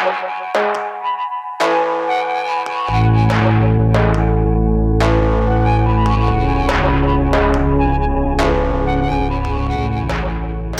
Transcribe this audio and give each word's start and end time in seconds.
Ты 0.00 0.06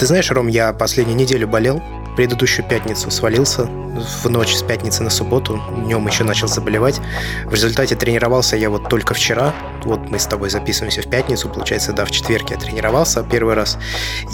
знаешь, 0.07 0.31
Ром, 0.31 0.47
я 0.47 0.73
последнюю 0.73 1.15
неделю 1.15 1.47
болел. 1.47 1.83
Предыдущую 2.15 2.67
пятницу 2.67 3.11
свалился 3.11 3.65
в 3.65 4.27
ночь 4.27 4.55
с 4.55 4.63
пятницы 4.63 5.03
на 5.03 5.11
субботу. 5.11 5.61
Днем 5.83 6.07
еще 6.07 6.23
начал 6.23 6.47
заболевать. 6.47 6.99
В 7.45 7.53
результате 7.53 7.95
тренировался 7.95 8.57
я 8.57 8.71
вот 8.71 8.89
только 8.89 9.13
вчера. 9.13 9.53
Вот 9.83 10.09
мы 10.09 10.17
с 10.17 10.25
тобой 10.25 10.49
записываемся 10.49 11.03
в 11.03 11.09
пятницу. 11.11 11.47
Получается, 11.47 11.93
да, 11.93 12.05
в 12.05 12.11
четверг 12.11 12.49
я 12.49 12.57
тренировался 12.57 13.23
первый 13.23 13.53
раз. 13.53 13.77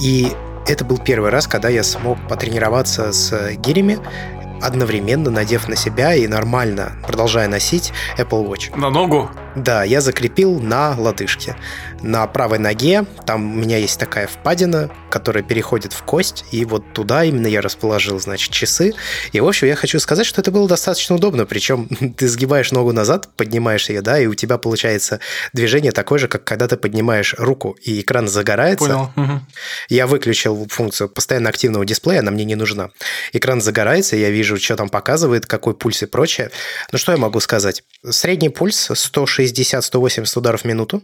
И 0.01 0.31
это 0.67 0.83
был 0.83 0.97
первый 0.97 1.29
раз, 1.29 1.47
когда 1.47 1.69
я 1.69 1.83
смог 1.83 2.17
потренироваться 2.27 3.11
с 3.13 3.51
гирями 3.55 3.99
одновременно 4.61 5.29
надев 5.29 5.67
на 5.67 5.75
себя 5.75 6.13
и 6.13 6.27
нормально 6.27 6.93
продолжая 7.05 7.47
носить 7.47 7.93
Apple 8.17 8.47
Watch. 8.47 8.77
На 8.77 8.89
ногу? 8.89 9.29
Да, 9.57 9.83
я 9.83 10.01
закрепил 10.01 10.59
на 10.59 10.95
лодыжке. 10.97 11.55
На 12.01 12.27
правой 12.27 12.59
ноге 12.59 13.05
там 13.25 13.57
у 13.57 13.61
меня 13.61 13.77
есть 13.77 13.99
такая 13.99 14.27
впадина, 14.27 14.91
которая 15.09 15.43
переходит 15.43 15.93
в 15.93 16.03
кость, 16.03 16.45
и 16.51 16.63
вот 16.63 16.83
туда 16.93 17.23
именно 17.23 17.47
я 17.47 17.61
расположил, 17.61 18.19
значит, 18.19 18.51
часы. 18.51 18.93
И, 19.31 19.39
в 19.39 19.47
общем, 19.47 19.67
я 19.67 19.75
хочу 19.75 19.99
сказать, 19.99 20.25
что 20.25 20.41
это 20.41 20.51
было 20.51 20.67
достаточно 20.67 21.15
удобно, 21.15 21.45
причем 21.45 21.87
ты 22.17 22.27
сгибаешь 22.27 22.71
ногу 22.71 22.91
назад, 22.93 23.29
поднимаешь 23.35 23.89
ее, 23.89 24.01
да, 24.01 24.19
и 24.19 24.27
у 24.27 24.35
тебя 24.35 24.57
получается 24.57 25.19
движение 25.53 25.91
такое 25.91 26.19
же, 26.19 26.27
как 26.27 26.43
когда 26.43 26.67
ты 26.67 26.77
поднимаешь 26.77 27.33
руку, 27.37 27.77
и 27.81 28.01
экран 28.01 28.27
загорается. 28.27 28.85
Понял. 28.85 29.11
Угу. 29.15 29.41
Я 29.89 30.07
выключил 30.07 30.67
функцию 30.69 31.09
постоянно 31.09 31.49
активного 31.49 31.85
дисплея, 31.85 32.19
она 32.19 32.31
мне 32.31 32.45
не 32.45 32.55
нужна. 32.55 32.91
Экран 33.33 33.61
загорается, 33.61 34.15
я 34.15 34.29
вижу, 34.29 34.57
что 34.57 34.75
там 34.75 34.89
показывает, 34.89 35.45
какой 35.45 35.73
пульс 35.73 36.03
и 36.03 36.05
прочее. 36.05 36.51
Ну, 36.91 36.97
что 36.97 37.11
я 37.11 37.17
могу 37.17 37.39
сказать? 37.39 37.83
Средний 38.07 38.49
пульс 38.49 38.91
160 38.93 39.46
160-180 39.47 40.37
ударов 40.37 40.61
в 40.61 40.65
минуту 40.65 41.01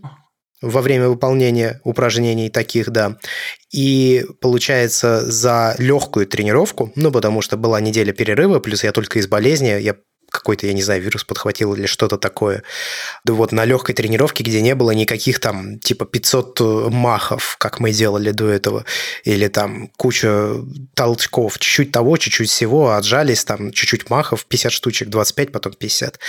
во 0.62 0.82
время 0.82 1.10
выполнения 1.10 1.82
упражнений 1.84 2.50
таких, 2.50 2.90
да. 2.90 3.18
И 3.72 4.26
получается 4.40 5.30
за 5.30 5.76
легкую 5.78 6.26
тренировку, 6.26 6.92
ну, 6.96 7.12
потому 7.12 7.42
что 7.42 7.58
была 7.58 7.82
неделя 7.82 8.14
перерыва, 8.14 8.60
плюс 8.60 8.84
я 8.84 8.94
только 8.94 9.20
из 9.20 9.28
болезни, 9.28 9.68
я 9.80 9.98
какой-то, 10.34 10.66
я 10.66 10.74
не 10.74 10.82
знаю, 10.82 11.02
вирус 11.02 11.24
подхватил 11.24 11.76
или 11.76 11.86
что-то 11.86 12.18
такое. 12.18 12.64
Да 13.24 13.34
вот 13.34 13.52
на 13.52 13.66
легкой 13.66 13.94
тренировке, 13.94 14.44
где 14.44 14.62
не 14.62 14.74
было 14.74 14.92
никаких 14.92 15.40
там 15.40 15.80
типа 15.80 16.06
500 16.06 16.62
э, 16.62 16.64
махов, 16.90 17.56
как 17.60 17.80
мы 17.80 17.92
делали 17.92 18.32
до 18.32 18.50
этого, 18.50 18.84
или 19.24 19.48
там 19.48 19.90
куча 19.96 20.56
толчков, 20.96 21.60
чуть-чуть 21.60 21.92
того, 21.92 22.18
чуть-чуть 22.18 22.50
всего, 22.50 22.94
отжались 22.94 23.46
там 23.46 23.72
чуть-чуть 23.72 24.10
махов, 24.10 24.46
50 24.46 24.72
штучек, 24.72 25.10
25, 25.10 25.52
потом 25.52 25.74
50. 25.74 26.20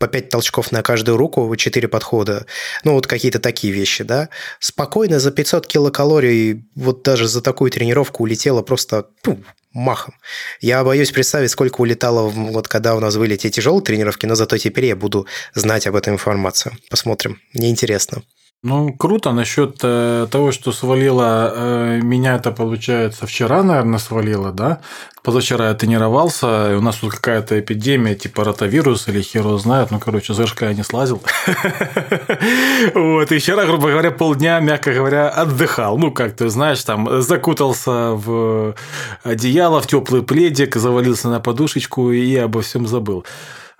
По 0.00 0.08
5 0.08 0.28
толчков 0.28 0.72
на 0.72 0.82
каждую 0.82 1.16
руку, 1.16 1.54
4 1.54 1.86
подхода. 1.88 2.46
Ну, 2.82 2.94
вот 2.94 3.06
какие-то 3.06 3.38
такие 3.38 3.72
вещи, 3.72 4.02
да. 4.02 4.28
Спокойно 4.58 5.20
за 5.20 5.30
500 5.30 5.68
килокалорий 5.68 6.64
вот 6.74 7.02
даже 7.02 7.28
за 7.28 7.40
такую 7.40 7.70
тренировку 7.70 8.24
улетело 8.24 8.62
просто 8.62 9.06
ну, 9.24 9.38
махом. 9.72 10.14
Я 10.60 10.84
боюсь 10.84 11.10
представить, 11.10 11.50
сколько 11.50 11.80
улетало, 11.80 12.28
вот 12.28 12.68
когда 12.68 12.94
у 12.94 13.00
нас 13.00 13.16
были 13.16 13.36
те 13.36 13.50
тяжелые 13.50 13.82
тренировки, 13.82 14.26
но 14.26 14.34
зато 14.34 14.58
теперь 14.58 14.86
я 14.86 14.96
буду 14.96 15.26
знать 15.54 15.86
об 15.86 15.96
этом 15.96 16.14
информацию. 16.14 16.76
Посмотрим. 16.90 17.40
Мне 17.52 17.70
интересно. 17.70 18.22
Ну, 18.64 18.92
круто. 18.96 19.32
Насчет 19.32 19.80
э, 19.82 20.28
того, 20.30 20.52
что 20.52 20.70
свалило, 20.70 21.52
э, 21.52 22.00
меня 22.00 22.36
это, 22.36 22.52
получается, 22.52 23.26
вчера, 23.26 23.64
наверное, 23.64 23.98
свалило, 23.98 24.52
да? 24.52 24.80
Позавчера 25.24 25.68
я 25.68 25.74
тренировался, 25.74 26.70
и 26.70 26.76
у 26.76 26.80
нас 26.80 26.96
тут 26.96 27.10
какая-то 27.12 27.58
эпидемия, 27.58 28.14
типа 28.14 28.44
ротавирус 28.44 29.08
или 29.08 29.20
херо 29.20 29.58
знает. 29.58 29.90
Ну, 29.90 29.98
короче, 29.98 30.32
с 30.32 30.54
я 30.60 30.74
не 30.74 30.84
слазил. 30.84 31.20
Вот, 32.94 33.32
и 33.32 33.38
вчера, 33.38 33.64
грубо 33.66 33.90
говоря, 33.90 34.12
полдня, 34.12 34.60
мягко 34.60 34.92
говоря, 34.92 35.28
отдыхал. 35.28 35.98
Ну, 35.98 36.12
как 36.12 36.36
ты 36.36 36.48
знаешь, 36.48 36.82
там, 36.84 37.20
закутался 37.20 38.12
в 38.12 38.76
одеяло, 39.24 39.80
в 39.80 39.88
теплый 39.88 40.22
пледик, 40.22 40.76
завалился 40.76 41.28
на 41.28 41.40
подушечку 41.40 42.12
и 42.12 42.36
обо 42.36 42.62
всем 42.62 42.86
забыл. 42.86 43.24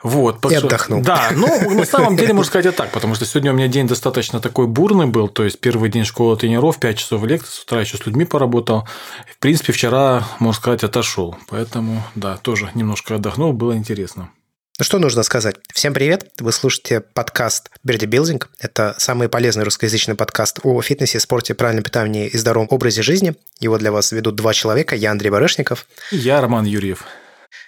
Вот, 0.03 0.45
и 0.51 0.55
отдохнул. 0.55 1.01
Да, 1.01 1.31
ну, 1.35 1.71
на 1.71 1.85
самом 1.85 2.17
деле, 2.17 2.33
можно 2.33 2.49
сказать, 2.49 2.75
и 2.75 2.77
так, 2.77 2.91
потому 2.91 3.15
что 3.15 3.25
сегодня 3.25 3.53
у 3.53 3.55
меня 3.55 3.69
день 3.69 3.87
достаточно 3.87 4.41
такой 4.41 4.67
бурный 4.67 5.07
был, 5.07 5.29
то 5.29 5.45
есть 5.45 5.61
первый 5.61 5.91
день 5.91 6.05
школы 6.05 6.37
тренеров, 6.37 6.79
5 6.81 6.99
часов 6.99 7.25
лекции, 7.25 7.53
с 7.53 7.63
утра 7.63 7.81
еще 7.81 7.97
с 7.97 8.07
людьми 8.07 8.25
поработал. 8.25 8.89
В 9.31 9.39
принципе, 9.39 9.73
вчера, 9.73 10.27
можно 10.41 10.61
сказать, 10.61 10.83
отошел, 10.83 11.37
поэтому, 11.49 12.03
да, 12.15 12.37
тоже 12.37 12.71
немножко 12.75 13.15
отдохнул, 13.15 13.53
было 13.53 13.77
интересно. 13.77 14.31
Ну 14.79 14.85
что 14.85 14.99
нужно 14.99 15.23
сказать? 15.23 15.57
Всем 15.73 15.93
привет! 15.93 16.33
Вы 16.41 16.51
слушаете 16.51 17.01
подкаст 17.01 17.71
Берди 17.85 18.07
Билдинг. 18.07 18.49
Это 18.59 18.97
самый 18.99 19.29
полезный 19.29 19.65
русскоязычный 19.65 20.15
подкаст 20.15 20.61
о 20.65 20.81
фитнесе, 20.81 21.21
спорте, 21.21 21.55
правильном 21.55 21.85
питании 21.85 22.27
и 22.27 22.37
здоровом 22.39 22.69
образе 22.71 23.03
жизни. 23.03 23.35
Его 23.61 23.79
для 23.79 23.93
вас 23.93 24.11
ведут 24.13 24.35
два 24.35 24.55
человека. 24.55 24.97
Я 24.97 25.13
Андрей 25.13 25.31
Барышников. 25.31 25.87
И 26.11 26.17
я 26.17 26.41
Роман 26.41 26.65
Юрьев. 26.65 27.05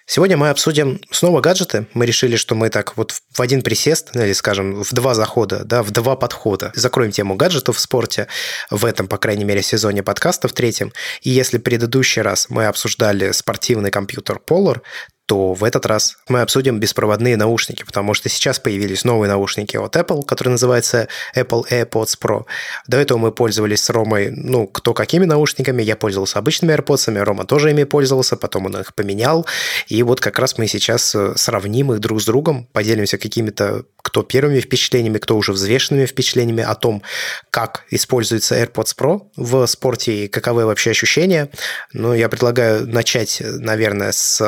Сегодня 0.06 0.36
мы 0.36 0.50
обсудим 0.50 1.00
снова 1.10 1.40
гаджеты. 1.40 1.86
Мы 1.94 2.06
решили, 2.06 2.36
что 2.36 2.54
мы 2.54 2.68
так 2.68 2.96
вот 2.96 3.14
в 3.32 3.40
один 3.40 3.62
присест, 3.62 4.14
или, 4.14 4.32
скажем, 4.32 4.82
в 4.82 4.92
два 4.92 5.14
захода, 5.14 5.64
да, 5.64 5.82
в 5.82 5.90
два 5.90 6.16
подхода 6.16 6.72
закроем 6.74 7.10
тему 7.10 7.36
гаджетов 7.36 7.76
в 7.76 7.80
спорте 7.80 8.28
в 8.70 8.84
этом, 8.84 9.08
по 9.08 9.18
крайней 9.18 9.44
мере, 9.44 9.62
сезоне 9.62 10.02
подкаста, 10.02 10.48
в 10.48 10.52
третьем. 10.52 10.92
И 11.22 11.30
если 11.30 11.58
предыдущий 11.58 12.22
раз 12.22 12.50
мы 12.50 12.66
обсуждали 12.66 13.32
спортивный 13.32 13.90
компьютер 13.90 14.40
Polar, 14.46 14.82
то 15.26 15.54
в 15.54 15.64
этот 15.64 15.86
раз 15.86 16.16
мы 16.28 16.40
обсудим 16.40 16.78
беспроводные 16.80 17.36
наушники, 17.36 17.82
потому 17.82 18.14
что 18.14 18.28
сейчас 18.28 18.58
появились 18.58 19.04
новые 19.04 19.28
наушники 19.28 19.76
от 19.76 19.96
Apple, 19.96 20.24
которые 20.24 20.52
называются 20.52 21.08
Apple 21.34 21.64
AirPods 21.70 22.18
Pro. 22.20 22.44
До 22.86 22.98
этого 22.98 23.18
мы 23.18 23.32
пользовались 23.32 23.82
с 23.82 23.90
Ромой, 23.90 24.30
ну, 24.30 24.66
кто 24.66 24.92
какими 24.92 25.24
наушниками. 25.24 25.82
Я 25.82 25.96
пользовался 25.96 26.38
обычными 26.38 26.74
AirPods, 26.74 27.22
Рома 27.22 27.44
тоже 27.46 27.70
ими 27.70 27.84
пользовался, 27.84 28.36
потом 28.36 28.66
он 28.66 28.76
их 28.76 28.94
поменял. 28.94 29.46
И 29.88 30.02
вот 30.02 30.20
как 30.20 30.38
раз 30.38 30.58
мы 30.58 30.66
сейчас 30.66 31.14
э, 31.14 31.34
сравним 31.36 31.92
их 31.92 32.00
друг 32.00 32.20
с 32.20 32.26
другом, 32.26 32.68
поделимся 32.72 33.18
какими-то 33.18 33.84
кто 34.04 34.22
первыми 34.22 34.60
впечатлениями, 34.60 35.16
кто 35.16 35.34
уже 35.34 35.52
взвешенными 35.52 36.04
впечатлениями 36.04 36.62
о 36.62 36.74
том, 36.74 37.02
как 37.50 37.84
используется 37.90 38.54
AirPods 38.62 38.94
Pro 38.96 39.22
в 39.34 39.66
спорте 39.66 40.24
и 40.24 40.28
каковы 40.28 40.66
вообще 40.66 40.90
ощущения. 40.90 41.48
Ну, 41.94 42.12
я 42.12 42.28
предлагаю 42.28 42.86
начать, 42.86 43.42
наверное, 43.42 44.12
с 44.12 44.38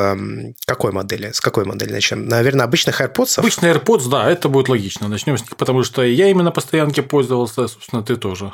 какой 0.66 0.92
модели? 0.92 1.32
С 1.32 1.40
какой 1.40 1.64
модели 1.64 1.90
начнем? 1.92 2.28
Наверное, 2.28 2.66
обычных 2.66 3.00
AirPods? 3.00 3.38
Обычные 3.38 3.74
AirPods, 3.74 4.10
да, 4.10 4.30
это 4.30 4.50
будет 4.50 4.68
логично. 4.68 5.08
Начнем 5.08 5.38
с 5.38 5.40
них, 5.40 5.56
потому 5.56 5.84
что 5.84 6.02
я 6.02 6.28
именно 6.28 6.50
постоянке 6.50 7.02
пользовался, 7.02 7.66
собственно, 7.66 8.02
ты 8.02 8.16
тоже. 8.16 8.52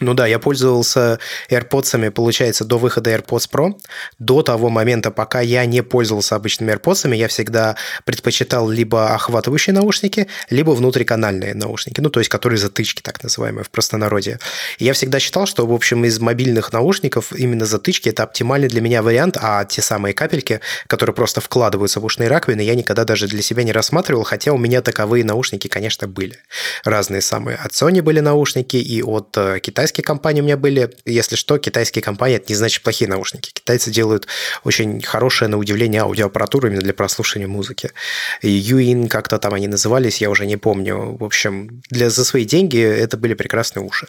Ну 0.00 0.14
да, 0.14 0.26
я 0.26 0.38
пользовался 0.38 1.18
AirPods, 1.50 2.10
получается, 2.12 2.64
до 2.64 2.78
выхода 2.78 3.10
AirPods 3.10 3.50
Pro. 3.50 3.80
До 4.18 4.42
того 4.42 4.68
момента, 4.68 5.10
пока 5.10 5.40
я 5.40 5.66
не 5.66 5.82
пользовался 5.82 6.36
обычными 6.36 6.72
AirPods, 6.72 7.14
я 7.14 7.28
всегда 7.28 7.76
предпочитал 8.04 8.68
либо 8.68 9.14
охватывающие 9.14 9.74
наушники, 9.74 10.28
либо 10.50 10.70
внутриканальные 10.70 11.54
наушники, 11.54 12.00
ну 12.00 12.10
то 12.10 12.20
есть 12.20 12.30
которые 12.30 12.58
затычки, 12.58 13.02
так 13.02 13.22
называемые, 13.22 13.64
в 13.64 13.70
простонародье. 13.70 14.38
Я 14.78 14.92
всегда 14.92 15.18
считал, 15.18 15.46
что, 15.46 15.66
в 15.66 15.72
общем, 15.72 16.04
из 16.04 16.20
мобильных 16.20 16.72
наушников 16.72 17.32
именно 17.32 17.66
затычки– 17.66 18.08
это 18.10 18.22
оптимальный 18.22 18.68
для 18.68 18.80
меня 18.80 19.02
вариант, 19.02 19.36
а 19.40 19.64
те 19.64 19.82
самые 19.82 20.14
капельки, 20.14 20.60
которые 20.86 21.14
просто 21.14 21.40
вкладываются 21.40 22.00
в 22.00 22.04
ушные 22.04 22.28
раковины, 22.28 22.60
я 22.60 22.74
никогда 22.74 23.04
даже 23.04 23.26
для 23.26 23.42
себя 23.42 23.64
не 23.64 23.72
рассматривал, 23.72 24.22
хотя 24.22 24.52
у 24.52 24.58
меня 24.58 24.80
таковые 24.80 25.24
наушники, 25.24 25.68
конечно, 25.68 26.06
были. 26.06 26.38
Разные 26.84 27.20
самые. 27.20 27.56
От 27.56 27.72
Sony 27.72 28.02
были 28.02 28.20
наушники, 28.20 28.76
и 28.76 29.02
от 29.02 29.36
э, 29.36 29.58
китайских 29.60 29.87
китайские 29.88 30.04
компании 30.04 30.40
у 30.40 30.44
меня 30.44 30.56
были. 30.56 30.90
Если 31.06 31.36
что, 31.36 31.58
китайские 31.58 32.02
компании– 32.02 32.36
это 32.38 32.46
не 32.48 32.54
значит 32.54 32.82
плохие 32.82 33.08
наушники. 33.08 33.50
Китайцы 33.52 33.90
делают 33.90 34.26
очень 34.64 35.00
хорошее, 35.02 35.48
на 35.48 35.56
удивление, 35.56 36.02
аудиоаппаратуру 36.02 36.68
именно 36.68 36.82
для 36.82 36.92
прослушивания 36.92 37.48
музыки. 37.48 37.90
Юин 38.42 39.08
как-то 39.08 39.38
там 39.38 39.54
они 39.54 39.66
назывались, 39.66 40.20
я 40.20 40.30
уже 40.30 40.46
не 40.46 40.56
помню. 40.56 41.16
В 41.18 41.24
общем, 41.24 41.82
для, 41.90 42.10
за 42.10 42.24
свои 42.24 42.44
деньги 42.44 42.80
это 42.80 43.16
были 43.16 43.34
прекрасные 43.34 43.84
уши. 43.84 44.06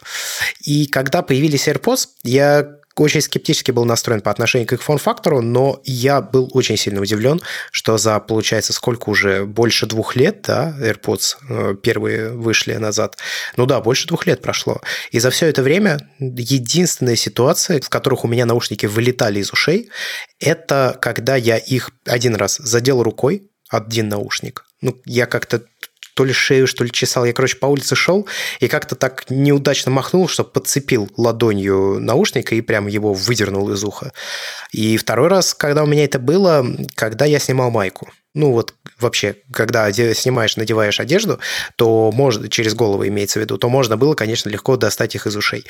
И 0.66 0.86
когда 0.88 1.22
появились 1.22 1.68
AirPods, 1.68 2.10
я 2.24 2.79
очень 2.96 3.22
скептически 3.22 3.72
был 3.72 3.86
настроен 3.86 4.22
по 4.22 4.32
отношению 4.32 4.68
к 4.68 4.74
их 4.74 4.84
форм-фактору, 4.84 5.42
но 5.42 5.82
я 5.86 6.22
был 6.22 6.50
очень 6.54 6.78
сильно 6.78 7.02
удивлен, 7.02 7.42
что 7.72 7.98
за, 7.98 8.20
получается, 8.20 8.74
сколько 8.74 9.10
уже, 9.10 9.46
больше 9.46 9.86
двух 9.86 10.16
лет, 10.16 10.42
да, 10.44 10.76
AirPods 10.80 11.36
э, 11.50 11.76
первые 11.82 12.32
вышли 12.32 12.74
назад, 12.74 13.18
ну 13.56 13.66
да, 13.66 13.80
больше 13.82 14.08
двух 14.08 14.26
лет 14.26 14.42
прошло. 14.42 14.82
И 15.12 15.20
за 15.20 15.30
все 15.30 15.48
это 15.48 15.64
время 15.64 16.00
единственная 16.20 17.16
ситуация, 17.16 17.80
в 17.82 17.90
которых 17.90 18.26
у 18.26 18.28
меня 18.28 18.46
наушники 18.46 18.86
вылетали 18.86 19.40
из 19.40 19.52
ушей, 19.52 19.90
это 20.40 20.98
когда 21.02 21.36
я 21.36 21.58
их 21.58 21.92
один 22.06 22.36
раз 22.36 22.58
задел 22.58 23.04
рукой, 23.04 23.50
один 23.70 24.10
наушник. 24.10 24.66
Ну, 24.82 25.00
я 25.06 25.26
как-то 25.26 25.62
то 26.14 26.24
ли 26.26 26.34
шею, 26.34 26.68
что 26.68 26.84
ли 26.84 26.92
чесал. 26.92 27.26
Я, 27.26 27.34
короче, 27.34 27.58
по 27.58 27.68
улице 27.68 27.96
шел 27.96 28.28
и 28.60 28.68
как-то 28.68 28.96
так 28.96 29.26
неудачно 29.30 29.92
махнул, 29.92 30.28
что 30.28 30.44
подцепил 30.44 31.10
ладонью 31.18 32.00
наушника 32.00 32.56
и 32.56 32.62
прям 32.62 32.88
его 32.88 33.14
выдернул 33.14 33.72
из 33.72 33.84
уха. 33.84 34.14
И 34.72 34.98
второй 34.98 35.28
раз, 35.28 35.54
когда 35.54 35.84
у 35.84 35.88
меня 35.88 36.04
это 36.04 36.20
было, 36.20 36.66
когда 36.96 37.26
я 37.26 37.40
снимал 37.40 37.72
майку. 37.72 38.10
Ну 38.36 38.52
вот 38.52 38.76
вообще, 39.00 39.38
когда 39.52 39.92
снимаешь, 39.92 40.56
надеваешь 40.56 41.00
одежду, 41.00 41.40
то 41.76 42.12
можно, 42.12 42.48
через 42.48 42.74
голову 42.74 43.08
имеется 43.08 43.40
в 43.40 43.42
виду, 43.42 43.58
то 43.58 43.70
можно 43.70 43.98
было, 43.98 44.14
конечно, 44.14 44.50
легко 44.50 44.78
достать 44.78 45.16
их 45.16 45.26
из 45.26 45.36
ушей. 45.36 45.66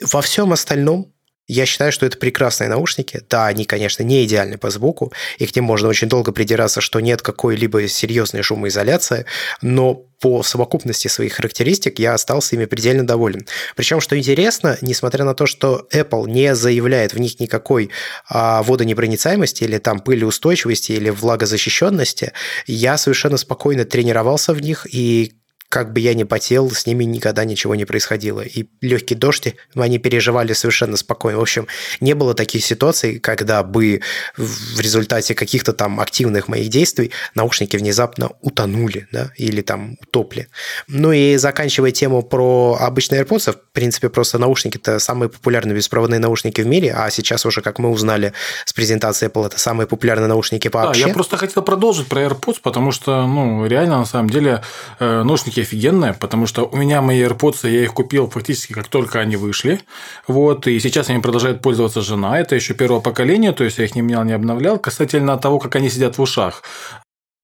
Во 0.00 0.20
всем 0.20 0.52
остальном 0.52 1.12
я 1.48 1.66
считаю, 1.66 1.92
что 1.92 2.06
это 2.06 2.18
прекрасные 2.18 2.68
наушники. 2.68 3.22
Да, 3.28 3.46
они, 3.46 3.64
конечно, 3.64 4.02
не 4.02 4.24
идеальны 4.24 4.58
по 4.58 4.70
звуку, 4.70 5.12
и 5.38 5.46
к 5.46 5.54
ним 5.54 5.64
можно 5.64 5.88
очень 5.88 6.08
долго 6.08 6.32
придираться, 6.32 6.80
что 6.80 7.00
нет 7.00 7.22
какой-либо 7.22 7.86
серьезной 7.88 8.42
шумоизоляции, 8.42 9.26
но 9.62 10.06
по 10.20 10.42
совокупности 10.42 11.08
своих 11.08 11.34
характеристик 11.34 11.98
я 11.98 12.14
остался 12.14 12.56
ими 12.56 12.64
предельно 12.64 13.06
доволен. 13.06 13.46
Причем, 13.76 14.00
что 14.00 14.18
интересно, 14.18 14.78
несмотря 14.80 15.24
на 15.24 15.34
то, 15.34 15.46
что 15.46 15.86
Apple 15.92 16.28
не 16.28 16.54
заявляет 16.54 17.12
в 17.12 17.20
них 17.20 17.38
никакой 17.38 17.90
а, 18.28 18.62
водонепроницаемости 18.62 19.64
или 19.64 19.78
там 19.78 20.00
пылеустойчивости 20.00 20.92
или 20.92 21.10
влагозащищенности, 21.10 22.32
я 22.66 22.96
совершенно 22.96 23.36
спокойно 23.36 23.84
тренировался 23.84 24.54
в 24.54 24.60
них 24.62 24.86
и 24.92 25.34
как 25.68 25.92
бы 25.92 26.00
я 26.00 26.14
ни 26.14 26.24
потел, 26.24 26.70
с 26.70 26.86
ними 26.86 27.04
никогда 27.04 27.44
ничего 27.44 27.74
не 27.74 27.84
происходило. 27.84 28.40
И 28.40 28.66
легкий 28.80 29.14
дождь, 29.14 29.54
они 29.74 29.98
переживали 29.98 30.52
совершенно 30.52 30.96
спокойно. 30.96 31.38
В 31.38 31.42
общем, 31.42 31.66
не 32.00 32.14
было 32.14 32.34
таких 32.34 32.64
ситуаций, 32.64 33.18
когда 33.18 33.62
бы 33.62 34.00
в 34.36 34.80
результате 34.80 35.34
каких-то 35.34 35.72
там 35.72 36.00
активных 36.00 36.48
моих 36.48 36.68
действий 36.68 37.12
наушники 37.34 37.76
внезапно 37.76 38.30
утонули, 38.40 39.08
да, 39.12 39.32
или 39.36 39.62
там 39.62 39.96
утопли. 40.00 40.48
Ну 40.88 41.12
и 41.12 41.36
заканчивая 41.36 41.90
тему 41.90 42.22
про 42.22 42.78
обычные 42.80 43.22
AirPods, 43.22 43.52
в 43.52 43.72
принципе, 43.72 44.08
просто 44.08 44.38
наушники 44.38 44.76
это 44.76 44.98
самые 44.98 45.28
популярные 45.28 45.74
беспроводные 45.74 46.20
наушники 46.20 46.60
в 46.60 46.66
мире, 46.66 46.94
а 46.96 47.10
сейчас 47.10 47.46
уже, 47.46 47.60
как 47.62 47.78
мы 47.78 47.90
узнали 47.90 48.32
с 48.64 48.72
презентации 48.72 49.28
Apple, 49.28 49.46
это 49.46 49.58
самые 49.58 49.86
популярные 49.86 50.28
наушники 50.28 50.68
вообще. 50.68 51.02
Да, 51.02 51.08
я 51.08 51.14
просто 51.14 51.36
хотел 51.36 51.62
продолжить 51.62 52.06
про 52.06 52.22
AirPods, 52.22 52.58
потому 52.62 52.92
что, 52.92 53.26
ну, 53.26 53.66
реально, 53.66 53.98
на 53.98 54.04
самом 54.04 54.30
деле, 54.30 54.62
э, 54.98 55.22
наушники 55.22 55.55
наушники 55.56 55.60
офигенные, 55.60 56.14
потому 56.14 56.46
что 56.46 56.68
у 56.72 56.76
меня 56.76 57.00
мои 57.00 57.22
AirPods, 57.22 57.68
я 57.68 57.82
их 57.82 57.94
купил 57.94 58.28
фактически 58.28 58.72
как 58.72 58.88
только 58.88 59.20
они 59.20 59.36
вышли. 59.36 59.80
Вот, 60.28 60.66
и 60.66 60.80
сейчас 60.80 61.10
они 61.10 61.20
продолжают 61.20 61.62
пользоваться 61.62 62.00
жена. 62.00 62.38
Это 62.38 62.54
еще 62.54 62.74
первого 62.74 63.00
поколения, 63.00 63.52
то 63.52 63.64
есть 63.64 63.78
я 63.78 63.84
их 63.84 63.94
не 63.94 64.02
менял, 64.02 64.24
не 64.24 64.34
обновлял. 64.34 64.78
Касательно 64.78 65.36
того, 65.38 65.58
как 65.58 65.76
они 65.76 65.90
сидят 65.90 66.18
в 66.18 66.22
ушах 66.22 66.62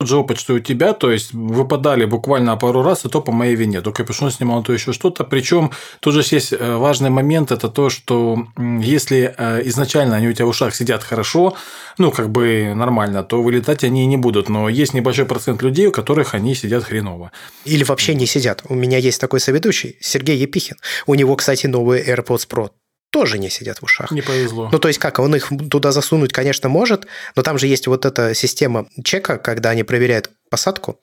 же 0.08 0.16
опыт, 0.16 0.38
что 0.38 0.54
у 0.54 0.58
тебя, 0.58 0.92
то 0.92 1.10
есть 1.10 1.32
выпадали 1.32 2.04
буквально 2.04 2.56
пару 2.56 2.82
раз, 2.82 3.04
и 3.04 3.08
то 3.08 3.20
по 3.20 3.32
моей 3.32 3.56
вине. 3.56 3.80
То 3.80 3.92
капюшон 3.92 4.30
снимал, 4.30 4.62
то 4.62 4.72
еще 4.72 4.92
что-то. 4.92 5.24
Причем 5.24 5.70
тут 6.00 6.14
же 6.14 6.22
есть 6.30 6.52
э, 6.52 6.76
важный 6.76 7.10
момент, 7.10 7.52
это 7.52 7.68
то, 7.68 7.90
что 7.90 8.46
если 8.58 9.34
э, 9.36 9.62
изначально 9.68 10.16
они 10.16 10.28
у 10.28 10.32
тебя 10.32 10.46
в 10.46 10.50
ушах 10.50 10.74
сидят 10.74 11.02
хорошо, 11.02 11.54
ну, 11.98 12.10
как 12.10 12.30
бы 12.30 12.72
нормально, 12.74 13.22
то 13.22 13.42
вылетать 13.42 13.84
они 13.84 14.06
не 14.06 14.16
будут. 14.16 14.48
Но 14.48 14.68
есть 14.68 14.94
небольшой 14.94 15.26
процент 15.26 15.62
людей, 15.62 15.86
у 15.86 15.92
которых 15.92 16.34
они 16.34 16.54
сидят 16.54 16.84
хреново. 16.84 17.32
Или 17.64 17.84
вообще 17.84 18.14
не 18.14 18.26
сидят. 18.26 18.62
У 18.68 18.74
меня 18.74 18.98
есть 18.98 19.20
такой 19.20 19.40
соведущий, 19.40 19.96
Сергей 20.00 20.36
Епихин. 20.36 20.76
У 21.06 21.14
него, 21.14 21.36
кстати, 21.36 21.66
новые 21.66 22.04
AirPods 22.04 22.48
Pro 22.48 22.70
тоже 23.12 23.38
не 23.38 23.50
сидят 23.50 23.78
в 23.78 23.84
ушах. 23.84 24.10
Не 24.10 24.22
повезло. 24.22 24.70
Ну, 24.72 24.78
то 24.78 24.88
есть 24.88 24.98
как, 24.98 25.18
он 25.18 25.36
их 25.36 25.52
туда 25.70 25.92
засунуть, 25.92 26.32
конечно, 26.32 26.68
может, 26.70 27.06
но 27.36 27.42
там 27.42 27.58
же 27.58 27.66
есть 27.66 27.86
вот 27.86 28.06
эта 28.06 28.34
система 28.34 28.88
чека, 29.04 29.36
когда 29.36 29.70
они 29.70 29.84
проверяют 29.84 30.30
посадку, 30.52 31.00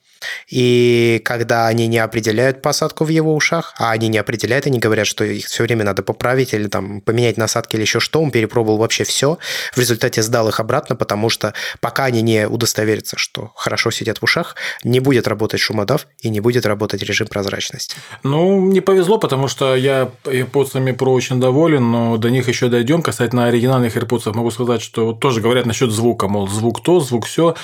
и 0.48 1.22
когда 1.24 1.68
они 1.68 1.88
не 1.88 1.98
определяют 1.98 2.62
посадку 2.62 3.06
в 3.06 3.10
его 3.10 3.36
ушах, 3.36 3.74
а 3.78 3.92
они 3.92 4.07
не 4.07 4.18
определяют, 4.18 4.68
они 4.68 4.80
говорят, 4.80 5.07
что 5.07 5.24
их 5.24 5.46
все 5.46 5.63
время 5.63 5.84
надо 5.84 6.04
поправить 6.04 6.54
или 6.54 6.68
там 6.68 7.01
поменять 7.01 7.38
насадки 7.38 7.75
или 7.75 7.81
еще 7.84 8.00
что, 8.00 8.22
он 8.22 8.31
перепробовал 8.31 8.78
вообще 8.78 9.04
все, 9.04 9.38
в 9.74 9.78
результате 9.78 10.22
сдал 10.22 10.50
их 10.50 10.60
обратно, 10.60 10.96
потому 10.96 11.30
что 11.30 11.54
пока 11.80 12.06
они 12.06 12.22
не 12.22 12.48
удостоверятся, 12.48 13.18
что 13.18 13.51
хорошо 13.56 13.92
сидят 13.92 14.19
в 14.19 14.24
ушах, 14.24 14.56
не 14.84 15.00
будет 15.00 15.28
работать 15.28 15.60
шумодав 15.60 16.07
и 16.22 16.30
не 16.30 16.40
будет 16.40 16.66
работать 16.66 17.04
режим 17.04 17.28
прозрачности. 17.28 17.95
Ну, 18.24 18.66
не 18.66 18.81
повезло, 18.81 19.18
потому 19.18 19.48
что 19.48 19.75
я 19.75 20.10
AirPods 20.25 20.74
Pro 20.98 21.10
очень 21.10 21.40
доволен, 21.40 21.92
но 21.92 22.18
до 22.18 22.30
них 22.30 22.48
еще 22.48 22.69
дойдем. 22.69 23.02
Касательно 23.02 23.45
оригинальных 23.45 23.95
AirPods 23.95 24.34
могу 24.34 24.52
сказать, 24.52 24.81
что 24.81 25.13
тоже 25.13 25.42
говорят 25.42 25.66
насчет 25.66 25.92
звука, 25.92 26.28
мол, 26.28 26.48
звук 26.48 26.84
то, 26.84 27.00
звук 27.00 27.25
все. 27.25 27.56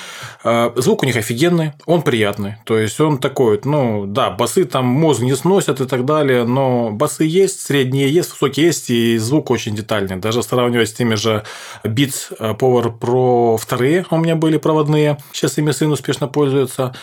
А, 0.43 0.73
звук 0.75 1.03
у 1.03 1.05
них 1.05 1.15
офигенный, 1.15 1.73
он 1.85 2.01
приятный. 2.01 2.55
То 2.65 2.77
есть 2.77 2.99
он 2.99 3.17
такой, 3.17 3.59
ну 3.63 4.05
да, 4.05 4.29
басы 4.29 4.65
там 4.65 4.85
мозг 4.85 5.21
не 5.21 5.35
сносят 5.35 5.81
и 5.81 5.85
так 5.85 6.05
далее, 6.05 6.45
но 6.45 6.91
басы 6.91 7.23
есть, 7.25 7.61
средние 7.61 8.09
есть, 8.09 8.31
высокие 8.31 8.67
есть, 8.67 8.89
и 8.89 9.17
звук 9.17 9.51
очень 9.51 9.75
детальный. 9.75 10.17
Даже 10.17 10.43
сравнивать 10.43 10.89
с 10.89 10.93
теми 10.93 11.15
же 11.15 11.43
Beats 11.83 12.37
Power 12.39 12.97
Pro 12.97 13.57
2 13.57 14.17
у 14.17 14.21
меня 14.21 14.35
были 14.35 14.57
проводные, 14.57 15.17
сейчас 15.31 15.57
ими 15.57 15.71
сын 15.71 15.91
успешно 15.91 16.27
пользуется. 16.27 16.93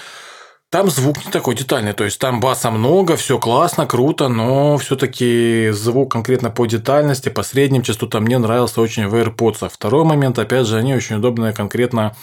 Там 0.71 0.89
звук 0.89 1.23
не 1.27 1.31
такой 1.31 1.55
детальный, 1.55 1.93
то 1.93 2.03
есть 2.03 2.19
там 2.19 2.41
баса 2.41 2.71
много, 2.71 3.17
все 3.17 3.39
классно, 3.39 3.87
круто, 3.87 4.29
но 4.29 4.79
все-таки 4.79 5.69
звук 5.73 6.11
конкретно 6.11 6.51
по 6.51 6.65
детальности, 6.65 7.29
по 7.29 7.43
средним 7.43 7.83
частотам 7.83 8.25
мне 8.25 8.39
нравился 8.39 8.81
очень 8.81 9.07
в 9.07 9.15
AirPods. 9.15 9.71
Второй 9.71 10.05
момент, 10.05 10.39
опять 10.39 10.67
же, 10.67 10.79
они 10.79 10.95
очень 10.95 11.17
удобные 11.17 11.53
конкретно 11.53 12.17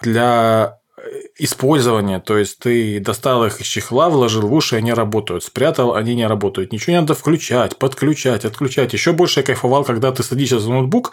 для 0.00 0.79
использование, 1.38 2.20
то 2.20 2.36
есть 2.36 2.58
ты 2.58 3.00
достал 3.00 3.44
их 3.46 3.60
из 3.60 3.66
чехла, 3.66 4.08
вложил 4.08 4.42
в 4.42 4.52
уши, 4.52 4.76
они 4.76 4.92
работают, 4.92 5.44
спрятал, 5.44 5.94
они 5.94 6.14
не 6.14 6.26
работают. 6.26 6.72
Ничего 6.72 6.92
не 6.92 7.00
надо 7.00 7.14
включать, 7.14 7.76
подключать, 7.76 8.44
отключать. 8.44 8.92
Еще 8.92 9.12
больше 9.12 9.40
я 9.40 9.46
кайфовал, 9.46 9.84
когда 9.84 10.12
ты 10.12 10.22
садишься 10.22 10.58
за 10.58 10.70
ноутбук, 10.70 11.12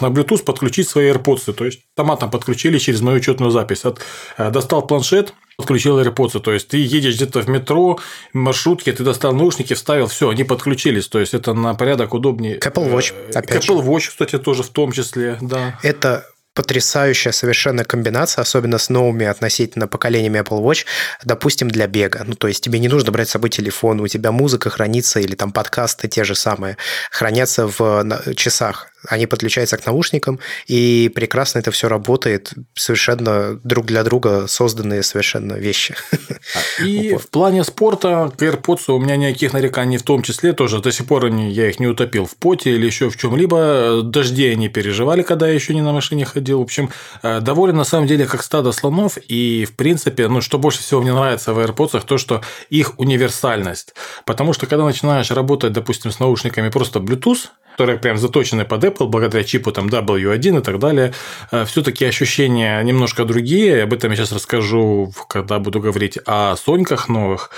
на 0.00 0.06
Bluetooth 0.06 0.44
подключить 0.44 0.88
свои 0.88 1.10
AirPods, 1.10 1.52
то 1.52 1.64
есть 1.64 1.80
автоматом 1.96 2.30
подключили 2.30 2.78
через 2.78 3.00
мою 3.00 3.18
учетную 3.18 3.50
запись. 3.50 3.84
От, 3.84 4.00
э, 4.38 4.50
достал 4.50 4.86
планшет, 4.86 5.34
подключил 5.56 6.00
AirPods, 6.00 6.40
то 6.40 6.52
есть 6.52 6.68
ты 6.68 6.78
едешь 6.78 7.16
где-то 7.16 7.40
в 7.40 7.48
метро, 7.48 7.98
в 8.32 8.36
маршрутке, 8.36 8.92
ты 8.92 9.04
достал 9.04 9.32
наушники, 9.32 9.74
вставил, 9.74 10.06
все, 10.08 10.28
они 10.30 10.44
подключились, 10.44 11.08
то 11.08 11.20
есть 11.20 11.34
это 11.34 11.54
на 11.54 11.74
порядок 11.74 12.14
удобнее. 12.14 12.56
К 12.56 12.66
Apple 12.66 12.92
Watch, 12.92 13.14
э, 13.28 13.32
опять 13.32 13.68
Apple 13.68 13.84
Watch, 13.84 14.08
кстати, 14.08 14.38
тоже 14.38 14.62
в 14.62 14.70
том 14.70 14.92
числе, 14.92 15.38
да. 15.40 15.78
Это 15.82 16.26
потрясающая 16.54 17.32
совершенно 17.32 17.84
комбинация, 17.84 18.42
особенно 18.42 18.78
с 18.78 18.88
новыми 18.88 19.26
относительно 19.26 19.88
поколениями 19.88 20.40
Apple 20.40 20.62
Watch, 20.62 20.84
допустим, 21.24 21.68
для 21.68 21.86
бега. 21.86 22.24
Ну, 22.24 22.34
то 22.34 22.48
есть 22.48 22.62
тебе 22.62 22.78
не 22.78 22.88
нужно 22.88 23.12
брать 23.12 23.28
с 23.28 23.32
собой 23.32 23.50
телефон, 23.50 24.00
у 24.00 24.08
тебя 24.08 24.32
музыка 24.32 24.70
хранится 24.70 25.20
или 25.20 25.34
там 25.34 25.52
подкасты 25.52 26.08
те 26.08 26.24
же 26.24 26.34
самые 26.34 26.76
хранятся 27.10 27.66
в 27.66 28.34
часах 28.36 28.88
они 29.08 29.26
подключаются 29.26 29.76
к 29.76 29.86
наушникам, 29.86 30.38
и 30.66 31.10
прекрасно 31.14 31.58
это 31.58 31.70
все 31.70 31.88
работает, 31.88 32.52
совершенно 32.74 33.60
друг 33.64 33.86
для 33.86 34.02
друга 34.04 34.46
созданные 34.46 35.02
совершенно 35.02 35.54
вещи. 35.54 35.94
И 36.82 37.14
в 37.20 37.28
плане 37.30 37.64
спорта 37.64 38.32
к 38.36 38.42
AirPods 38.42 38.92
у 38.92 38.98
меня 38.98 39.16
никаких 39.16 39.52
нареканий 39.52 39.96
в 39.96 40.02
том 40.02 40.22
числе 40.22 40.52
тоже. 40.52 40.80
До 40.80 40.92
сих 40.92 41.06
пор 41.06 41.26
они, 41.26 41.50
я 41.50 41.68
их 41.68 41.80
не 41.80 41.86
утопил 41.86 42.26
в 42.26 42.36
поте 42.36 42.74
или 42.74 42.86
еще 42.86 43.10
в 43.10 43.16
чем-либо. 43.16 44.02
Дожди 44.02 44.46
они 44.46 44.68
переживали, 44.68 45.22
когда 45.22 45.48
я 45.48 45.54
еще 45.54 45.74
не 45.74 45.82
на 45.82 45.92
машине 45.92 46.24
ходил. 46.24 46.60
В 46.60 46.62
общем, 46.62 46.90
э, 47.22 47.40
доволен 47.40 47.76
на 47.76 47.84
самом 47.84 48.06
деле 48.06 48.26
как 48.26 48.42
стадо 48.42 48.72
слонов. 48.72 49.18
И, 49.28 49.66
в 49.66 49.76
принципе, 49.76 50.28
ну, 50.28 50.40
что 50.40 50.58
больше 50.58 50.80
всего 50.80 51.00
мне 51.00 51.12
нравится 51.12 51.52
в 51.52 51.58
AirPods, 51.58 52.04
то, 52.06 52.18
что 52.18 52.42
их 52.70 52.98
универсальность. 52.98 53.94
Потому 54.24 54.52
что, 54.52 54.66
когда 54.66 54.84
начинаешь 54.84 55.30
работать, 55.30 55.72
допустим, 55.72 56.10
с 56.10 56.20
наушниками 56.20 56.68
просто 56.68 56.98
Bluetooth, 56.98 57.48
которые 57.74 57.98
прям 57.98 58.18
заточены 58.18 58.64
под 58.64 58.84
Apple, 58.84 59.08
благодаря 59.08 59.42
чипу 59.42 59.72
там 59.72 59.88
W1 59.88 60.58
и 60.58 60.62
так 60.62 60.78
далее, 60.78 61.12
э, 61.50 61.64
все-таки 61.64 62.04
ощущения 62.04 62.80
немножко 62.82 63.24
другие. 63.24 63.82
Об 63.82 63.92
этом 63.92 64.12
я 64.12 64.16
сейчас 64.16 64.32
расскажу, 64.32 65.12
когда 65.28 65.58
буду 65.58 65.80
говорить 65.80 66.18
о 66.24 66.54
Соньках 66.56 67.08
новых. 67.08 67.50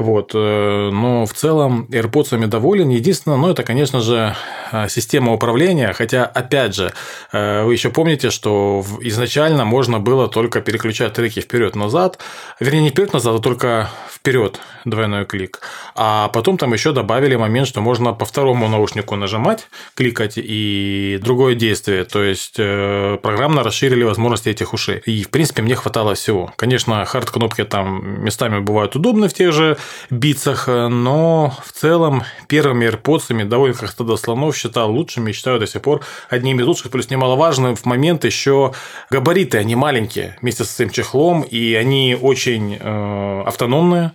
Вот. 0.00 0.32
Э, 0.34 0.90
но 0.90 1.26
в 1.26 1.34
целом 1.34 1.86
AirPods 1.90 2.46
доволен. 2.46 2.88
Единственное, 2.88 3.36
ну, 3.36 3.50
это, 3.50 3.62
конечно 3.62 4.00
же, 4.00 4.34
э, 4.72 4.88
система 4.88 5.34
управления. 5.34 5.92
Хотя, 5.92 6.24
опять 6.24 6.74
же, 6.74 6.92
вы 7.32 7.72
еще 7.72 7.90
помните, 7.90 8.30
что 8.30 8.82
изначально 9.02 9.64
можно 9.64 10.00
было 10.00 10.28
только 10.28 10.62
переключать 10.62 11.12
треки 11.12 11.40
вперед-назад. 11.40 12.18
Вернее, 12.60 12.82
не 12.82 12.90
вперед-назад, 12.90 13.34
а 13.34 13.38
только 13.40 13.90
вперед 14.10 14.60
двойной 14.84 15.24
клик. 15.24 15.60
А 15.94 16.28
потом 16.28 16.56
там 16.56 16.72
еще 16.72 16.92
добавили 16.92 17.36
момент, 17.36 17.68
что 17.68 17.80
можно 17.80 18.12
по 18.12 18.24
второму 18.24 18.68
наушнику 18.68 19.16
нажимать 19.16 19.68
кликать 19.94 20.34
и 20.36 21.18
другое 21.22 21.54
действие. 21.54 22.04
То 22.04 22.22
есть 22.22 22.56
э, 22.58 23.18
программно 23.22 23.62
расширили 23.62 24.02
возможности 24.02 24.48
этих 24.48 24.72
ушей. 24.72 25.02
И, 25.06 25.24
в 25.24 25.30
принципе, 25.30 25.62
мне 25.62 25.74
хватало 25.74 26.14
всего. 26.14 26.52
Конечно, 26.56 27.04
хард-кнопки 27.04 27.64
там 27.64 28.24
местами 28.24 28.60
бывают 28.60 28.96
удобны 28.96 29.28
в 29.28 29.34
тех 29.34 29.52
же 29.52 29.76
битсах, 30.10 30.66
но 30.68 31.54
в 31.64 31.72
целом 31.72 32.22
первыми 32.48 32.86
AirPods 32.86 33.44
довольно 33.44 33.76
как-то 33.76 34.04
до 34.04 34.16
слонов 34.16 34.56
считал 34.56 34.90
лучшими, 34.90 35.32
считаю 35.32 35.58
до 35.58 35.66
сих 35.66 35.82
пор 35.82 36.02
одними 36.28 36.62
из 36.62 36.66
лучших. 36.66 36.90
Плюс 36.90 37.10
немаловажно 37.10 37.74
в 37.74 37.84
момент 37.84 38.24
еще 38.24 38.72
габариты, 39.10 39.58
они 39.58 39.74
маленькие 39.76 40.36
вместе 40.40 40.64
с 40.64 40.78
этим 40.78 40.90
чехлом, 40.90 41.42
и 41.42 41.74
они 41.74 42.16
очень 42.20 42.76
э, 42.78 43.42
автономные. 43.46 44.12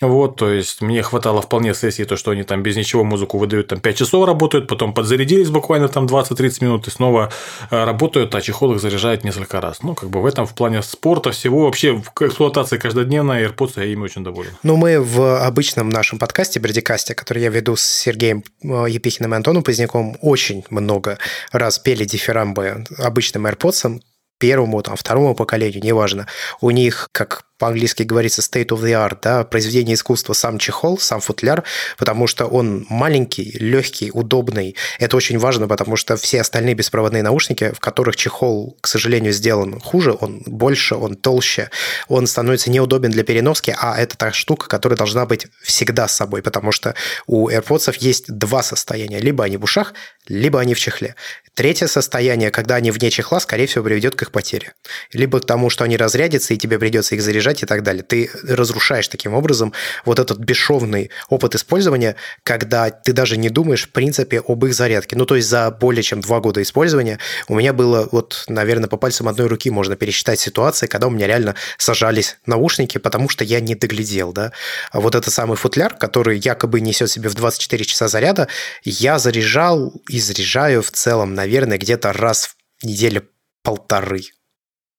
Вот, 0.00 0.36
то 0.36 0.50
есть 0.50 0.82
мне 0.82 1.02
хватало 1.02 1.40
вполне 1.40 1.72
сессии, 1.72 2.02
то, 2.02 2.16
что 2.16 2.32
они 2.32 2.42
там 2.42 2.62
без 2.62 2.76
ничего 2.76 3.04
музыку 3.04 3.38
выдают, 3.38 3.68
там 3.68 3.80
5 3.80 3.96
часов 3.96 4.26
работают, 4.26 4.66
потом 4.66 4.92
подзарядились 4.92 5.50
буквально 5.50 5.88
там 5.88 6.06
20-30 6.06 6.64
минут 6.64 6.88
и 6.88 6.90
снова 6.90 7.32
э, 7.70 7.84
работают, 7.84 8.34
а 8.34 8.40
чехол 8.40 8.74
их 8.74 8.80
заряжает 8.80 9.22
несколько 9.22 9.60
раз. 9.60 9.82
Ну, 9.82 9.94
как 9.94 10.10
бы 10.10 10.20
в 10.20 10.26
этом 10.26 10.46
в 10.46 10.54
плане 10.54 10.82
спорта 10.82 11.30
всего, 11.30 11.66
вообще 11.66 11.92
в 11.92 12.10
эксплуатации 12.20 12.76
каждодневной 12.76 13.44
AirPods 13.44 13.72
я 13.76 13.84
ими 13.84 14.02
очень 14.02 14.24
доволен. 14.24 14.50
Ну, 14.64 14.76
мы 14.76 15.00
в 15.00 15.44
обычном 15.44 15.88
нашем 15.90 16.18
подкасте, 16.18 16.58
Бердикасте, 16.58 17.14
который 17.14 17.42
я 17.42 17.50
веду 17.50 17.76
с 17.76 17.82
Сергеем 17.82 18.42
э, 18.62 18.86
Епихиным 18.88 19.32
и 19.32 19.36
Антоном 19.36 19.62
Поздняком, 19.62 20.16
очень 20.20 20.64
много 20.70 21.18
раз 21.52 21.78
пели 21.78 22.04
дифирамбы 22.04 22.84
обычным 22.98 23.46
AirPods, 23.46 24.00
первому, 24.38 24.82
там, 24.82 24.96
второму 24.96 25.34
поколению, 25.34 25.82
неважно, 25.82 26.26
у 26.60 26.70
них, 26.70 27.08
как 27.12 27.44
по-английски 27.58 28.02
говорится 28.02 28.42
state 28.42 28.68
of 28.68 28.82
the 28.82 28.92
art, 28.92 29.18
да, 29.22 29.44
произведение 29.44 29.94
искусства 29.94 30.32
сам 30.32 30.58
чехол, 30.58 30.98
сам 30.98 31.20
футляр, 31.20 31.62
потому 31.96 32.26
что 32.26 32.46
он 32.46 32.84
маленький, 32.88 33.52
легкий, 33.58 34.10
удобный. 34.10 34.74
Это 34.98 35.16
очень 35.16 35.38
важно, 35.38 35.68
потому 35.68 35.96
что 35.96 36.16
все 36.16 36.40
остальные 36.40 36.74
беспроводные 36.74 37.22
наушники, 37.22 37.72
в 37.72 37.80
которых 37.80 38.16
чехол, 38.16 38.76
к 38.80 38.88
сожалению, 38.88 39.32
сделан 39.32 39.78
хуже, 39.78 40.16
он 40.20 40.42
больше, 40.46 40.96
он 40.96 41.14
толще, 41.14 41.70
он 42.08 42.26
становится 42.26 42.70
неудобен 42.70 43.10
для 43.10 43.22
переноски, 43.22 43.74
а 43.78 43.96
это 43.98 44.16
та 44.16 44.32
штука, 44.32 44.68
которая 44.68 44.96
должна 44.96 45.24
быть 45.24 45.46
всегда 45.62 46.08
с 46.08 46.16
собой, 46.16 46.42
потому 46.42 46.72
что 46.72 46.94
у 47.26 47.48
AirPods 47.48 47.96
есть 48.00 48.26
два 48.26 48.62
состояния. 48.62 49.20
Либо 49.20 49.44
они 49.44 49.56
в 49.56 49.64
ушах, 49.64 49.94
либо 50.26 50.60
они 50.60 50.74
в 50.74 50.80
чехле. 50.80 51.14
Третье 51.54 51.86
состояние, 51.86 52.50
когда 52.50 52.76
они 52.76 52.90
вне 52.90 53.10
чехла, 53.10 53.38
скорее 53.38 53.66
всего, 53.66 53.84
приведет 53.84 54.16
к 54.16 54.22
их 54.22 54.32
потере. 54.32 54.72
Либо 55.12 55.40
к 55.40 55.46
тому, 55.46 55.70
что 55.70 55.84
они 55.84 55.96
разрядятся, 55.96 56.54
и 56.54 56.56
тебе 56.56 56.78
придется 56.80 57.14
их 57.14 57.22
заряжать 57.22 57.43
и 57.62 57.66
так 57.66 57.82
далее. 57.82 58.02
Ты 58.02 58.30
разрушаешь 58.42 59.08
таким 59.08 59.34
образом 59.34 59.72
вот 60.04 60.18
этот 60.18 60.38
бесшовный 60.38 61.10
опыт 61.28 61.54
использования, 61.54 62.16
когда 62.42 62.90
ты 62.90 63.12
даже 63.12 63.36
не 63.36 63.50
думаешь, 63.50 63.84
в 63.84 63.90
принципе, 63.90 64.42
об 64.46 64.64
их 64.64 64.74
зарядке. 64.74 65.16
Ну, 65.16 65.26
то 65.26 65.36
есть 65.36 65.48
за 65.48 65.70
более 65.70 66.02
чем 66.02 66.20
два 66.20 66.40
года 66.40 66.62
использования 66.62 67.18
у 67.48 67.54
меня 67.56 67.72
было, 67.72 68.08
вот, 68.10 68.44
наверное, 68.48 68.88
по 68.88 68.96
пальцам 68.96 69.28
одной 69.28 69.48
руки 69.48 69.70
можно 69.70 69.96
пересчитать 69.96 70.40
ситуации, 70.40 70.86
когда 70.86 71.06
у 71.06 71.10
меня 71.10 71.26
реально 71.26 71.54
сажались 71.78 72.36
наушники, 72.46 72.98
потому 72.98 73.28
что 73.28 73.44
я 73.44 73.60
не 73.60 73.74
доглядел, 73.74 74.32
да. 74.32 74.52
А 74.90 75.00
вот 75.00 75.14
этот 75.14 75.32
самый 75.32 75.56
футляр, 75.56 75.96
который 75.96 76.38
якобы 76.38 76.80
несет 76.80 77.10
себе 77.10 77.28
в 77.28 77.34
24 77.34 77.84
часа 77.84 78.08
заряда, 78.08 78.48
я 78.82 79.18
заряжал 79.18 79.92
и 80.08 80.20
заряжаю 80.20 80.82
в 80.82 80.90
целом, 80.90 81.34
наверное, 81.34 81.78
где-то 81.78 82.12
раз 82.12 82.54
в 82.80 82.86
неделю 82.86 83.28
полторы. 83.62 84.22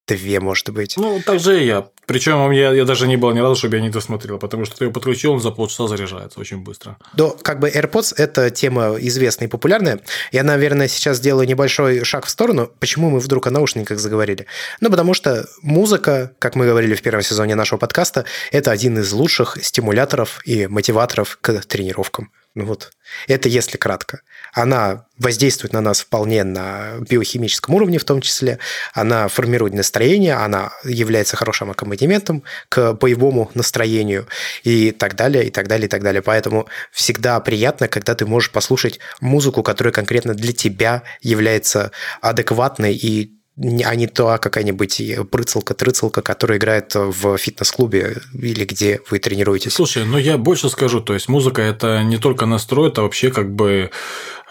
Две, 0.08 0.40
может 0.40 0.70
быть. 0.70 0.98
Ну, 0.98 1.20
так 1.26 1.40
же 1.40 1.62
и 1.62 1.66
я. 1.66 1.88
Причем 2.06 2.52
я, 2.52 2.72
я 2.72 2.86
даже 2.86 3.08
не 3.08 3.18
был 3.18 3.32
ни 3.32 3.40
разу, 3.40 3.56
чтобы 3.56 3.78
я 3.78 3.82
не 3.82 3.90
досмотрел, 3.90 4.38
потому 4.38 4.66
что 4.66 4.78
ты 4.78 4.84
его 4.84 4.94
подключил, 4.94 5.34
он 5.34 5.40
за 5.40 5.50
полчаса 5.50 5.88
заряжается 5.88 6.40
очень 6.40 6.60
быстро. 6.60 6.98
Да, 7.14 7.32
как 7.42 7.60
бы 7.60 7.70
AirPods– 7.70 8.14
это 8.18 8.52
тема 8.52 8.98
известная 9.00 9.48
и 9.48 9.52
популярная. 9.52 10.00
Я, 10.32 10.44
наверное, 10.44 10.88
сейчас 10.88 11.18
сделаю 11.18 11.48
небольшой 11.48 12.04
шаг 12.04 12.28
в 12.28 12.30
сторону. 12.30 12.72
Почему 12.80 13.10
мы 13.10 13.20
вдруг 13.20 13.48
о 13.48 13.50
наушниках 13.50 13.98
заговорили? 13.98 14.46
Ну, 14.80 14.92
потому 14.92 15.16
что 15.16 15.48
музыка, 15.64 16.34
как 16.38 16.56
мы 16.56 16.68
говорили 16.68 16.94
в 16.94 17.02
первом 17.02 17.24
сезоне 17.24 17.56
нашего 17.56 17.80
подкаста, 17.80 18.26
это 18.52 18.70
один 18.70 19.00
из 19.00 19.12
лучших 19.12 19.58
стимуляторов 19.64 20.40
и 20.46 20.68
мотиваторов 20.68 21.40
к 21.42 21.62
тренировкам. 21.62 22.30
Ну 22.56 22.64
вот, 22.64 22.94
это 23.28 23.50
если 23.50 23.76
кратко. 23.76 24.22
Она 24.54 25.08
воздействует 25.18 25.74
на 25.74 25.82
нас 25.82 26.00
вполне 26.00 26.46
на 26.46 27.00
биохимическом 27.02 27.76
уровне 27.76 28.00
в 28.00 28.06
том 28.06 28.22
числе. 28.22 28.60
Она 28.94 29.28
формирует 29.28 29.74
настроение, 29.74 30.36
она 30.36 30.72
является 30.86 31.36
хорошим 31.36 31.72
аккомпанементом 31.72 32.44
к 32.70 32.94
боевому 32.94 33.52
настроению 33.56 34.28
и 34.64 34.92
так 34.92 35.16
далее, 35.16 35.46
и 35.46 35.50
так 35.50 35.68
далее, 35.68 35.88
и 35.88 35.90
так 35.90 36.02
далее. 36.02 36.22
Поэтому 36.22 36.70
всегда 36.94 37.38
приятно, 37.42 37.90
когда 37.90 38.16
ты 38.16 38.26
можешь 38.26 38.52
послушать 38.52 39.00
музыку, 39.20 39.62
которая 39.62 39.92
конкретно 39.92 40.34
для 40.34 40.54
тебя 40.54 41.04
является 41.22 41.92
адекватной 42.22 42.96
и 42.96 43.35
а 43.58 43.96
не 43.96 44.08
то 44.08 44.38
какая-нибудь 44.38 45.02
прыцалка-трыцалка, 45.32 46.22
которая 46.22 46.58
играет 46.58 46.94
в 46.96 47.38
фитнес-клубе 47.38 48.18
или 48.34 48.66
где 48.66 49.00
вы 49.10 49.20
тренируетесь. 49.20 49.74
Слушай, 49.74 50.06
ну 50.06 50.18
я 50.18 50.38
больше 50.38 50.70
скажу, 50.70 51.00
то 51.00 51.14
есть 51.14 51.30
музыка 51.30 51.62
это 51.62 52.04
не 52.04 52.18
только 52.18 52.46
настрой, 52.46 52.90
это 52.90 53.02
вообще 53.02 53.32
как 53.32 53.54
бы 53.54 53.92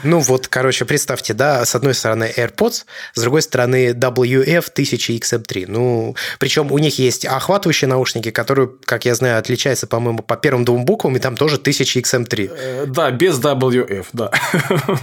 Ну 0.03 0.21
вот, 0.21 0.49
короче, 0.49 0.85
представьте, 0.85 1.33
да, 1.33 1.65
с 1.65 1.75
одной 1.75 1.95
стороны 1.95 2.33
AirPods, 2.37 2.85
с 3.15 3.21
другой 3.21 3.43
стороны 3.43 3.91
WF-1000XM3. 3.91 5.65
Ну, 5.69 6.17
причем 6.39 6.73
у 6.73 6.79
них 6.79 6.99
есть 6.99 7.25
охватывающие 7.25 7.89
наушники, 7.89 8.31
которые, 8.31 8.71
как 8.85 9.05
я 9.05 9.15
знаю, 9.15 9.39
отличаются, 9.39 9.87
по-моему, 9.87 10.21
по 10.21 10.37
первым 10.37 10.65
двум 10.65 10.85
буквам, 10.85 11.17
и 11.17 11.19
там 11.19 11.37
тоже 11.37 11.57
1000XM3. 11.57 12.51
Э, 12.53 12.85
да, 12.87 13.11
без 13.11 13.39
WF, 13.39 14.07
да. 14.13 14.31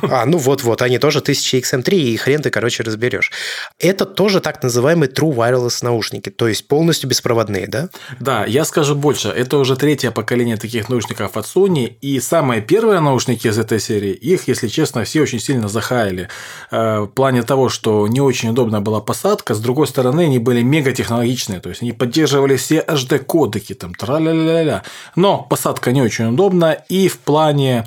А, 0.04 0.26
ну 0.26 0.38
вот-вот, 0.38 0.82
они 0.82 1.00
тоже 1.04 1.20
1000XM3, 1.20 1.96
и 1.96 2.16
хрен 2.16 2.42
ты, 2.42 2.50
короче, 2.50 2.82
разберешь. 2.82 3.30
Это 3.78 4.06
тоже 4.06 4.40
так 4.40 4.64
называемые 4.64 5.12
True 5.12 5.36
Wireless 5.36 5.80
наушники, 5.82 6.30
то 6.30 6.48
есть 6.48 6.66
полностью 6.70 7.10
беспроводные, 7.10 7.68
да? 7.68 7.90
Да, 8.22 8.46
я 8.46 8.64
скажу 8.64 8.96
больше. 8.96 9.28
Это 9.28 9.58
уже 9.58 9.76
третье 9.76 10.12
поколение 10.12 10.56
таких 10.56 10.88
наушников 10.88 11.36
от 11.36 11.46
Sony, 11.46 11.98
и 12.00 12.22
самые 12.22 12.62
первые 12.62 13.02
наушники 13.02 13.48
из 13.48 13.58
этой 13.58 13.82
серии, 13.82 14.14
их, 14.14 14.48
если 14.48 14.70
честно, 14.70 15.04
все 15.04 15.24
очень 15.24 15.42
сильно 15.42 15.68
захаяли. 15.68 16.30
Э, 16.72 17.02
в 17.02 17.08
плане 17.08 17.44
того, 17.44 17.68
что 17.68 18.08
не 18.08 18.22
очень 18.22 18.52
удобная 18.52 18.80
была 18.80 19.02
посадка, 19.02 19.56
с 19.56 19.60
другой 19.60 19.88
стороны, 19.88 20.22
они 20.22 20.40
были 20.40 20.62
мега 20.62 20.94
технологичные, 20.94 21.60
то 21.60 21.68
есть 21.68 21.82
они 21.82 21.92
поддерживали 21.92 22.56
все 22.56 22.80
HD-кодеки, 22.80 23.74
там, 23.76 23.94
тра-ля-ля-ля. 23.94 24.84
Но 25.18 25.42
посадка 25.50 25.92
не 25.92 26.02
очень 26.02 26.30
удобна, 26.30 26.78
и 26.88 27.10
в 27.10 27.18
плане 27.20 27.86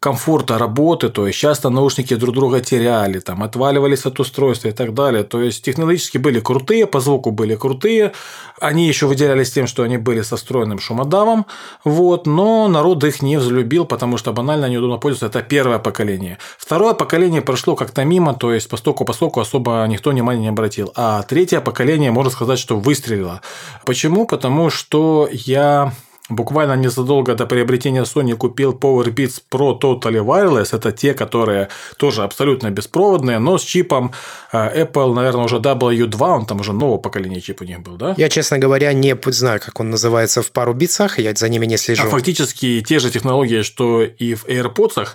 комфорта 0.00 0.58
работы, 0.58 1.08
то 1.08 1.26
есть 1.26 1.38
часто 1.38 1.70
наушники 1.70 2.14
друг 2.14 2.34
друга 2.34 2.60
теряли, 2.60 3.18
там, 3.18 3.42
отваливались 3.42 4.06
от 4.06 4.20
устройства 4.20 4.68
и 4.68 4.72
так 4.72 4.94
далее. 4.94 5.24
То 5.24 5.42
есть 5.42 5.64
технологически 5.64 6.18
были 6.18 6.38
крутые, 6.38 6.86
по 6.86 7.00
звуку 7.00 7.32
были 7.32 7.56
крутые, 7.56 8.12
они 8.60 8.86
еще 8.86 9.06
выделялись 9.06 9.50
тем, 9.50 9.66
что 9.66 9.82
они 9.82 9.96
были 9.96 10.22
со 10.22 10.36
встроенным 10.36 10.78
шумодавом, 10.78 11.46
вот, 11.82 12.26
но 12.26 12.68
народ 12.68 13.02
их 13.02 13.22
не 13.22 13.38
взлюбил, 13.38 13.86
потому 13.86 14.18
что 14.18 14.32
банально 14.32 14.66
неудобно 14.66 14.98
пользоваться. 14.98 15.38
Это 15.38 15.48
первое 15.48 15.80
поколение. 15.80 16.38
Второе 16.58 16.94
поколение 16.94 17.42
прошло 17.42 17.74
как-то 17.74 18.04
мимо, 18.04 18.34
то 18.34 18.52
есть 18.52 18.68
постоку 18.68 19.04
постоку 19.04 19.40
особо 19.40 19.84
никто 19.88 20.10
внимания 20.10 20.42
не 20.42 20.48
обратил. 20.48 20.92
А 20.94 21.22
третье 21.22 21.60
поколение, 21.60 22.12
можно 22.12 22.30
сказать, 22.30 22.60
что 22.60 22.78
выстрелило. 22.78 23.40
Почему? 23.84 24.26
Потому 24.26 24.70
что 24.70 25.28
я 25.32 25.92
буквально 26.28 26.76
незадолго 26.76 27.34
до 27.34 27.46
приобретения 27.46 28.02
Sony 28.02 28.34
купил 28.34 28.72
PowerBeats 28.72 29.42
Pro 29.50 29.80
Totally 29.80 30.24
Wireless. 30.24 30.76
Это 30.76 30.92
те, 30.92 31.14
которые 31.14 31.68
тоже 31.96 32.22
абсолютно 32.22 32.70
беспроводные, 32.70 33.38
но 33.38 33.58
с 33.58 33.62
чипом 33.62 34.12
э, 34.52 34.84
Apple, 34.84 35.14
наверное, 35.14 35.44
уже 35.44 35.56
W2, 35.56 36.22
он 36.22 36.46
там 36.46 36.60
уже 36.60 36.72
нового 36.72 36.98
поколения 36.98 37.40
чип 37.40 37.62
у 37.62 37.64
них 37.64 37.80
был, 37.80 37.96
да? 37.96 38.14
Я, 38.16 38.28
честно 38.28 38.58
говоря, 38.58 38.92
не 38.92 39.16
знаю, 39.26 39.60
как 39.60 39.80
он 39.80 39.90
называется 39.90 40.42
в 40.42 40.50
пару 40.50 40.74
битсах, 40.74 41.18
я 41.18 41.34
за 41.34 41.48
ними 41.48 41.66
не 41.66 41.76
слежу. 41.76 42.02
А 42.06 42.10
фактически 42.10 42.82
те 42.86 42.98
же 42.98 43.10
технологии, 43.10 43.62
что 43.62 44.02
и 44.02 44.34
в 44.34 44.46
AirPods, 44.46 45.08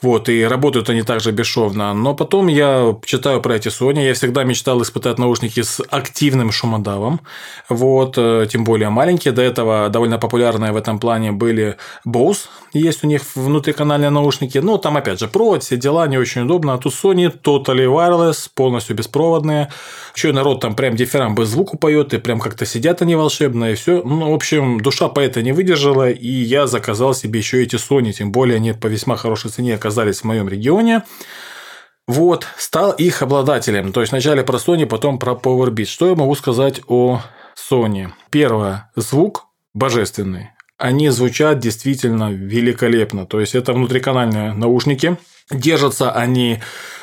вот, 0.00 0.28
и 0.28 0.44
работают 0.44 0.90
они 0.90 1.02
также 1.02 1.32
бесшовно. 1.32 1.92
Но 1.92 2.14
потом 2.14 2.46
я 2.46 2.96
читаю 3.04 3.40
про 3.40 3.56
эти 3.56 3.68
Sony. 3.68 4.06
Я 4.06 4.14
всегда 4.14 4.44
мечтал 4.44 4.80
испытать 4.82 5.18
наушники 5.18 5.62
с 5.62 5.82
активным 5.90 6.52
шумодавом. 6.52 7.20
Вот, 7.68 8.14
э, 8.16 8.46
тем 8.50 8.64
более 8.64 8.90
маленькие. 8.90 9.32
До 9.32 9.42
этого 9.42 9.88
довольно 9.88 10.18
популярные 10.18 10.72
в 10.72 10.76
этом 10.76 11.00
плане 11.00 11.32
были 11.32 11.76
Bose. 12.06 12.46
Есть 12.72 13.02
у 13.02 13.08
них 13.08 13.22
внутриканальные 13.34 14.10
наушники. 14.10 14.58
Ну, 14.58 14.78
там, 14.78 14.96
опять 14.96 15.18
же, 15.18 15.26
провод, 15.26 15.64
все 15.64 15.76
дела, 15.76 16.06
не 16.06 16.18
очень 16.18 16.42
удобно. 16.42 16.74
А 16.74 16.78
тут 16.78 16.92
Sony 16.92 17.32
Totally 17.42 17.86
Wireless, 17.86 18.48
полностью 18.54 18.94
беспроводные. 18.94 19.68
Еще 20.14 20.32
народ 20.32 20.60
там 20.60 20.76
прям 20.76 20.94
дифферам 20.94 21.34
без 21.34 21.48
звуку 21.48 21.76
поет, 21.76 22.14
и 22.14 22.18
прям 22.18 22.38
как-то 22.40 22.66
сидят 22.66 23.02
они 23.02 23.16
волшебно, 23.16 23.72
и 23.72 23.74
все. 23.74 24.02
Ну, 24.04 24.30
в 24.30 24.34
общем, 24.34 24.80
душа 24.80 25.08
поэта 25.08 25.42
не 25.42 25.52
выдержала, 25.52 26.10
и 26.10 26.28
я 26.28 26.66
заказал 26.66 27.14
себе 27.14 27.40
еще 27.40 27.62
эти 27.62 27.76
Sony, 27.76 28.12
тем 28.12 28.30
более 28.30 28.56
они 28.56 28.72
по 28.72 28.86
весьма 28.86 29.16
хорошей 29.16 29.50
цене 29.50 29.78
оказались 29.88 30.20
в 30.20 30.24
моем 30.24 30.48
регионе. 30.48 31.02
Вот, 32.06 32.46
стал 32.56 32.92
их 32.92 33.22
обладателем. 33.22 33.92
То 33.92 34.00
есть 34.00 34.12
вначале 34.12 34.42
про 34.42 34.58
Sony, 34.58 34.86
потом 34.86 35.18
про 35.18 35.32
PowerBeat. 35.32 35.86
Что 35.86 36.08
я 36.08 36.14
могу 36.14 36.34
сказать 36.34 36.80
о 36.88 37.20
Sony? 37.56 38.08
Первое. 38.30 38.90
Звук 38.96 39.46
божественный. 39.74 40.50
Они 40.78 41.08
звучат 41.10 41.58
действительно 41.58 42.30
великолепно. 42.30 43.26
То 43.26 43.40
есть 43.40 43.54
это 43.54 43.72
внутриканальные 43.72 44.52
наушники. 44.52 45.16
Держатся 45.50 46.12
они 46.12 46.60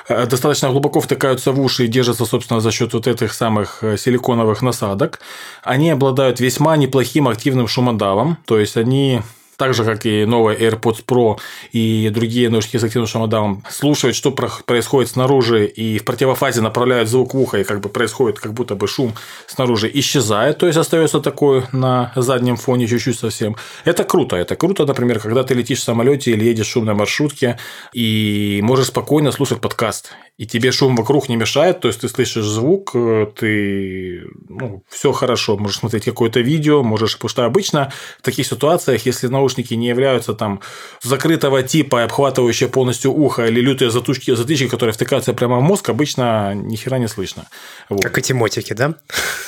э, 0.07 0.25
достаточно 0.27 0.69
глубоко 0.69 1.01
втыкаются 1.01 1.51
в 1.51 1.59
уши 1.59 1.85
и 1.85 1.87
держатся, 1.87 2.25
собственно, 2.25 2.59
за 2.59 2.71
счет 2.71 2.93
вот 2.93 3.07
этих 3.07 3.33
самых 3.33 3.83
э, 3.83 3.97
силиконовых 3.97 4.61
насадок. 4.61 5.19
Они 5.63 5.89
обладают 5.89 6.39
весьма 6.39 6.77
неплохим 6.77 7.27
активным 7.27 7.67
шумодавом, 7.67 8.37
то 8.45 8.59
есть 8.59 8.77
они 8.77 9.21
так 9.57 9.73
же, 9.73 9.83
как 9.83 10.05
и 10.05 10.25
новые 10.25 10.57
AirPods 10.57 11.05
Pro 11.05 11.39
и 11.71 12.09
другие 12.09 12.49
наушники 12.49 12.77
с 12.77 12.83
активным 12.83 13.07
шумодавом, 13.07 13.63
слушают, 13.69 14.15
что 14.15 14.31
происходит 14.31 15.11
снаружи, 15.11 15.65
и 15.65 15.99
в 15.99 16.05
противофазе 16.05 16.61
направляют 16.61 17.09
звук 17.09 17.33
в 17.33 17.39
ухо, 17.39 17.59
и 17.59 17.63
как 17.63 17.79
бы 17.79 17.89
происходит, 17.89 18.39
как 18.39 18.53
будто 18.53 18.75
бы 18.75 18.87
шум 18.87 19.13
снаружи 19.47 19.89
исчезает, 19.93 20.57
то 20.57 20.67
есть 20.67 20.77
остается 20.77 21.19
такой 21.19 21.63
на 21.71 22.11
заднем 22.15 22.57
фоне 22.57 22.87
чуть-чуть 22.87 23.19
совсем. 23.19 23.55
Это 23.85 24.03
круто. 24.03 24.35
Это 24.35 24.55
круто, 24.55 24.85
например, 24.85 25.19
когда 25.19 25.43
ты 25.43 25.53
летишь 25.53 25.79
в 25.79 25.83
самолете 25.83 26.31
или 26.31 26.45
едешь 26.45 26.67
в 26.67 26.71
шумной 26.71 26.95
маршрутке, 26.95 27.57
и 27.93 28.59
можешь 28.63 28.87
спокойно 28.87 29.31
слушать 29.31 29.61
подкаст, 29.61 30.11
и 30.37 30.45
тебе 30.45 30.71
шум 30.71 30.95
вокруг 30.95 31.29
не 31.29 31.35
мешает, 31.35 31.79
то 31.79 31.87
есть 31.87 32.01
ты 32.01 32.09
слышишь 32.09 32.45
звук, 32.45 32.93
ты 33.37 34.23
ну, 34.49 34.83
все 34.89 35.11
хорошо, 35.11 35.57
можешь 35.57 35.79
смотреть 35.79 36.05
какое-то 36.05 36.41
видео, 36.41 36.83
можешь, 36.83 37.15
потому 37.15 37.29
что 37.29 37.45
обычно 37.45 37.91
в 38.19 38.21
таких 38.21 38.45
ситуациях, 38.45 39.05
если 39.05 39.27
на 39.27 39.41
наушники 39.45 39.75
не 39.75 39.87
являются 39.87 40.33
там 40.33 40.59
закрытого 41.03 41.61
типа, 41.61 42.03
обхватывающие 42.03 42.67
полностью 42.69 43.11
ухо, 43.11 43.45
или 43.45 43.61
лютые 43.61 43.91
затушки, 43.91 44.35
затычки, 44.35 44.67
которые 44.67 44.93
втыкаются 44.93 45.33
прямо 45.33 45.57
в 45.57 45.61
мозг, 45.61 45.89
обычно 45.89 46.53
ни 46.55 46.75
хера 46.75 46.97
не 46.97 47.07
слышно. 47.07 47.45
Вот. 47.89 48.01
Как 48.01 48.17
эти 48.17 48.33
мотики, 48.33 48.73
да? 48.73 48.95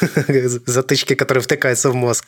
Затычки, 0.65 1.15
которые 1.15 1.41
втыкаются 1.41 1.89
в 1.89 1.95
мозг. 1.95 2.25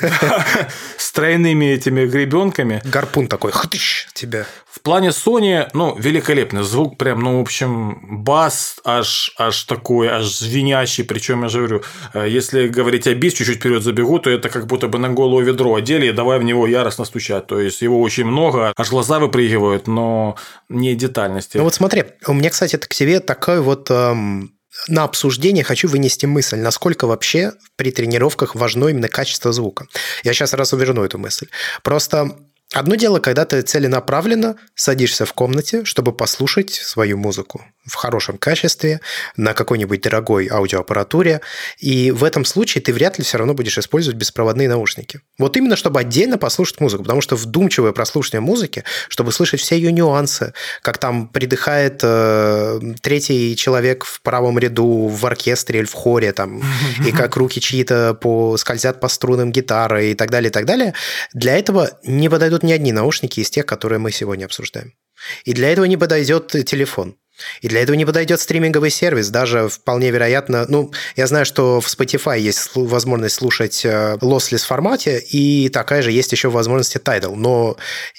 С 0.96 1.12
тройными 1.12 1.66
этими 1.66 2.06
гребенками. 2.06 2.80
Гарпун 2.84 3.26
такой, 3.26 3.52
хтыщ, 3.52 4.06
тебя. 4.14 4.46
В 4.70 4.80
плане 4.82 5.08
Sony, 5.08 5.68
ну, 5.74 5.96
великолепный 5.98 6.62
звук, 6.62 6.96
прям, 6.96 7.20
ну, 7.20 7.38
в 7.38 7.40
общем, 7.40 8.22
бас 8.22 8.76
аж, 8.84 9.34
аж 9.36 9.64
такой, 9.64 10.08
аж 10.08 10.24
звенящий, 10.26 11.04
причем 11.04 11.42
я 11.42 11.48
же 11.48 11.58
говорю, 11.58 11.82
э, 12.14 12.28
если 12.28 12.68
говорить 12.68 13.08
о 13.08 13.14
бис, 13.14 13.34
чуть-чуть 13.34 13.58
вперед 13.58 13.82
забегу, 13.82 14.20
то 14.20 14.30
это 14.30 14.48
как 14.48 14.66
будто 14.66 14.86
бы 14.86 14.98
на 14.98 15.08
голову 15.08 15.40
ведро 15.40 15.74
одели 15.74 16.06
и 16.06 16.12
давай 16.12 16.38
в 16.38 16.44
него 16.44 16.68
яростно 16.68 17.04
стучать, 17.10 17.46
то 17.46 17.60
есть 17.60 17.82
его 17.82 18.00
очень 18.00 18.24
много, 18.24 18.72
аж 18.76 18.90
глаза 18.90 19.18
выпрыгивают, 19.18 19.86
но 19.86 20.36
не 20.68 20.94
детальности. 20.94 21.58
Ну 21.58 21.64
вот 21.64 21.74
смотри, 21.74 22.04
у 22.26 22.32
меня, 22.32 22.50
кстати, 22.50 22.76
к 22.76 22.94
тебе 22.94 23.20
такой 23.20 23.60
вот 23.60 23.90
эм, 23.90 24.52
на 24.88 25.04
обсуждение 25.04 25.64
хочу 25.64 25.88
вынести 25.88 26.26
мысль, 26.26 26.58
насколько 26.58 27.06
вообще 27.06 27.52
при 27.76 27.90
тренировках 27.90 28.54
важно 28.54 28.88
именно 28.88 29.08
качество 29.08 29.52
звука. 29.52 29.86
Я 30.24 30.32
сейчас 30.32 30.54
раз 30.54 30.72
уверну 30.72 31.04
эту 31.04 31.18
мысль. 31.18 31.48
Просто 31.82 32.36
Одно 32.72 32.94
дело, 32.94 33.18
когда 33.18 33.44
ты 33.44 33.62
целенаправленно 33.62 34.54
садишься 34.76 35.26
в 35.26 35.32
комнате, 35.32 35.84
чтобы 35.84 36.12
послушать 36.12 36.72
свою 36.72 37.18
музыку 37.18 37.64
в 37.86 37.94
хорошем 37.94 38.36
качестве, 38.38 39.00
на 39.36 39.54
какой-нибудь 39.54 40.02
дорогой 40.02 40.48
аудиоаппаратуре, 40.48 41.40
и 41.78 42.10
в 42.10 42.24
этом 42.24 42.44
случае 42.44 42.82
ты 42.82 42.92
вряд 42.92 43.18
ли 43.18 43.24
все 43.24 43.38
равно 43.38 43.54
будешь 43.54 43.78
использовать 43.78 44.18
беспроводные 44.18 44.68
наушники. 44.68 45.20
Вот 45.38 45.56
именно, 45.56 45.76
чтобы 45.76 46.00
отдельно 46.00 46.36
послушать 46.36 46.80
музыку, 46.80 47.04
потому 47.04 47.20
что 47.20 47.36
вдумчивое 47.36 47.92
прослушивание 47.92 48.40
музыки, 48.40 48.84
чтобы 49.08 49.32
слышать 49.32 49.60
все 49.60 49.76
ее 49.76 49.92
нюансы, 49.92 50.52
как 50.82 50.98
там 50.98 51.28
придыхает 51.28 52.00
э, 52.02 52.80
третий 53.00 53.56
человек 53.56 54.04
в 54.04 54.20
правом 54.20 54.58
ряду 54.58 55.08
в 55.08 55.24
оркестре 55.24 55.80
или 55.80 55.86
в 55.86 55.94
хоре, 55.94 56.32
там, 56.32 56.62
и 57.06 57.12
как 57.12 57.36
руки 57.36 57.60
чьи-то 57.60 58.14
по, 58.14 58.56
скользят 58.58 59.00
по 59.00 59.08
струнам 59.08 59.52
гитары 59.52 60.10
и 60.10 60.14
так 60.14 60.30
далее, 60.30 60.50
и 60.50 60.52
так 60.52 60.66
далее, 60.66 60.94
для 61.32 61.56
этого 61.56 61.90
не 62.04 62.28
подойдут 62.28 62.62
ни 62.62 62.72
одни 62.72 62.92
наушники 62.92 63.40
из 63.40 63.48
тех, 63.50 63.64
которые 63.64 63.98
мы 63.98 64.12
сегодня 64.12 64.44
обсуждаем. 64.44 64.92
И 65.44 65.52
для 65.52 65.70
этого 65.70 65.84
не 65.84 65.96
подойдет 65.96 66.48
телефон. 66.48 67.16
И 67.60 67.68
для 67.68 67.82
этого 67.82 67.96
не 67.96 68.04
подойдет 68.04 68.40
стриминговый 68.40 68.90
сервис, 68.90 69.28
даже 69.28 69.68
вполне 69.68 70.10
вероятно, 70.10 70.66
ну, 70.68 70.92
я 71.16 71.26
знаю, 71.26 71.46
что 71.46 71.80
в 71.80 71.86
Spotify 71.86 72.38
есть 72.38 72.70
возможность 72.74 73.36
слушать 73.36 73.84
э, 73.84 74.16
lossless 74.20 74.66
формате, 74.66 75.18
и 75.18 75.68
такая 75.68 76.02
же 76.02 76.12
есть 76.12 76.32
еще 76.32 76.50
возможность 76.50 76.96
Tidal, 76.96 77.34
но 77.36 77.76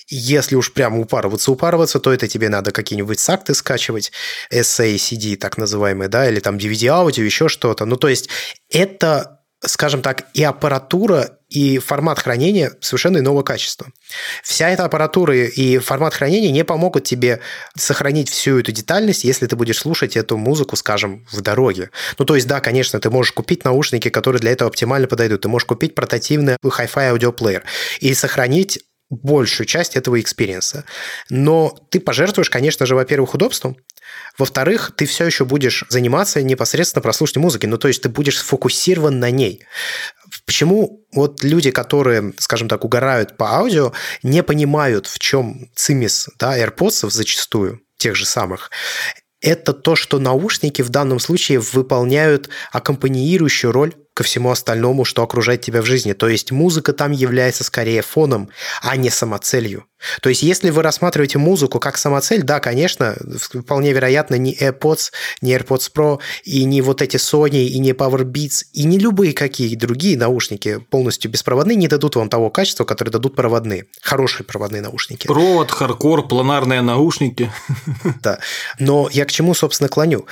если 0.08 0.56
уж 0.56 0.74
прямо 0.74 1.00
упарываться, 1.00 1.52
упарываться, 1.52 2.00
то 2.00 2.14
это 2.14 2.28
тебе 2.28 2.50
надо 2.50 2.72
какие-нибудь 2.72 3.20
сакты 3.20 3.54
скачивать, 3.54 4.12
SA, 4.52 4.96
CD 4.96 5.36
так 5.36 5.58
называемые, 5.58 6.10
да, 6.10 6.30
или 6.30 6.40
там 6.40 6.58
DVD-аудио, 6.58 7.24
еще 7.24 7.48
что-то. 7.48 7.86
Ну, 7.86 7.96
то 7.98 8.08
есть 8.08 8.30
это 8.70 9.41
скажем 9.64 10.02
так, 10.02 10.26
и 10.34 10.44
аппаратура, 10.44 11.38
и 11.50 11.78
формат 11.80 12.20
хранения 12.20 12.72
совершенно 12.82 13.18
иного 13.18 13.44
качества. 13.44 13.88
Вся 14.42 14.70
эта 14.70 14.86
аппаратура 14.86 15.36
и 15.36 15.78
формат 15.78 16.14
хранения 16.14 16.50
не 16.50 16.64
помогут 16.64 17.04
тебе 17.04 17.42
сохранить 17.78 18.30
всю 18.30 18.60
эту 18.60 18.72
детальность, 18.72 19.24
если 19.24 19.46
ты 19.48 19.56
будешь 19.56 19.78
слушать 19.78 20.16
эту 20.18 20.38
музыку, 20.38 20.76
скажем, 20.76 21.26
в 21.32 21.42
дороге. 21.42 21.92
Ну, 22.18 22.26
то 22.26 22.36
есть, 22.36 22.48
да, 22.48 22.60
конечно, 22.62 23.00
ты 23.00 23.10
можешь 23.10 23.34
купить 23.34 23.66
наушники, 23.66 24.10
которые 24.10 24.40
для 24.40 24.52
этого 24.52 24.70
оптимально 24.70 25.08
подойдут. 25.08 25.42
Ты 25.42 25.50
можешь 25.50 25.66
купить 25.66 25.94
портативный 25.94 26.56
Hi-Fi 26.64 27.10
аудиоплеер 27.10 27.64
и 28.00 28.14
сохранить 28.14 28.80
большую 29.12 29.68
часть 29.68 29.98
этого 29.98 30.20
experience-а. 30.20 30.86
Но 31.30 31.78
ты 31.90 32.00
пожертвуешь, 32.00 32.50
конечно 32.50 32.86
же, 32.86 32.96
во-первых, 32.96 33.34
удобством, 33.34 33.76
во-вторых, 34.38 34.92
ты 34.96 35.06
все 35.06 35.26
еще 35.26 35.46
будешь 35.46 35.86
заниматься 35.90 36.42
непосредственно 36.42 37.02
прослушиванием 37.02 37.44
музыки, 37.44 37.66
ну 37.66 37.78
то 37.78 37.88
есть 37.88 38.02
ты 38.02 38.10
будешь 38.10 38.40
сфокусирован 38.40 39.20
на 39.20 39.30
ней. 39.30 39.64
Почему 40.46 41.06
вот 41.14 41.44
люди, 41.44 41.72
которые, 41.72 42.34
скажем 42.38 42.68
так, 42.68 42.86
угорают 42.86 43.38
по 43.38 43.58
аудио, 43.58 43.94
не 44.24 44.44
понимают, 44.44 45.08
в 45.08 45.20
чем 45.20 45.70
цимис 45.76 46.30
да, 46.40 46.58
AirPods 46.58 47.10
зачастую, 47.10 47.82
тех 47.98 48.16
же 48.16 48.26
самых, 48.26 48.72
это 49.42 49.74
то, 49.74 49.96
что 49.96 50.20
наушники 50.20 50.82
в 50.82 50.90
данном 50.90 51.20
случае 51.20 51.60
выполняют 51.60 52.50
аккомпанирующую 52.72 53.72
роль 53.72 53.94
ко 54.14 54.24
всему 54.24 54.52
остальному, 54.52 55.06
что 55.06 55.24
окружает 55.24 55.62
тебя 55.62 55.82
в 55.82 55.86
жизни. 55.86 56.14
То 56.14 56.28
есть 56.28 56.52
музыка 56.52 56.94
там 56.94 57.12
является 57.12 57.64
скорее 57.64 58.02
фоном, 58.02 58.50
а 58.82 58.98
не 58.98 59.10
самоцелью. 59.10 59.86
То 60.22 60.30
есть 60.30 60.42
если 60.44 60.70
вы 60.70 60.82
рассматриваете 60.82 61.38
музыку 61.38 61.80
как 61.80 61.98
самоцель, 61.98 62.42
да, 62.42 62.60
конечно, 62.60 63.16
вполне 63.38 63.94
вероятно, 63.94 64.36
ни 64.36 64.60
AirPods, 64.60 65.12
ни 65.42 65.56
AirPods 65.56 65.92
Pro, 65.94 66.20
и 66.44 66.64
не 66.64 66.82
вот 66.82 67.02
эти 67.02 67.18
Sony, 67.18 67.66
и 67.66 67.80
не 67.80 67.92
PowerBeats, 67.92 68.66
и 68.74 68.84
не 68.84 68.98
любые 68.98 69.34
какие 69.34 69.76
другие 69.76 70.18
наушники 70.18 70.80
полностью 70.90 71.32
беспроводные 71.32 71.76
не 71.76 71.88
дадут 71.88 72.16
вам 72.16 72.30
того 72.30 72.50
качества, 72.50 72.84
которые 72.84 73.12
дадут 73.12 73.36
проводные, 73.36 73.86
хорошие 74.02 74.46
проводные 74.46 74.82
наушники. 74.82 75.28
Провод, 75.28 75.72
хардкор, 75.72 76.28
планарные 76.28 76.82
наушники. 76.82 77.52
Да. 78.22 78.40
Но 78.80 79.10
я 79.12 79.26
к 79.26 79.32
чему, 79.32 79.54
собственно, 79.54 79.88
клоню? 79.88 80.26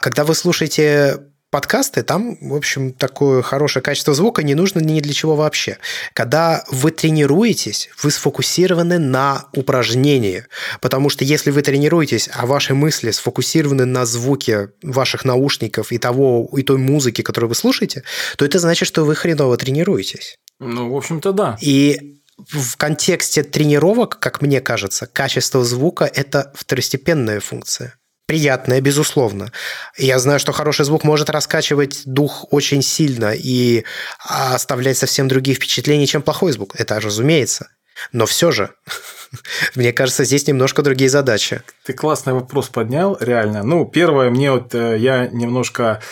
Когда 0.00 0.24
вы 0.24 0.34
слушаете 0.34 1.20
подкасты, 1.56 2.02
там, 2.02 2.36
в 2.42 2.54
общем, 2.54 2.92
такое 2.92 3.40
хорошее 3.40 3.82
качество 3.82 4.12
звука 4.12 4.42
не 4.42 4.54
нужно 4.54 4.80
ни 4.80 5.00
для 5.00 5.14
чего 5.14 5.36
вообще. 5.36 5.78
Когда 6.12 6.62
вы 6.70 6.90
тренируетесь, 6.90 7.88
вы 8.02 8.10
сфокусированы 8.10 8.98
на 8.98 9.46
упражнении, 9.54 10.44
потому 10.82 11.08
что 11.08 11.24
если 11.24 11.50
вы 11.50 11.62
тренируетесь, 11.62 12.28
а 12.30 12.44
ваши 12.44 12.74
мысли 12.74 13.10
сфокусированы 13.10 13.86
на 13.86 14.04
звуке 14.04 14.68
ваших 14.82 15.24
наушников 15.24 15.92
и 15.92 15.96
того, 15.98 16.46
и 16.54 16.62
той 16.62 16.76
музыки, 16.76 17.22
которую 17.22 17.48
вы 17.48 17.54
слушаете, 17.54 18.02
то 18.36 18.44
это 18.44 18.58
значит, 18.58 18.86
что 18.86 19.06
вы 19.06 19.14
хреново 19.14 19.56
тренируетесь. 19.56 20.36
Ну, 20.60 20.90
в 20.90 20.94
общем-то, 20.94 21.32
да. 21.32 21.56
И 21.62 22.18
в 22.36 22.76
контексте 22.76 23.42
тренировок, 23.42 24.18
как 24.18 24.42
мне 24.42 24.60
кажется, 24.60 25.06
качество 25.06 25.64
звука– 25.64 26.04
это 26.14 26.52
второстепенная 26.54 27.40
функция. 27.40 27.94
Приятная, 28.26 28.80
безусловно. 28.80 29.52
Я 29.96 30.18
знаю, 30.18 30.40
что 30.40 30.50
хороший 30.50 30.84
звук 30.84 31.04
может 31.04 31.30
раскачивать 31.30 32.02
дух 32.06 32.46
очень 32.50 32.82
сильно 32.82 33.32
и 33.32 33.84
оставлять 34.18 34.98
совсем 34.98 35.28
другие 35.28 35.54
впечатления, 35.54 36.06
чем 36.06 36.22
плохой 36.22 36.50
звук. 36.50 36.74
Это 36.74 36.98
разумеется. 36.98 37.68
Но 38.10 38.26
все 38.26 38.50
же, 38.50 38.70
мне 39.76 39.92
кажется, 39.92 40.24
здесь 40.24 40.46
немножко 40.48 40.82
другие 40.82 41.08
задачи. 41.08 41.62
Ты 41.84 41.92
классный 41.92 42.32
вопрос 42.32 42.68
поднял, 42.68 43.16
реально. 43.20 43.62
Ну, 43.62 43.86
первое, 43.86 44.30
мне 44.30 44.50
вот 44.50 44.74
э, 44.74 44.98
я 44.98 45.28
немножко 45.28 46.02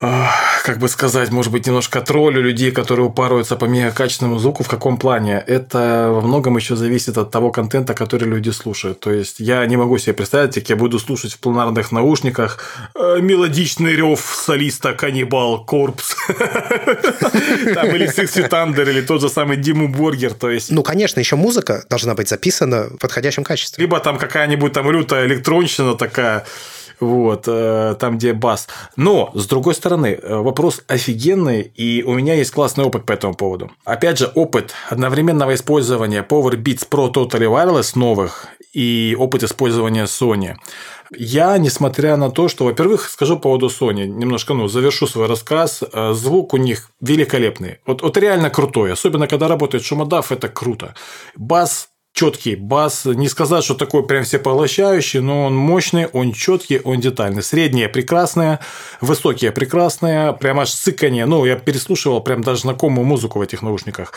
как 0.00 0.78
бы 0.78 0.88
сказать, 0.88 1.30
может 1.30 1.52
быть, 1.52 1.66
немножко 1.66 2.00
троллю 2.00 2.40
людей, 2.40 2.70
которые 2.70 3.06
упарываются 3.06 3.56
по 3.56 3.66
мегакачественному 3.66 4.38
звуку. 4.38 4.62
В 4.62 4.68
каком 4.68 4.96
плане? 4.96 5.44
Это 5.46 6.08
во 6.10 6.22
многом 6.22 6.56
еще 6.56 6.74
зависит 6.74 7.18
от 7.18 7.30
того 7.30 7.50
контента, 7.50 7.92
который 7.92 8.26
люди 8.26 8.48
слушают. 8.48 9.00
То 9.00 9.12
есть, 9.12 9.40
я 9.40 9.66
не 9.66 9.76
могу 9.76 9.98
себе 9.98 10.14
представить, 10.14 10.54
как 10.54 10.70
я 10.70 10.76
буду 10.76 10.98
слушать 10.98 11.34
в 11.34 11.38
планарных 11.38 11.92
наушниках 11.92 12.64
э, 12.94 13.18
мелодичный 13.20 13.94
рев 13.94 14.20
солиста 14.20 14.94
Cannibal 14.94 15.66
Corpse. 15.66 16.16
Там 17.74 17.94
или 17.94 18.08
Six 18.08 18.48
Thunder, 18.48 18.88
или 18.88 19.02
тот 19.02 19.20
же 19.20 19.28
самый 19.28 19.58
Dimmu 19.58 19.88
Borgir. 19.88 20.32
То 20.32 20.48
есть... 20.48 20.70
Ну, 20.70 20.82
конечно, 20.82 21.20
еще 21.20 21.36
музыка 21.36 21.84
должна 21.90 22.14
быть 22.14 22.30
записана 22.30 22.84
в 22.84 22.96
подходящем 22.96 23.44
качестве. 23.44 23.82
Либо 23.82 24.00
там 24.00 24.16
какая-нибудь 24.16 24.72
там 24.72 24.90
лютая 24.90 25.26
электронщина 25.26 25.94
такая 25.94 26.46
вот, 27.00 27.44
э, 27.46 27.96
там, 27.98 28.18
где 28.18 28.32
бас. 28.32 28.68
Но, 28.96 29.30
с 29.34 29.46
другой 29.46 29.74
стороны, 29.74 30.18
э, 30.20 30.36
вопрос 30.36 30.82
офигенный, 30.86 31.62
и 31.62 32.02
у 32.02 32.14
меня 32.14 32.34
есть 32.34 32.52
классный 32.52 32.84
опыт 32.84 33.06
по 33.06 33.12
этому 33.12 33.34
поводу. 33.34 33.70
Опять 33.84 34.18
же, 34.18 34.30
опыт 34.34 34.74
одновременного 34.88 35.54
использования 35.54 36.26
Powerbeats 36.28 36.86
Pro 36.88 37.12
Totally 37.12 37.46
Wireless 37.46 37.98
новых 37.98 38.46
и 38.72 39.16
опыт 39.18 39.42
использования 39.42 40.04
Sony. 40.04 40.56
Я, 41.16 41.58
несмотря 41.58 42.16
на 42.16 42.30
то, 42.30 42.48
что, 42.48 42.64
во-первых, 42.64 43.08
скажу 43.08 43.36
по 43.36 43.42
поводу 43.42 43.66
Sony, 43.66 44.06
немножко, 44.06 44.54
ну, 44.54 44.68
завершу 44.68 45.06
свой 45.06 45.26
рассказ, 45.26 45.82
э, 45.82 46.12
звук 46.12 46.54
у 46.54 46.56
них 46.56 46.90
великолепный. 47.00 47.78
Вот, 47.86 48.02
вот 48.02 48.16
реально 48.16 48.50
крутой, 48.50 48.92
особенно 48.92 49.26
когда 49.26 49.48
работает 49.48 49.84
шумодав, 49.84 50.30
это 50.30 50.48
круто. 50.48 50.94
Бас 51.36 51.88
четкий 52.12 52.56
бас. 52.56 53.04
Не 53.04 53.28
сказать, 53.28 53.64
что 53.64 53.74
такой 53.74 54.06
прям 54.06 54.24
всепоглощающий, 54.24 55.20
но 55.20 55.46
он 55.46 55.56
мощный, 55.56 56.06
он 56.06 56.32
четкий, 56.32 56.80
он 56.82 57.00
детальный. 57.00 57.42
Среднее 57.42 57.88
прекрасное, 57.88 58.60
высокие 59.00 59.52
прекрасное, 59.52 60.32
прям 60.32 60.60
аж 60.60 60.72
цыканье. 60.72 61.26
Ну, 61.26 61.44
я 61.44 61.56
переслушивал 61.56 62.20
прям 62.22 62.42
даже 62.42 62.62
знакомую 62.62 63.04
музыку 63.04 63.38
в 63.38 63.42
этих 63.42 63.62
наушниках. 63.62 64.12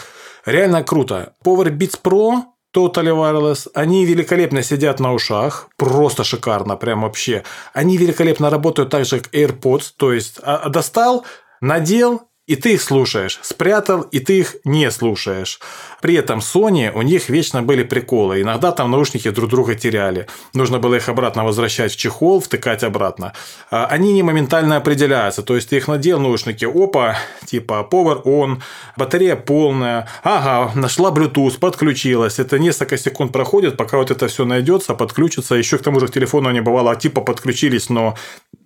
Реально 0.45 0.83
круто. 0.83 1.33
Power 1.45 1.69
Beats 1.69 1.99
Pro 2.03 2.43
Totally 2.75 3.13
Wireless, 3.13 3.69
они 3.75 4.03
великолепно 4.03 4.63
сидят 4.63 4.99
на 4.99 5.13
ушах, 5.13 5.69
просто 5.77 6.23
шикарно, 6.23 6.75
прям 6.75 7.03
вообще. 7.03 7.43
Они 7.71 7.97
великолепно 7.97 8.49
работают 8.49 8.89
так 8.89 9.05
же, 9.05 9.19
как 9.19 9.33
AirPods, 9.33 9.91
то 9.95 10.11
есть 10.11 10.39
а, 10.41 10.69
достал, 10.69 11.23
надел, 11.61 12.23
и 12.45 12.57
ты 12.57 12.73
их 12.73 12.81
слушаешь, 12.81 13.39
спрятал, 13.41 14.01
и 14.01 14.19
ты 14.19 14.39
их 14.39 14.55
не 14.65 14.91
слушаешь. 14.91 15.59
При 16.01 16.15
этом 16.15 16.39
Sony, 16.39 16.91
у 16.93 17.01
них 17.01 17.29
вечно 17.29 17.63
были 17.63 17.83
приколы. 17.83 18.41
Иногда 18.41 18.73
там 18.73 18.91
наушники 18.91 19.29
друг 19.29 19.49
друга 19.49 19.75
теряли. 19.75 20.27
Нужно 20.53 20.79
было 20.79 20.95
их 20.95 21.07
обратно 21.07 21.45
возвращать 21.45 21.93
в 21.93 21.95
чехол, 21.95 22.41
втыкать 22.41 22.83
обратно. 22.83 23.31
А 23.71 23.85
они 23.85 24.11
не 24.11 24.23
моментально 24.23 24.75
определяются. 24.75 25.41
То 25.41 25.55
есть, 25.55 25.69
ты 25.69 25.77
их 25.77 25.87
надел, 25.87 26.19
наушники, 26.19 26.65
опа, 26.65 27.15
типа 27.45 27.87
power 27.89 28.23
on, 28.23 28.61
батарея 28.97 29.37
полная. 29.37 30.09
Ага, 30.23 30.77
нашла 30.77 31.11
Bluetooth, 31.11 31.59
подключилась. 31.59 32.39
Это 32.39 32.59
несколько 32.59 32.97
секунд 32.97 33.31
проходит, 33.31 33.77
пока 33.77 33.97
вот 33.97 34.11
это 34.11 34.27
все 34.27 34.43
найдется, 34.43 34.95
подключится. 34.95 35.55
Еще 35.55 35.77
к 35.77 35.83
тому 35.83 36.01
же 36.01 36.07
к 36.07 36.11
телефону 36.11 36.51
не 36.51 36.61
бывало, 36.61 36.93
типа 36.97 37.21
подключились, 37.21 37.89
но 37.89 38.15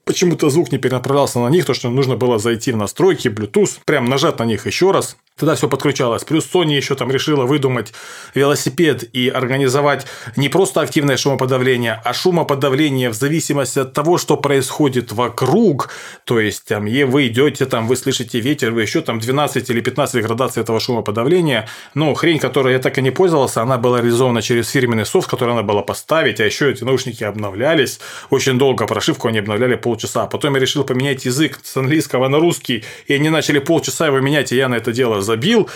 почему-то 0.08 0.50
звук 0.50 0.72
не 0.72 0.80
перенаправлялся 0.80 1.40
на 1.40 1.50
них, 1.50 1.66
то 1.66 1.74
что 1.74 1.90
нужно 1.90 2.16
было 2.16 2.40
зайти 2.40 2.72
в 2.72 2.78
настройки, 2.78 3.28
Bluetooth, 3.28 3.80
прям 3.86 4.06
нажать 4.06 4.40
на 4.40 4.46
них 4.46 4.66
еще 4.66 4.92
раз, 4.92 5.18
Тогда 5.38 5.54
все 5.54 5.70
подключалось. 5.70 6.24
Плюс 6.24 6.50
Sony 6.52 6.76
еще 6.76 6.96
там 6.96 7.12
решила 7.12 7.46
выдумать 7.46 7.94
велосипед 8.34 9.04
и 9.14 9.30
организовать 9.30 10.08
не 10.36 10.50
просто 10.50 10.82
активное 10.82 11.16
шумоподавление, 11.16 12.02
а 12.04 12.14
шумоподавление 12.14 13.12
в 13.12 13.14
зависимости 13.14 13.78
от 13.78 13.94
того, 13.94 14.18
что 14.18 14.36
происходит 14.36 15.12
вокруг. 15.12 15.90
То 16.24 16.40
есть, 16.40 16.66
там, 16.66 16.86
вы 16.86 17.28
идете, 17.28 17.68
там, 17.68 17.88
вы 17.88 17.96
слышите 17.98 18.40
ветер, 18.40 18.72
вы 18.72 18.82
еще 18.82 19.02
там 19.02 19.20
12 19.20 19.70
или 19.70 19.80
15 19.80 20.24
градаций 20.24 20.64
этого 20.64 20.80
шумоподавления. 20.80 21.70
Но 21.94 22.16
хрень, 22.16 22.40
которой 22.40 22.74
я 22.74 22.80
так 22.80 22.98
и 22.98 23.04
не 23.04 23.12
пользовался, 23.12 23.62
она 23.62 23.78
была 23.78 24.02
реализована 24.02 24.42
через 24.42 24.70
фирменный 24.70 25.06
софт, 25.06 25.30
который 25.30 25.54
надо 25.54 25.68
было 25.68 25.84
поставить, 25.84 26.40
а 26.40 26.46
еще 26.46 26.72
эти 26.72 26.84
наушники 26.84 27.24
обновлялись. 27.24 28.00
Очень 28.32 28.58
долго 28.58 28.88
прошивку 28.88 29.28
они 29.28 29.38
обновляли 29.38 29.76
полчаса. 29.76 30.26
Потом 30.26 30.56
я 30.56 30.62
решил 30.62 30.84
поменять 30.84 31.26
язык 31.26 31.60
с 31.64 31.78
английского 31.78 32.28
на 32.28 32.40
русский, 32.40 32.84
и 33.06 33.14
они 33.14 33.30
начали 33.30 33.60
полчаса 33.60 34.08
его 34.08 34.20
менять, 34.20 34.52
и 34.52 34.56
я 34.56 34.68
на 34.68 34.76
это 34.76 34.92
дело 34.92 35.27
забил. 35.28 35.70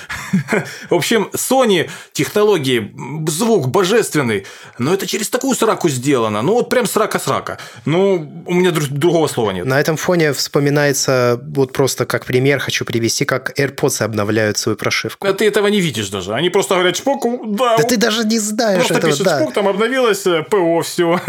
В 0.90 0.96
общем, 0.96 1.30
Sony 1.34 1.90
технологии, 2.14 2.92
звук 3.28 3.68
божественный, 3.68 4.46
но 4.80 4.94
это 4.94 5.06
через 5.06 5.30
такую 5.30 5.56
сраку 5.56 5.90
сделано. 5.90 6.42
Ну, 6.42 6.54
вот 6.54 6.70
прям 6.70 6.86
срака-срака. 6.86 7.60
Ну, 7.86 8.44
у 8.48 8.54
меня 8.54 8.72
другого 8.72 9.28
слова 9.28 9.52
нет. 9.52 9.66
На 9.66 9.80
этом 9.80 9.98
фоне 9.98 10.34
вспоминается, 10.34 11.40
вот 11.56 11.74
просто 11.74 12.06
как 12.06 12.26
пример 12.26 12.60
хочу 12.60 12.86
привести, 12.86 13.26
как 13.26 13.60
AirPods 13.60 14.04
обновляют 14.04 14.58
свою 14.58 14.78
прошивку. 14.78 15.28
А 15.28 15.34
ты 15.34 15.46
этого 15.46 15.68
не 15.68 15.82
видишь 15.82 16.10
даже. 16.10 16.34
Они 16.34 16.50
просто 16.50 16.76
говорят, 16.76 16.98
шпок, 16.98 17.24
да. 17.58 17.78
Да 17.78 17.84
ты 17.84 17.98
даже 17.98 18.24
не 18.24 18.40
знаешь 18.40 18.78
просто 18.78 18.96
этого. 18.96 19.12
пишет 19.12 19.26
да. 19.26 19.40
шпок, 19.40 19.54
там 19.54 19.68
обновилось 19.68 20.26
э, 20.26 20.44
ПО, 20.44 20.82
все. 20.82 21.20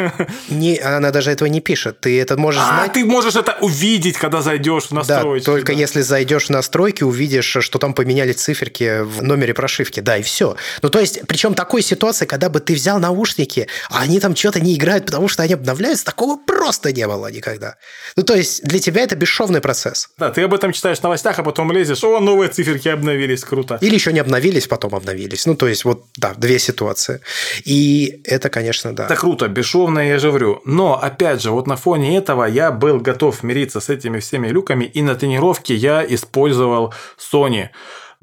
Не, 0.49 0.79
она 0.79 1.11
даже 1.11 1.31
этого 1.31 1.49
не 1.49 1.61
пишет. 1.61 2.01
Ты 2.01 2.21
это 2.21 2.37
можешь 2.37 2.63
а, 2.63 2.77
знать. 2.77 2.93
ты 2.93 3.05
можешь 3.05 3.35
это 3.35 3.57
увидеть, 3.61 4.17
когда 4.17 4.41
зайдешь 4.41 4.85
в 4.85 4.93
настройки. 4.93 5.45
Да, 5.45 5.53
только 5.53 5.73
да. 5.73 5.79
если 5.79 6.01
зайдешь 6.01 6.47
в 6.47 6.51
настройки, 6.51 7.03
увидишь, 7.03 7.57
что 7.61 7.79
там 7.79 7.95
поменялось 7.95 8.12
поменяли 8.13 8.33
циферки 8.33 9.01
в 9.03 9.23
номере 9.23 9.55
прошивки, 9.55 10.01
да, 10.01 10.19
и 10.19 10.23
все. 10.23 10.57
Ну, 10.83 10.91
то 10.91 11.01
есть, 11.01 11.21
причем 11.27 11.55
такой 11.55 11.81
ситуации, 11.81 12.27
когда 12.27 12.51
бы 12.51 12.61
ты 12.61 12.75
взял 12.75 13.01
наушники, 13.01 13.69
а 13.89 14.03
они 14.03 14.21
там 14.21 14.37
что-то 14.37 14.61
не 14.61 14.75
играют, 14.75 15.07
потому 15.07 15.29
что 15.29 15.43
они 15.43 15.55
обновляются, 15.55 16.05
такого 16.05 16.37
просто 16.37 16.93
не 16.93 17.07
было 17.07 17.33
никогда. 17.33 17.77
Ну, 18.17 18.23
то 18.23 18.35
есть, 18.35 18.63
для 18.65 18.79
тебя 18.81 19.03
это 19.03 19.17
бесшовный 19.17 19.63
процесс. 19.63 20.11
Да, 20.19 20.31
ты 20.31 20.43
об 20.43 20.53
этом 20.53 20.73
читаешь 20.73 20.99
в 20.99 21.03
новостях, 21.03 21.39
а 21.39 21.43
потом 21.43 21.73
лезешь, 21.73 22.05
о, 22.05 22.21
новые 22.21 22.51
циферки 22.51 22.89
обновились, 22.89 23.45
круто. 23.45 23.79
Или 23.81 23.95
еще 23.95 24.13
не 24.13 24.21
обновились, 24.21 24.67
потом 24.67 24.95
обновились. 24.95 25.47
Ну, 25.47 25.55
то 25.55 25.67
есть, 25.67 25.85
вот, 25.87 26.05
да, 26.19 26.35
две 26.37 26.59
ситуации. 26.59 27.21
И 27.65 28.21
это, 28.25 28.51
конечно, 28.51 28.95
да. 28.95 29.07
Это 29.07 29.17
круто, 29.17 29.49
бесшовно, 29.49 30.01
я 30.01 30.19
же 30.19 30.31
вру. 30.31 30.61
Но, 30.67 31.01
опять 31.03 31.41
же, 31.41 31.51
вот 31.51 31.67
на 31.67 31.77
фоне 31.77 32.19
этого 32.19 32.45
я 32.45 32.71
был 32.71 33.01
готов 33.01 33.43
мириться 33.43 33.81
с 33.81 33.89
этими 33.89 34.19
всеми 34.19 34.49
люками, 34.49 34.85
и 34.85 35.01
на 35.03 35.15
тренировке 35.15 35.75
я 35.75 36.05
использовал 36.07 36.93
Sony 37.19 37.71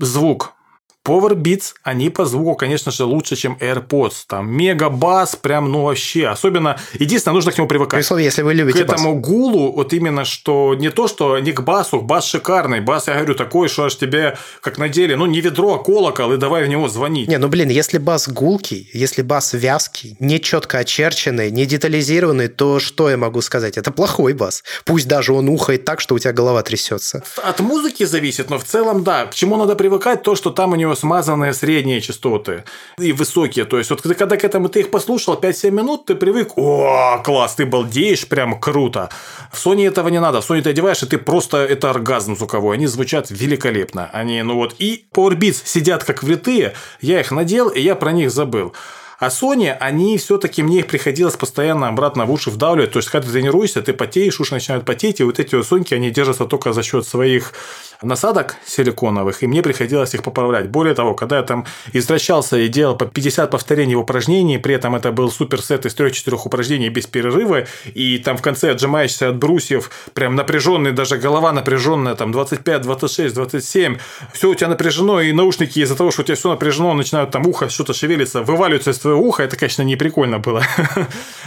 звук. 0.05 0.58
Power 1.05 1.33
Beats, 1.33 1.73
они 1.83 2.09
по 2.09 2.25
звуку, 2.25 2.55
конечно 2.55 2.91
же, 2.91 3.05
лучше, 3.05 3.35
чем 3.35 3.57
AirPods. 3.59 4.13
Там 4.27 4.51
мега 4.51 4.89
бас, 4.89 5.35
прям, 5.35 5.71
ну 5.71 5.83
вообще. 5.83 6.27
Особенно, 6.27 6.77
единственное, 6.93 7.35
нужно 7.35 7.51
к 7.51 7.57
нему 7.57 7.67
привыкать. 7.67 7.99
При 7.99 8.01
условии, 8.01 8.25
если 8.25 8.41
вы 8.41 8.53
любите 8.53 8.79
К 8.79 8.81
этому 8.89 9.15
бас. 9.15 9.29
гулу, 9.29 9.71
вот 9.71 9.93
именно, 9.93 10.25
что 10.25 10.75
не 10.75 10.89
то, 10.89 11.07
что 11.07 11.39
не 11.39 11.51
к 11.51 11.61
басу, 11.61 12.01
бас 12.01 12.25
шикарный. 12.25 12.81
Бас, 12.81 13.07
я 13.07 13.15
говорю, 13.15 13.35
такой, 13.35 13.69
что 13.69 13.85
аж 13.85 13.95
тебе, 13.95 14.37
как 14.61 14.77
на 14.77 14.89
деле, 14.89 15.15
ну, 15.15 15.25
не 15.25 15.41
ведро, 15.41 15.75
а 15.75 15.83
колокол, 15.83 16.33
и 16.33 16.37
давай 16.37 16.65
в 16.65 16.67
него 16.67 16.89
звонить. 16.89 17.29
Не, 17.29 17.37
ну, 17.37 17.47
блин, 17.47 17.69
если 17.69 17.97
бас 17.97 18.27
гулкий, 18.27 18.89
если 18.93 19.21
бас 19.21 19.53
вязкий, 19.53 20.15
не 20.19 20.39
четко 20.39 20.79
очерченный, 20.79 21.49
не 21.49 21.65
детализированный, 21.65 22.49
то 22.49 22.79
что 22.79 23.09
я 23.09 23.17
могу 23.17 23.41
сказать? 23.41 23.77
Это 23.77 23.91
плохой 23.91 24.33
бас. 24.33 24.63
Пусть 24.85 25.07
даже 25.07 25.33
он 25.33 25.49
ухает 25.49 25.85
так, 25.85 26.01
что 26.01 26.15
у 26.15 26.19
тебя 26.19 26.33
голова 26.33 26.61
трясется. 26.61 27.23
От 27.41 27.61
музыки 27.61 28.03
зависит, 28.03 28.49
но 28.49 28.59
в 28.59 28.63
целом, 28.63 29.03
да. 29.03 29.25
К 29.25 29.33
чему 29.33 29.55
надо 29.55 29.75
привыкать? 29.75 30.23
То, 30.23 30.35
что 30.35 30.49
там 30.51 30.73
у 30.73 30.75
него 30.75 30.88
смазанные 30.95 31.53
средние 31.53 32.01
частоты 32.01 32.63
и 32.97 33.11
высокие. 33.11 33.65
То 33.65 33.77
есть, 33.77 33.89
вот 33.89 34.01
когда 34.01 34.37
к 34.37 34.43
этому 34.43 34.69
ты 34.69 34.81
их 34.81 34.91
послушал 34.91 35.39
5-7 35.39 35.71
минут, 35.71 36.05
ты 36.05 36.15
привык, 36.15 36.57
о, 36.57 37.21
класс, 37.23 37.55
ты 37.55 37.65
балдеешь, 37.65 38.27
прям 38.27 38.59
круто. 38.59 39.09
В 39.51 39.65
Sony 39.65 39.87
этого 39.87 40.09
не 40.09 40.19
надо. 40.19 40.41
В 40.41 40.49
Sony 40.49 40.61
ты 40.61 40.69
одеваешь, 40.69 41.03
и 41.03 41.05
ты 41.05 41.17
просто, 41.17 41.57
это 41.57 41.89
оргазм 41.89 42.35
звуковой. 42.35 42.77
Они 42.77 42.87
звучат 42.87 43.29
великолепно. 43.29 44.09
Они, 44.13 44.41
ну 44.43 44.55
вот, 44.55 44.75
и 44.79 45.05
Power 45.13 45.35
Beats 45.35 45.61
сидят 45.65 46.03
как 46.03 46.23
влитые. 46.23 46.73
Я 47.01 47.19
их 47.19 47.31
надел, 47.31 47.69
и 47.69 47.81
я 47.81 47.95
про 47.95 48.11
них 48.11 48.31
забыл. 48.31 48.73
А 49.19 49.27
Sony, 49.27 49.69
они 49.71 50.17
все-таки, 50.17 50.63
мне 50.63 50.79
их 50.79 50.87
приходилось 50.87 51.35
постоянно 51.35 51.89
обратно 51.89 52.25
в 52.25 52.31
уши 52.31 52.49
вдавливать. 52.49 52.91
То 52.91 52.99
есть, 52.99 53.09
когда 53.09 53.27
ты 53.27 53.33
тренируешься, 53.33 53.81
ты 53.81 53.91
потеешь, 53.91 54.39
уши 54.39 54.53
начинают 54.53 54.85
потеть, 54.85 55.19
и 55.19 55.23
вот 55.23 55.39
эти 55.39 55.55
вот 55.55 55.67
Соньки, 55.67 55.93
они 55.93 56.09
держатся 56.09 56.45
только 56.45 56.71
за 56.71 56.83
счет 56.83 57.05
своих 57.05 57.53
насадок 58.01 58.55
силиконовых, 58.65 59.43
и 59.43 59.47
мне 59.47 59.61
приходилось 59.61 60.13
их 60.13 60.23
поправлять. 60.23 60.69
Более 60.69 60.95
того, 60.95 61.13
когда 61.13 61.37
я 61.37 61.43
там 61.43 61.65
извращался 61.93 62.57
и 62.57 62.67
делал 62.67 62.95
по 62.95 63.05
50 63.05 63.51
повторений 63.51 63.95
в 63.95 63.99
упражнении, 63.99 64.57
при 64.57 64.75
этом 64.75 64.95
это 64.95 65.11
был 65.11 65.29
суперсет 65.31 65.85
из 65.85 65.95
3-4 65.95 66.39
упражнений 66.45 66.89
без 66.89 67.07
перерыва, 67.07 67.65
и 67.93 68.17
там 68.19 68.37
в 68.37 68.41
конце 68.41 68.71
отжимаешься 68.71 69.29
от 69.29 69.37
брусьев, 69.37 69.91
прям 70.13 70.35
напряженный, 70.35 70.91
даже 70.91 71.17
голова 71.17 71.51
напряженная, 71.51 72.15
там 72.15 72.31
25, 72.31 72.81
26, 72.81 73.35
27, 73.35 73.97
все 74.33 74.49
у 74.49 74.55
тебя 74.55 74.69
напряжено, 74.69 75.21
и 75.21 75.31
наушники 75.31 75.79
из-за 75.79 75.95
того, 75.95 76.11
что 76.11 76.21
у 76.21 76.25
тебя 76.25 76.35
все 76.35 76.49
напряжено, 76.49 76.93
начинают 76.93 77.31
там 77.31 77.45
ухо 77.47 77.69
что-то 77.69 77.93
шевелиться, 77.93 78.41
вываливаются 78.41 78.91
из 78.91 78.99
твоего 78.99 79.21
уха, 79.21 79.43
это, 79.43 79.57
конечно, 79.57 79.81
не 79.81 79.95
прикольно 79.95 80.39
было. 80.39 80.63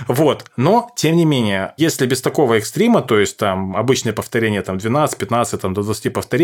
Вот. 0.09 0.45
Но, 0.57 0.91
тем 0.97 1.17
не 1.17 1.25
менее, 1.25 1.75
если 1.77 2.07
без 2.07 2.21
такого 2.21 2.55
экстрима, 2.55 3.03
то 3.03 3.19
есть 3.19 3.37
там 3.37 3.77
обычное 3.77 4.13
повторение 4.13 4.63
там 4.63 4.79
12, 4.79 5.17
15, 5.17 5.61
там 5.61 5.75
до 5.75 5.83
20 5.83 6.13
повторений, 6.13 6.42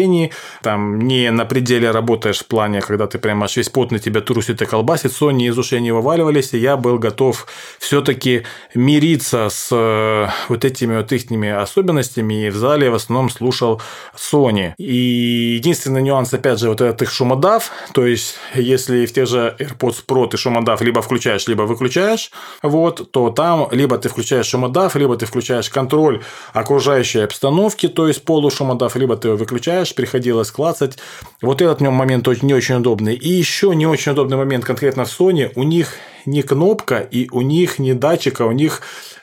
там 0.63 0.99
не 1.01 1.31
на 1.31 1.45
пределе 1.45 1.91
работаешь 1.91 2.41
в 2.41 2.47
плане, 2.47 2.81
когда 2.81 3.07
ты 3.07 3.19
прям 3.19 3.43
аж 3.43 3.57
весь 3.57 3.69
потный 3.69 3.99
тебя 3.99 4.21
трусит 4.21 4.63
и 4.63 4.67
колбасит, 4.67 5.13
сони 5.13 5.49
из 5.49 5.59
ушей 5.59 5.81
не 5.81 5.93
вываливались, 5.93 6.55
и 6.55 6.59
я 6.59 6.77
был 6.77 6.99
готов 6.99 7.47
все-таки 7.79 8.45
мириться 8.75 9.49
с 9.51 9.69
э, 9.73 10.29
вот 10.49 10.65
этими 10.65 10.97
вот 10.97 11.13
их 11.13 11.29
особенностями, 11.63 12.47
и 12.47 12.51
в 12.51 12.57
зале 12.57 12.91
в 12.91 12.95
основном 12.95 13.31
слушал 13.31 13.81
Sony. 14.17 14.73
И 14.79 15.55
единственный 15.57 16.03
нюанс, 16.03 16.33
опять 16.35 16.59
же, 16.59 16.69
вот 16.69 16.81
этот 16.81 17.03
их 17.03 17.11
шумодав, 17.11 17.71
то 17.93 18.07
есть 18.07 18.37
если 18.55 19.07
в 19.07 19.13
тех 19.13 19.27
же 19.27 19.57
AirPods 19.59 20.05
Pro 20.07 20.29
ты 20.29 20.37
шумодав 20.37 20.81
либо 20.83 21.03
включаешь, 21.03 21.47
либо 21.49 21.63
выключаешь, 21.63 22.31
вот, 22.63 23.11
то 23.11 23.31
там 23.31 23.69
либо 23.71 23.99
ты 23.99 24.09
включаешь 24.09 24.47
шумодав, 24.47 24.97
либо 24.97 25.17
ты 25.17 25.27
включаешь 25.27 25.69
контроль 25.71 26.23
окружающей 26.53 27.21
обстановки, 27.21 27.89
то 27.89 28.09
есть 28.09 28.25
полушумодав, 28.25 28.97
либо 28.97 29.17
ты 29.17 29.29
его 29.29 29.37
выключаешь, 29.37 29.88
приходилось 29.95 30.51
клацать. 30.51 30.99
Вот 31.43 31.63
этот 31.63 31.79
в 31.79 31.83
нем 31.83 31.95
момент 31.95 32.27
не 32.43 32.55
очень 32.55 32.77
удобный. 32.77 33.15
И 33.15 33.29
еще 33.29 33.75
не 33.75 33.87
очень 33.87 34.13
удобный 34.13 34.37
момент 34.37 34.65
конкретно 34.65 35.05
в 35.05 35.09
Sony, 35.09 35.51
у 35.55 35.63
них 35.63 35.95
не 36.27 36.43
кнопка, 36.43 36.99
и 36.99 37.29
у 37.31 37.43
них 37.43 37.79
не 37.79 37.95
датчика, 37.95 38.43
у 38.43 38.53
них 38.53 38.83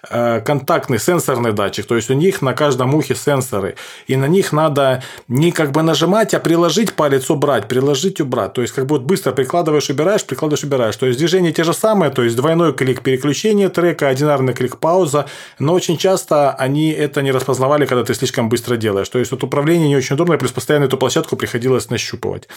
Э, 0.09 0.41
контактный 0.41 0.99
сенсорный 0.99 1.51
датчик, 1.51 1.85
то 1.85 1.95
есть 1.95 2.09
у 2.09 2.13
них 2.13 2.41
на 2.41 2.53
каждом 2.53 2.93
ухе 2.93 3.15
сенсоры, 3.15 3.75
и 4.07 4.15
на 4.15 4.27
них 4.27 4.51
надо 4.51 5.03
не 5.27 5.51
как 5.51 5.71
бы 5.71 5.81
нажимать, 5.81 6.33
а 6.33 6.39
приложить 6.39 6.93
палец 6.93 7.29
убрать, 7.29 7.67
приложить 7.67 8.21
убрать, 8.21 8.53
то 8.53 8.61
есть 8.61 8.73
как 8.73 8.85
бы 8.85 8.97
вот 8.97 9.03
быстро 9.03 9.31
прикладываешь, 9.31 9.89
убираешь, 9.89 10.23
прикладываешь, 10.23 10.63
убираешь, 10.63 10.95
то 10.95 11.05
есть 11.05 11.17
движения 11.17 11.51
те 11.51 11.63
же 11.63 11.73
самые, 11.73 12.11
то 12.11 12.23
есть 12.23 12.35
двойной 12.35 12.73
клик 12.73 13.01
переключения 13.01 13.69
трека, 13.69 14.07
одинарный 14.07 14.53
клик 14.53 14.77
пауза, 14.77 15.25
но 15.59 15.73
очень 15.73 15.97
часто 15.97 16.51
они 16.51 16.91
это 16.91 17.21
не 17.21 17.31
распознавали, 17.31 17.85
когда 17.85 18.03
ты 18.03 18.13
слишком 18.13 18.49
быстро 18.49 18.75
делаешь, 18.75 19.09
то 19.09 19.17
есть 19.19 19.31
вот 19.31 19.43
управление 19.43 19.87
не 19.87 19.95
очень 19.95 20.15
удобно, 20.15 20.37
плюс 20.37 20.51
постоянно 20.51 20.85
эту 20.85 20.97
площадку 20.97 21.35
приходилось 21.35 21.89
нащупывать. 21.89 22.47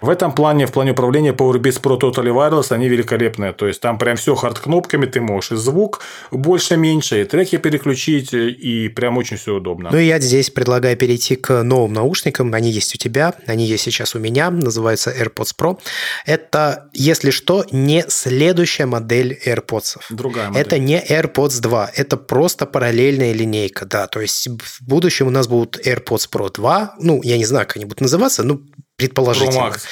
В 0.00 0.08
этом 0.08 0.32
плане, 0.32 0.66
в 0.66 0.72
плане 0.72 0.92
управления 0.92 1.32
PowerBeats 1.32 1.80
Pro 1.80 2.00
Totally 2.00 2.32
Wireless, 2.32 2.72
они 2.72 2.88
великолепные, 2.88 3.52
то 3.52 3.66
есть 3.66 3.80
там 3.86 3.98
прям 3.98 4.16
все 4.16 4.34
хард 4.34 4.58
кнопками, 4.58 5.06
ты 5.06 5.20
можешь 5.20 5.52
и 5.52 5.54
звук 5.54 6.00
больше-меньше 6.32 6.96
меньше, 6.96 7.20
и 7.20 7.24
треки 7.24 7.56
переключить, 7.56 8.34
и 8.34 8.88
прям 8.88 9.16
очень 9.16 9.36
все 9.36 9.54
удобно. 9.54 9.90
Ну 9.92 9.98
и 9.98 10.06
я 10.06 10.18
здесь 10.18 10.50
предлагаю 10.50 10.96
перейти 10.96 11.36
к 11.36 11.62
новым 11.62 11.92
наушникам. 11.92 12.52
Они 12.52 12.68
есть 12.68 12.92
у 12.96 12.98
тебя, 12.98 13.34
они 13.46 13.64
есть 13.64 13.84
сейчас 13.84 14.16
у 14.16 14.18
меня, 14.18 14.50
называются 14.50 15.12
AirPods 15.12 15.54
Pro. 15.56 15.78
Это, 16.24 16.88
если 16.94 17.30
что, 17.30 17.64
не 17.70 18.04
следующая 18.08 18.86
модель 18.86 19.40
AirPods. 19.46 19.98
Другая 20.10 20.48
модель. 20.48 20.62
Это 20.62 20.78
не 20.80 21.00
AirPods 21.00 21.60
2, 21.60 21.90
это 21.94 22.16
просто 22.16 22.66
параллельная 22.66 23.34
линейка, 23.34 23.86
да. 23.86 24.08
То 24.08 24.20
есть 24.20 24.48
в 24.48 24.82
будущем 24.84 25.28
у 25.28 25.30
нас 25.30 25.46
будут 25.46 25.86
AirPods 25.86 26.28
Pro 26.32 26.52
2, 26.52 26.96
ну, 26.98 27.22
я 27.22 27.38
не 27.38 27.44
знаю, 27.44 27.68
как 27.68 27.76
они 27.76 27.84
будут 27.84 28.00
называться, 28.00 28.42
ну, 28.42 28.62
предположительно. 28.96 29.68
Pro 29.68 29.74
Max. 29.74 29.82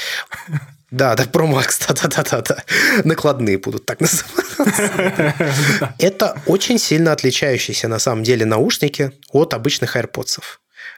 Да, 0.94 1.16
да, 1.16 1.24
Pro 1.24 1.50
Max, 1.50 1.85
да-да-да-да. 1.88 2.62
Накладные 3.02 3.59
будут 3.59 3.85
так 3.85 4.00
называться. 4.00 5.35
Это 5.98 6.40
очень 6.46 6.78
сильно 6.78 7.11
отличающиеся 7.11 7.88
на 7.88 7.98
самом 7.98 8.22
деле 8.22 8.46
наушники 8.46 9.11
от 9.33 9.54
обычных 9.54 9.96
AirPods. 9.96 10.40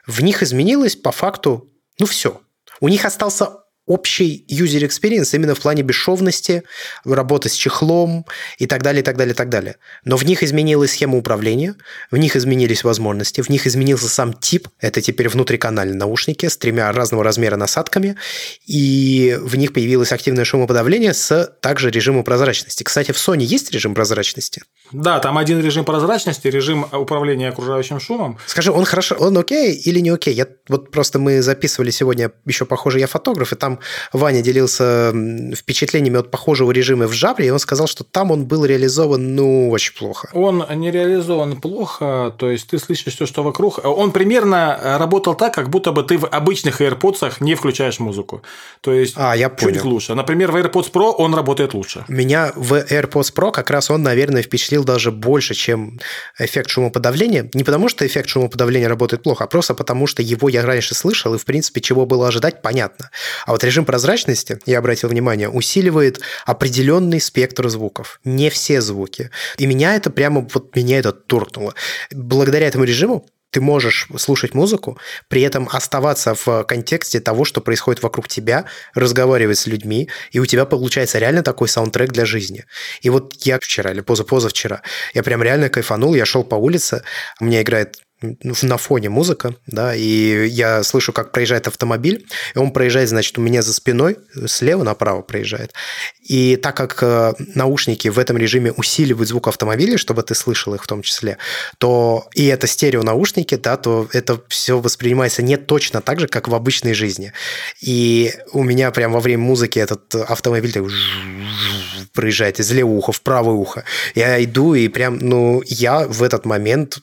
В 0.05 0.21
них 0.21 0.43
изменилось 0.43 0.95
по 0.95 1.11
факту, 1.11 1.73
ну 1.99 2.05
все. 2.05 2.39
У 2.79 2.89
них 2.89 3.05
остался 3.05 3.63
общий 3.87 4.45
user 4.49 4.85
experience 4.85 5.33
именно 5.33 5.55
в 5.55 5.61
плане 5.61 5.81
бесшовности, 5.81 6.63
работы 7.05 7.49
с 7.49 7.53
чехлом 7.53 8.25
и 8.59 8.67
так 8.67 8.83
далее, 8.83 9.01
и 9.01 9.03
так 9.03 9.17
далее, 9.17 9.33
и 9.33 9.35
так 9.35 9.49
далее. 9.49 9.77
Но 10.03 10.17
в 10.17 10.25
них 10.25 10.43
изменилась 10.43 10.91
схема 10.91 11.17
управления, 11.17 11.75
в 12.11 12.17
них 12.17 12.35
изменились 12.35 12.83
возможности, 12.83 13.41
в 13.41 13.49
них 13.49 13.65
изменился 13.65 14.09
сам 14.09 14.33
тип. 14.33 14.67
Это 14.79 15.01
теперь 15.01 15.29
внутриканальные 15.29 15.97
наушники 15.97 16.45
с 16.47 16.57
тремя 16.57 16.91
разного 16.91 17.23
размера 17.23 17.55
насадками, 17.55 18.17
и 18.65 19.37
в 19.41 19.55
них 19.55 19.73
появилось 19.73 20.11
активное 20.11 20.45
шумоподавление 20.45 21.13
с 21.13 21.55
также 21.61 21.89
режимом 21.89 22.23
прозрачности. 22.23 22.83
Кстати, 22.83 23.11
в 23.11 23.15
Sony 23.15 23.43
есть 23.43 23.71
режим 23.71 23.95
прозрачности? 23.95 24.63
Да, 24.91 25.19
там 25.19 25.37
один 25.37 25.61
режим 25.61 25.85
прозрачности, 25.85 26.47
режим 26.47 26.85
управления 26.91 27.49
окружающим 27.49 27.99
шумом. 27.99 28.37
Скажи, 28.45 28.71
он 28.71 28.85
хорошо, 28.85 29.15
он 29.19 29.37
окей 29.37 29.75
или 29.75 29.99
не 29.99 30.09
окей? 30.09 30.33
Я, 30.33 30.47
вот 30.69 30.91
просто 30.91 31.19
мы 31.19 31.41
записывали 31.41 31.91
сегодня, 31.91 32.31
еще 32.45 32.65
похоже, 32.65 32.99
я 32.99 33.07
фотограф, 33.07 33.53
и 33.53 33.55
там 33.55 33.79
Ваня 34.13 34.41
делился 34.41 35.13
впечатлениями 35.55 36.19
от 36.19 36.31
похожего 36.31 36.71
режима 36.71 37.07
в 37.07 37.13
Жабре, 37.13 37.47
и 37.47 37.49
он 37.49 37.59
сказал, 37.59 37.87
что 37.87 38.03
там 38.03 38.31
он 38.31 38.45
был 38.45 38.65
реализован, 38.65 39.35
ну, 39.35 39.69
очень 39.69 39.93
плохо. 39.93 40.29
Он 40.33 40.65
не 40.75 40.91
реализован 40.91 41.59
плохо, 41.59 42.33
то 42.37 42.49
есть 42.49 42.67
ты 42.67 42.79
слышишь 42.79 43.13
все, 43.13 43.25
что 43.25 43.43
вокруг. 43.43 43.79
Он 43.83 44.11
примерно 44.11 44.97
работал 44.99 45.35
так, 45.35 45.53
как 45.53 45.69
будто 45.69 45.91
бы 45.91 46.03
ты 46.03 46.17
в 46.17 46.25
обычных 46.25 46.81
AirPods 46.81 47.35
не 47.39 47.55
включаешь 47.55 47.99
музыку. 47.99 48.41
То 48.81 48.93
есть 48.93 49.15
а, 49.17 49.35
я 49.35 49.49
чуть 49.49 49.59
понял. 49.59 49.87
лучше. 49.87 50.15
Например, 50.15 50.51
в 50.51 50.55
AirPods 50.55 50.91
Pro 50.91 51.13
он 51.17 51.35
работает 51.35 51.73
лучше. 51.73 52.05
Меня 52.07 52.51
в 52.55 52.73
AirPods 52.73 53.33
Pro 53.35 53.51
как 53.51 53.69
раз 53.69 53.89
он, 53.89 54.03
наверное, 54.03 54.41
впечатлил 54.41 54.76
даже 54.83 55.11
больше, 55.11 55.53
чем 55.53 55.99
эффект 56.39 56.69
шумоподавления. 56.69 57.49
Не 57.53 57.63
потому, 57.63 57.89
что 57.89 58.05
эффект 58.05 58.29
шумоподавления 58.29 58.89
работает 58.89 59.23
плохо, 59.23 59.43
а 59.43 59.47
просто 59.47 59.73
потому, 59.73 60.07
что 60.07 60.21
его 60.21 60.49
я 60.49 60.65
раньше 60.65 60.95
слышал, 60.95 61.33
и, 61.33 61.37
в 61.37 61.45
принципе, 61.45 61.81
чего 61.81 62.05
было 62.05 62.27
ожидать, 62.27 62.61
понятно. 62.61 63.09
А 63.45 63.51
вот 63.51 63.63
режим 63.63 63.85
прозрачности, 63.85 64.59
я 64.65 64.79
обратил 64.79 65.09
внимание, 65.09 65.49
усиливает 65.49 66.21
определенный 66.45 67.19
спектр 67.21 67.69
звуков. 67.69 68.19
Не 68.23 68.49
все 68.49 68.81
звуки. 68.81 69.31
И 69.57 69.65
меня 69.65 69.95
это 69.95 70.09
прямо, 70.09 70.47
вот 70.53 70.75
меня 70.75 70.99
это 70.99 71.11
торкнуло. 71.11 71.73
Благодаря 72.11 72.67
этому 72.67 72.83
режиму 72.83 73.25
ты 73.51 73.61
можешь 73.61 74.07
слушать 74.17 74.53
музыку, 74.53 74.97
при 75.29 75.41
этом 75.41 75.69
оставаться 75.71 76.35
в 76.35 76.63
контексте 76.63 77.19
того, 77.19 77.45
что 77.45 77.61
происходит 77.61 78.03
вокруг 78.03 78.27
тебя, 78.27 78.65
разговаривать 78.93 79.57
с 79.57 79.67
людьми, 79.67 80.09
и 80.31 80.39
у 80.39 80.45
тебя 80.45 80.65
получается 80.65 81.19
реально 81.19 81.43
такой 81.43 81.67
саундтрек 81.67 82.11
для 82.11 82.25
жизни. 82.25 82.65
И 83.01 83.09
вот 83.09 83.33
я 83.45 83.59
вчера 83.59 83.91
или 83.91 84.01
позапозавчера, 84.01 84.81
я 85.13 85.23
прям 85.23 85.41
реально 85.41 85.69
кайфанул, 85.69 86.15
я 86.15 86.25
шел 86.25 86.43
по 86.43 86.55
улице, 86.55 87.03
у 87.39 87.45
меня 87.45 87.61
играет 87.61 87.97
на 88.21 88.77
фоне 88.77 89.09
музыка, 89.09 89.55
да, 89.67 89.95
и 89.95 90.47
я 90.47 90.83
слышу, 90.83 91.13
как 91.13 91.31
проезжает 91.31 91.67
автомобиль, 91.67 92.25
и 92.55 92.57
он 92.57 92.71
проезжает, 92.71 93.09
значит, 93.09 93.37
у 93.37 93.41
меня 93.41 93.61
за 93.61 93.73
спиной, 93.73 94.17
слева 94.47 94.83
направо 94.83 95.21
проезжает. 95.21 95.73
И 96.23 96.55
так 96.55 96.75
как 96.75 96.97
э, 97.01 97.33
наушники 97.55 98.07
в 98.07 98.17
этом 98.17 98.37
режиме 98.37 98.71
усиливают 98.71 99.29
звук 99.29 99.47
автомобиля, 99.47 99.97
чтобы 99.97 100.23
ты 100.23 100.35
слышал 100.35 100.73
их 100.73 100.83
в 100.83 100.87
том 100.87 101.03
числе, 101.03 101.37
то 101.77 102.27
и 102.33 102.47
это 102.47 102.65
стерео-наушники, 102.65 103.55
да, 103.55 103.77
то 103.77 104.09
это 104.11 104.41
все 104.49 104.79
воспринимается 104.79 105.43
не 105.43 105.57
точно 105.57 106.01
так 106.01 106.19
же, 106.19 106.27
как 106.27 106.47
в 106.47 106.55
обычной 106.55 106.93
жизни. 106.93 107.33
И 107.81 108.33
у 108.51 108.63
меня 108.63 108.91
прям 108.91 109.11
во 109.11 109.19
время 109.19 109.43
музыки 109.43 109.79
этот 109.79 110.15
автомобиль 110.15 110.73
так 110.73 110.83
проезжает 112.13 112.59
из 112.59 112.71
левого 112.71 112.95
уха 112.95 113.11
в 113.11 113.21
правое 113.21 113.53
ухо. 113.53 113.83
Я 114.15 114.43
иду, 114.43 114.73
и 114.73 114.87
прям, 114.87 115.19
ну, 115.19 115.61
я 115.65 116.07
в 116.07 116.23
этот 116.23 116.45
момент 116.45 116.99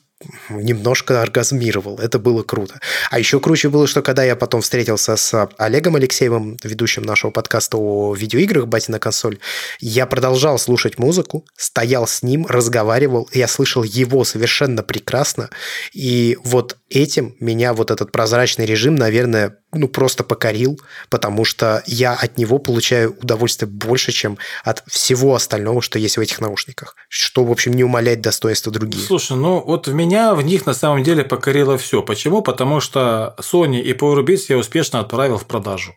немножко 0.49 1.21
оргазмировал. 1.21 1.99
Это 1.99 2.19
было 2.19 2.43
круто. 2.43 2.79
А 3.11 3.19
еще 3.19 3.39
круче 3.39 3.69
было, 3.69 3.85
что 3.85 4.01
когда 4.01 4.23
я 4.23 4.35
потом 4.35 4.61
встретился 4.61 5.15
с 5.17 5.49
Олегом 5.57 5.95
Алексеевым, 5.95 6.57
ведущим 6.63 7.03
нашего 7.03 7.31
подкаста 7.31 7.77
о 7.77 8.13
видеоиграх 8.15 8.67
«Батина 8.67 8.99
консоль», 8.99 9.39
я 9.79 10.05
продолжал 10.05 10.57
слушать 10.57 10.97
музыку, 10.97 11.45
стоял 11.57 12.07
с 12.07 12.23
ним, 12.23 12.45
разговаривал, 12.47 13.29
я 13.33 13.47
слышал 13.47 13.83
его 13.83 14.23
совершенно 14.23 14.83
прекрасно. 14.83 15.49
И 15.93 16.37
вот 16.43 16.77
этим 16.89 17.35
меня 17.39 17.73
вот 17.73 17.91
этот 17.91 18.11
прозрачный 18.11 18.65
режим, 18.65 18.95
наверное, 18.95 19.57
ну, 19.75 19.87
просто 19.87 20.23
покорил, 20.23 20.79
потому 21.09 21.45
что 21.45 21.83
я 21.85 22.13
от 22.13 22.37
него 22.37 22.57
получаю 22.59 23.15
удовольствие 23.21 23.69
больше, 23.69 24.11
чем 24.11 24.37
от 24.63 24.83
всего 24.87 25.35
остального, 25.35 25.81
что 25.81 25.99
есть 25.99 26.17
в 26.17 26.21
этих 26.21 26.39
наушниках. 26.41 26.95
Что, 27.09 27.43
в 27.43 27.51
общем, 27.51 27.73
не 27.73 27.83
умаляет 27.83 28.21
достоинства 28.21 28.71
других. 28.71 29.01
Слушай, 29.01 29.37
ну 29.37 29.63
вот 29.65 29.87
в 29.87 29.93
меня 29.93 30.33
в 30.33 30.41
них 30.41 30.65
на 30.65 30.73
самом 30.73 31.03
деле 31.03 31.23
покорило 31.23 31.77
все. 31.77 32.01
Почему? 32.01 32.41
Потому 32.41 32.79
что 32.79 33.35
Sony 33.39 33.81
и 33.81 33.93
PowerBeats 33.93 34.45
я 34.49 34.57
успешно 34.57 34.99
отправил 34.99 35.37
в 35.37 35.45
продажу 35.45 35.95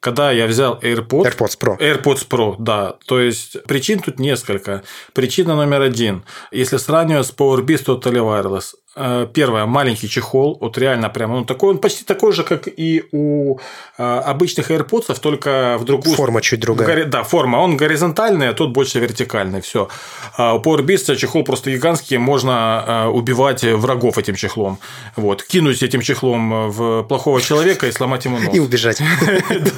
когда 0.00 0.30
я 0.32 0.46
взял 0.46 0.78
AirPods, 0.80 1.34
AirPods 1.34 1.58
Pro. 1.58 1.78
AirPods 1.78 2.28
Pro, 2.28 2.56
да. 2.58 2.96
То 3.06 3.20
есть 3.20 3.62
причин 3.64 4.00
тут 4.00 4.18
несколько. 4.18 4.82
Причина 5.14 5.56
номер 5.56 5.80
один. 5.80 6.24
Если 6.52 6.76
сравнивать 6.76 7.26
с 7.26 7.32
PowerBeats 7.32 7.86
Totally 7.86 8.20
Wireless, 8.20 8.74
Э, 8.83 8.83
первое, 8.94 9.66
маленький 9.66 10.08
чехол, 10.08 10.56
вот 10.60 10.78
реально 10.78 11.08
прям, 11.08 11.32
он 11.32 11.44
такой, 11.44 11.70
он 11.70 11.78
почти 11.78 12.04
такой 12.04 12.32
же, 12.32 12.44
как 12.44 12.68
и 12.68 13.04
у 13.12 13.58
э, 13.98 14.02
обычных 14.02 14.70
AirPods, 14.70 15.18
только 15.20 15.76
в 15.80 15.84
другую... 15.84 16.14
Форма 16.14 16.40
чуть 16.40 16.60
другая. 16.60 17.04
Да, 17.04 17.24
форма, 17.24 17.56
он 17.56 17.76
горизонтальный, 17.76 18.48
а 18.48 18.52
тут 18.52 18.70
больше 18.70 19.00
вертикальный, 19.00 19.60
все. 19.60 19.88
А 20.36 20.54
у 20.54 20.62
PowerBeast 20.62 21.16
чехол 21.16 21.44
просто 21.44 21.70
гигантский, 21.70 22.18
можно 22.18 22.84
э, 22.86 23.06
убивать 23.08 23.64
врагов 23.64 24.18
этим 24.18 24.36
чехлом. 24.36 24.78
Вот, 25.16 25.42
кинуть 25.42 25.82
этим 25.82 26.00
чехлом 26.00 26.70
в 26.70 27.02
плохого 27.02 27.40
человека 27.40 27.86
и 27.88 27.92
сломать 27.92 28.24
ему 28.24 28.38
нос. 28.38 28.54
И 28.54 28.60
убежать. 28.60 29.02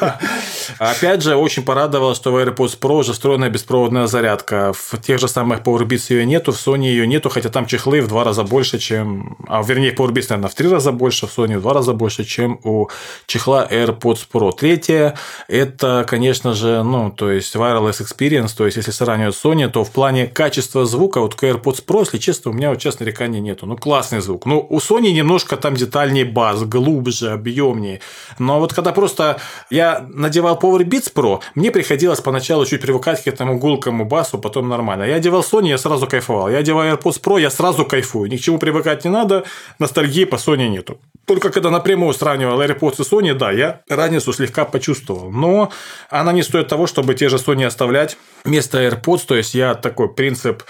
Опять 0.79 1.23
же, 1.23 1.37
очень 1.37 1.63
порадовало, 1.63 2.15
что 2.15 2.33
в 2.33 2.37
AirPods 2.37 2.79
Pro 2.79 2.99
уже 2.99 3.13
встроенная 3.13 3.49
беспроводная 3.49 4.07
зарядка. 4.07 4.73
В 4.75 5.01
тех 5.01 5.19
же 5.19 5.29
самых 5.29 5.61
PowerBeats 5.61 6.07
ее 6.11 6.27
нету, 6.27 6.53
в 6.53 6.57
Sony 6.57 6.85
ее 6.85 7.07
нету, 7.07 7.31
хотя 7.31 7.49
там 7.49 7.67
чехлы 7.67 8.01
в 8.03 8.09
два 8.09 8.25
раза 8.25 8.43
больше, 8.43 8.79
чем 8.79 9.06
чем... 9.07 9.37
А 9.49 9.63
вернее, 9.63 9.93
PowerBeast, 9.95 10.27
наверное, 10.31 10.49
в 10.49 10.55
три 10.55 10.69
раза 10.69 10.93
больше, 10.93 11.27
в 11.27 11.39
Sony 11.39 11.59
в 11.59 11.63
два 11.63 11.73
раза 11.73 11.93
больше, 11.93 12.25
чем 12.25 12.59
у 12.65 12.89
чехла 13.27 13.67
AirPods 13.71 14.27
Pro. 14.33 14.53
Третье– 14.53 15.15
это, 15.49 16.05
конечно 16.09 16.55
же, 16.55 16.83
ну, 16.83 17.11
то 17.11 17.31
есть 17.31 17.55
wireless 17.57 18.01
experience, 18.01 18.51
то 18.57 18.65
есть 18.65 18.77
если 18.77 18.91
сравнивать 18.91 19.35
Sony, 19.35 19.69
то 19.69 19.85
в 19.85 19.91
плане 19.91 20.27
качества 20.27 20.87
звука, 20.87 21.21
вот 21.21 21.35
к 21.35 21.45
AirPods 21.45 21.85
Pro, 21.87 22.01
если 22.01 22.19
честно, 22.19 22.51
у 22.51 22.55
меня 22.55 22.71
вот 22.71 22.79
честно 22.79 23.05
нареканий 23.05 23.41
нету. 23.41 23.67
Ну, 23.67 23.77
классный 23.77 24.21
звук. 24.21 24.47
Ну, 24.47 24.67
у 24.69 24.79
Sony 24.79 25.13
немножко 25.13 25.57
там 25.57 25.75
детальнее 25.75 26.25
бас, 26.25 26.63
глубже, 26.65 27.31
объемнее. 27.31 28.01
Но 28.39 28.61
вот 28.61 28.73
когда 28.73 28.93
просто 28.93 29.37
я 29.71 30.07
надевал 30.09 30.59
PowerBeats 30.59 31.13
Pro, 31.15 31.41
мне 31.55 31.71
приходилось 31.71 32.21
поначалу 32.21 32.67
чуть 32.67 32.83
привыкать 32.83 33.23
к 33.23 33.29
этому 33.29 33.59
гулкому 33.59 34.05
басу, 34.05 34.39
потом 34.39 34.69
нормально. 34.69 35.05
Я 35.05 35.17
одевал 35.17 35.43
Sony, 35.43 35.69
я 35.69 35.79
сразу 35.79 36.07
кайфовал. 36.07 36.49
Я 36.51 36.59
одеваю 36.59 36.97
AirPods 36.97 37.21
Pro, 37.23 37.41
я 37.41 37.51
сразу 37.51 37.85
кайфую. 37.85 38.31
Ни 38.31 38.37
к 38.37 38.41
чему 38.41 38.59
привыкать 38.59 38.96
привыкать 38.97 39.05
не 39.05 39.11
надо, 39.11 39.45
ностальгии 39.79 40.25
по 40.25 40.37
Sony 40.37 40.69
нету. 40.69 40.99
Только 41.27 41.51
когда 41.51 41.71
напрямую 41.71 42.15
сравнивал 42.15 42.61
AirPods 42.61 42.97
и 42.99 43.03
Sony, 43.03 43.35
да, 43.35 43.51
я 43.51 43.81
разницу 43.89 44.33
слегка 44.33 44.65
почувствовал. 44.65 45.31
Но 45.31 45.71
она 46.11 46.33
не 46.33 46.43
стоит 46.43 46.69
того, 46.69 46.87
чтобы 46.87 47.15
те 47.15 47.29
же 47.29 47.37
Sony 47.37 47.65
оставлять 47.65 48.17
вместо 48.45 48.79
AirPods. 48.79 49.27
То 49.27 49.35
есть, 49.35 49.55
я 49.55 49.75
такой 49.75 50.09
принцип 50.15 50.63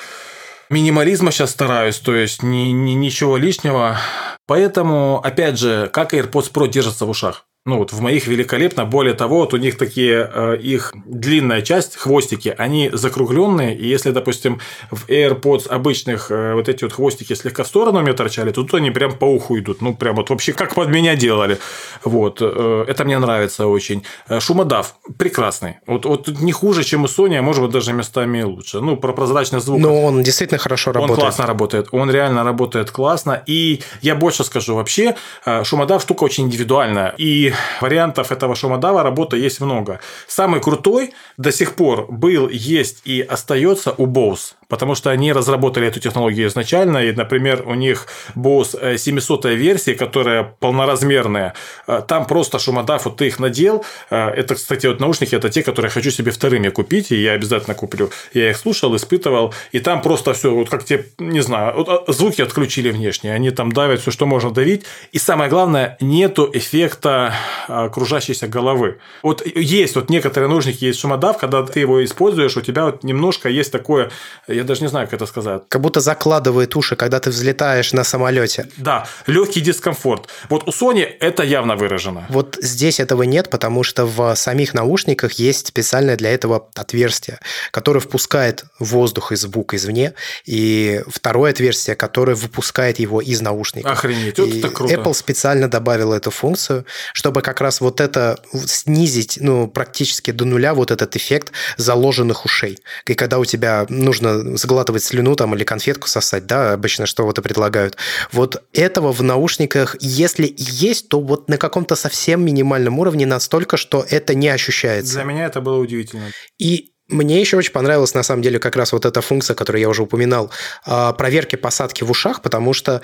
минимализма 0.70 1.30
сейчас 1.30 1.50
стараюсь, 1.50 1.98
то 1.98 2.14
есть 2.14 2.42
ни, 2.42 2.72
ни, 2.72 2.92
ничего 2.92 3.36
лишнего. 3.36 3.98
Поэтому, 4.46 5.20
опять 5.22 5.58
же, 5.58 5.88
как 5.92 6.14
AirPods 6.14 6.52
Pro 6.52 6.68
держатся 6.68 7.04
в 7.04 7.10
ушах? 7.10 7.44
Ну 7.66 7.78
вот 7.78 7.92
в 7.92 8.00
моих 8.00 8.28
великолепно. 8.28 8.84
Более 8.84 9.14
того, 9.14 9.40
вот 9.40 9.52
у 9.52 9.56
них 9.56 9.76
такие 9.76 10.30
э, 10.32 10.56
их 10.56 10.94
длинная 11.04 11.62
часть, 11.62 11.96
хвостики, 11.96 12.54
они 12.56 12.90
закругленные. 12.92 13.76
И 13.76 13.88
если, 13.88 14.12
допустим, 14.12 14.60
в 14.92 15.08
AirPods 15.08 15.68
обычных 15.68 16.30
э, 16.30 16.54
вот 16.54 16.68
эти 16.68 16.84
вот 16.84 16.92
хвостики 16.92 17.34
слегка 17.34 17.64
в 17.64 17.66
сторону 17.66 18.00
мне 18.00 18.12
торчали, 18.12 18.52
то 18.52 18.62
тут 18.62 18.74
они 18.74 18.92
прям 18.92 19.18
по 19.18 19.24
уху 19.24 19.58
идут. 19.58 19.82
Ну, 19.82 19.94
прям 19.96 20.14
вот 20.14 20.30
вообще 20.30 20.52
как 20.52 20.76
под 20.76 20.88
меня 20.88 21.16
делали. 21.16 21.58
Вот. 22.04 22.38
Э, 22.40 22.84
это 22.86 23.04
мне 23.04 23.18
нравится 23.18 23.66
очень. 23.66 24.04
Э, 24.28 24.38
шумодав 24.38 24.94
прекрасный. 25.18 25.78
Вот, 25.88 26.04
вот 26.04 26.28
не 26.28 26.52
хуже, 26.52 26.84
чем 26.84 27.02
у 27.02 27.06
Sony, 27.06 27.36
а 27.36 27.42
может 27.42 27.62
быть 27.64 27.72
даже 27.72 27.92
местами 27.92 28.42
лучше. 28.42 28.80
Ну, 28.80 28.96
про 28.96 29.12
прозрачный 29.12 29.60
звук. 29.60 29.80
Но 29.80 30.04
он 30.04 30.22
действительно 30.22 30.58
хорошо 30.58 30.92
работает. 30.92 31.18
Он 31.18 31.24
классно 31.24 31.46
работает. 31.46 31.88
Он 31.90 32.12
реально 32.12 32.44
работает 32.44 32.92
классно. 32.92 33.42
И 33.46 33.82
я 34.02 34.14
больше 34.14 34.44
скажу 34.44 34.76
вообще, 34.76 35.16
э, 35.44 35.64
шумодав 35.64 36.02
штука 36.02 36.22
очень 36.22 36.44
индивидуальная. 36.44 37.12
И 37.18 37.52
вариантов 37.80 38.32
этого 38.32 38.54
шумодава 38.54 39.02
работы 39.02 39.36
есть 39.36 39.60
много. 39.60 40.00
Самый 40.26 40.60
крутой 40.60 41.14
до 41.36 41.52
сих 41.52 41.74
пор 41.74 42.06
был, 42.10 42.48
есть 42.48 43.02
и 43.04 43.20
остается 43.20 43.92
у 43.96 44.06
Bose 44.06 44.54
потому 44.68 44.94
что 44.94 45.10
они 45.10 45.32
разработали 45.32 45.86
эту 45.86 46.00
технологию 46.00 46.48
изначально, 46.48 46.98
и, 46.98 47.12
например, 47.12 47.62
у 47.66 47.74
них 47.74 48.06
Bose 48.34 48.98
700 48.98 49.46
э, 49.46 49.54
версия, 49.54 49.94
которая 49.94 50.54
полноразмерная, 50.60 51.54
э, 51.86 52.02
там 52.06 52.26
просто 52.26 52.58
шумодав, 52.58 53.04
вот 53.04 53.16
ты 53.16 53.28
их 53.28 53.38
надел, 53.38 53.84
э, 54.10 54.16
это, 54.16 54.54
кстати, 54.54 54.86
вот 54.86 55.00
наушники, 55.00 55.34
это 55.34 55.50
те, 55.50 55.62
которые 55.62 55.88
я 55.88 55.92
хочу 55.92 56.10
себе 56.10 56.32
вторыми 56.32 56.68
купить, 56.68 57.12
и 57.12 57.16
я 57.16 57.32
обязательно 57.32 57.74
куплю. 57.74 58.10
Я 58.34 58.50
их 58.50 58.56
слушал, 58.56 58.94
испытывал, 58.96 59.54
и 59.72 59.78
там 59.78 60.02
просто 60.02 60.32
все, 60.32 60.52
вот 60.52 60.68
как 60.68 60.84
тебе, 60.84 61.06
не 61.18 61.40
знаю, 61.40 61.74
вот 61.76 62.04
звуки 62.08 62.42
отключили 62.42 62.90
внешне, 62.90 63.32
они 63.32 63.50
там 63.50 63.70
давят 63.72 64.00
все, 64.00 64.10
что 64.10 64.26
можно 64.26 64.50
давить, 64.50 64.84
и 65.12 65.18
самое 65.18 65.48
главное, 65.48 65.96
нету 66.00 66.50
эффекта 66.52 67.34
кружащейся 67.66 68.46
головы. 68.48 68.98
Вот 69.22 69.44
есть 69.46 69.96
вот 69.96 70.10
некоторые 70.10 70.48
наушники, 70.48 70.84
есть 70.84 71.00
шумодав, 71.00 71.38
когда 71.38 71.62
ты 71.62 71.80
его 71.80 72.04
используешь, 72.04 72.56
у 72.56 72.60
тебя 72.60 72.86
вот 72.86 73.04
немножко 73.04 73.48
есть 73.48 73.72
такое 73.72 74.10
я 74.48 74.64
даже 74.64 74.82
не 74.82 74.88
знаю, 74.88 75.06
как 75.06 75.14
это 75.14 75.26
сказать. 75.26 75.62
Как 75.68 75.80
будто 75.80 76.00
закладывает 76.00 76.76
уши, 76.76 76.96
когда 76.96 77.20
ты 77.20 77.30
взлетаешь 77.30 77.92
на 77.92 78.04
самолете. 78.04 78.68
Да, 78.76 79.06
легкий 79.26 79.60
дискомфорт. 79.60 80.28
Вот 80.48 80.66
у 80.66 80.70
Sony 80.70 81.02
это 81.02 81.42
явно 81.42 81.76
выражено. 81.76 82.26
Вот 82.28 82.56
здесь 82.60 83.00
этого 83.00 83.24
нет, 83.24 83.50
потому 83.50 83.82
что 83.82 84.06
в 84.06 84.34
самих 84.34 84.74
наушниках 84.74 85.32
есть 85.32 85.68
специальное 85.68 86.16
для 86.16 86.30
этого 86.30 86.68
отверстие, 86.74 87.40
которое 87.70 88.00
впускает 88.00 88.64
воздух 88.78 89.32
и 89.32 89.36
звук 89.36 89.74
извне, 89.74 90.14
и 90.44 91.02
второе 91.08 91.50
отверстие, 91.50 91.96
которое 91.96 92.34
выпускает 92.34 92.98
его 92.98 93.20
из 93.20 93.40
наушников. 93.40 93.90
Охренеть, 93.90 94.38
вот 94.38 94.48
это 94.48 94.68
круто. 94.68 94.94
Apple 94.94 95.14
специально 95.14 95.68
добавил 95.68 96.12
эту 96.12 96.30
функцию, 96.30 96.84
чтобы 97.12 97.35
как 97.42 97.60
раз 97.60 97.80
вот 97.80 98.00
это 98.00 98.38
снизить, 98.66 99.38
ну, 99.40 99.68
практически 99.68 100.30
до 100.30 100.44
нуля 100.44 100.74
вот 100.74 100.90
этот 100.90 101.16
эффект 101.16 101.52
заложенных 101.76 102.44
ушей. 102.44 102.78
И 103.06 103.14
когда 103.14 103.38
у 103.38 103.44
тебя 103.44 103.86
нужно 103.88 104.56
заглатывать 104.56 105.02
слюну 105.02 105.34
там 105.36 105.54
или 105.54 105.64
конфетку 105.64 106.08
сосать, 106.08 106.46
да, 106.46 106.72
обычно 106.72 107.06
что 107.06 107.24
вот 107.24 107.38
и 107.38 107.42
предлагают. 107.42 107.96
Вот 108.32 108.62
этого 108.72 109.12
в 109.12 109.22
наушниках, 109.22 109.96
если 110.00 110.54
есть, 110.56 111.08
то 111.08 111.20
вот 111.20 111.48
на 111.48 111.58
каком-то 111.58 111.96
совсем 111.96 112.44
минимальном 112.44 112.98
уровне 112.98 113.26
настолько, 113.26 113.76
что 113.76 114.04
это 114.08 114.34
не 114.34 114.48
ощущается. 114.48 115.14
Для 115.14 115.24
меня 115.24 115.46
это 115.46 115.60
было 115.60 115.78
удивительно. 115.78 116.26
И 116.58 116.92
мне 117.08 117.40
еще 117.40 117.56
очень 117.56 117.72
понравилась, 117.72 118.14
на 118.14 118.22
самом 118.22 118.42
деле, 118.42 118.58
как 118.58 118.74
раз 118.74 118.92
вот 118.92 119.04
эта 119.04 119.20
функция, 119.20 119.54
которую 119.54 119.80
я 119.80 119.88
уже 119.88 120.02
упоминал, 120.02 120.50
а, 120.84 121.12
проверки 121.12 121.54
посадки 121.56 122.02
в 122.02 122.10
ушах, 122.10 122.42
потому 122.42 122.72
что 122.72 123.00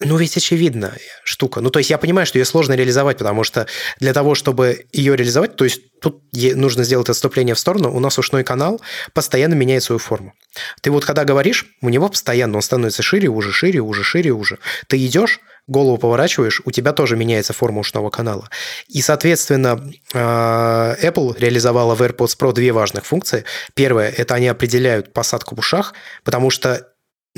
ну, 0.00 0.16
ведь 0.16 0.36
очевидно 0.36 0.92
штука. 1.24 1.60
Ну, 1.60 1.70
то 1.70 1.80
есть 1.80 1.90
я 1.90 1.98
понимаю, 1.98 2.24
что 2.24 2.38
ее 2.38 2.44
сложно 2.44 2.74
реализовать, 2.74 3.18
потому 3.18 3.42
что 3.42 3.66
для 3.98 4.12
того, 4.12 4.36
чтобы 4.36 4.86
ее 4.92 5.16
реализовать, 5.16 5.56
то 5.56 5.64
есть 5.64 5.98
тут 6.00 6.22
нужно 6.32 6.84
сделать 6.84 7.08
отступление 7.08 7.56
в 7.56 7.58
сторону, 7.58 7.92
у 7.92 7.98
нас 7.98 8.16
ушной 8.16 8.44
канал 8.44 8.80
постоянно 9.12 9.54
меняет 9.54 9.82
свою 9.82 9.98
форму. 9.98 10.34
Ты 10.82 10.92
вот 10.92 11.04
когда 11.04 11.24
говоришь, 11.24 11.66
у 11.82 11.88
него 11.88 12.08
постоянно 12.08 12.56
он 12.56 12.62
становится 12.62 13.02
шире, 13.02 13.28
уже 13.28 13.50
шире, 13.50 13.80
уже 13.80 14.04
шире, 14.04 14.30
уже. 14.30 14.58
Ты 14.86 15.04
идешь, 15.04 15.40
голову 15.66 15.98
поворачиваешь, 15.98 16.62
у 16.64 16.70
тебя 16.70 16.92
тоже 16.92 17.16
меняется 17.16 17.52
форма 17.52 17.80
ушного 17.80 18.10
канала. 18.10 18.48
И, 18.86 19.02
соответственно, 19.02 19.90
а, 20.14 20.94
Apple 21.02 21.38
реализовала 21.40 21.96
в 21.96 22.02
AirPods 22.02 22.38
Pro 22.38 22.52
две 22.52 22.70
важных 22.72 23.04
функции. 23.04 23.44
Первое– 23.74 24.10
это 24.16 24.36
они 24.36 24.46
определяют 24.46 25.12
посадку 25.12 25.56
в 25.56 25.58
ушах, 25.58 25.92
потому 26.22 26.50
что 26.50 26.86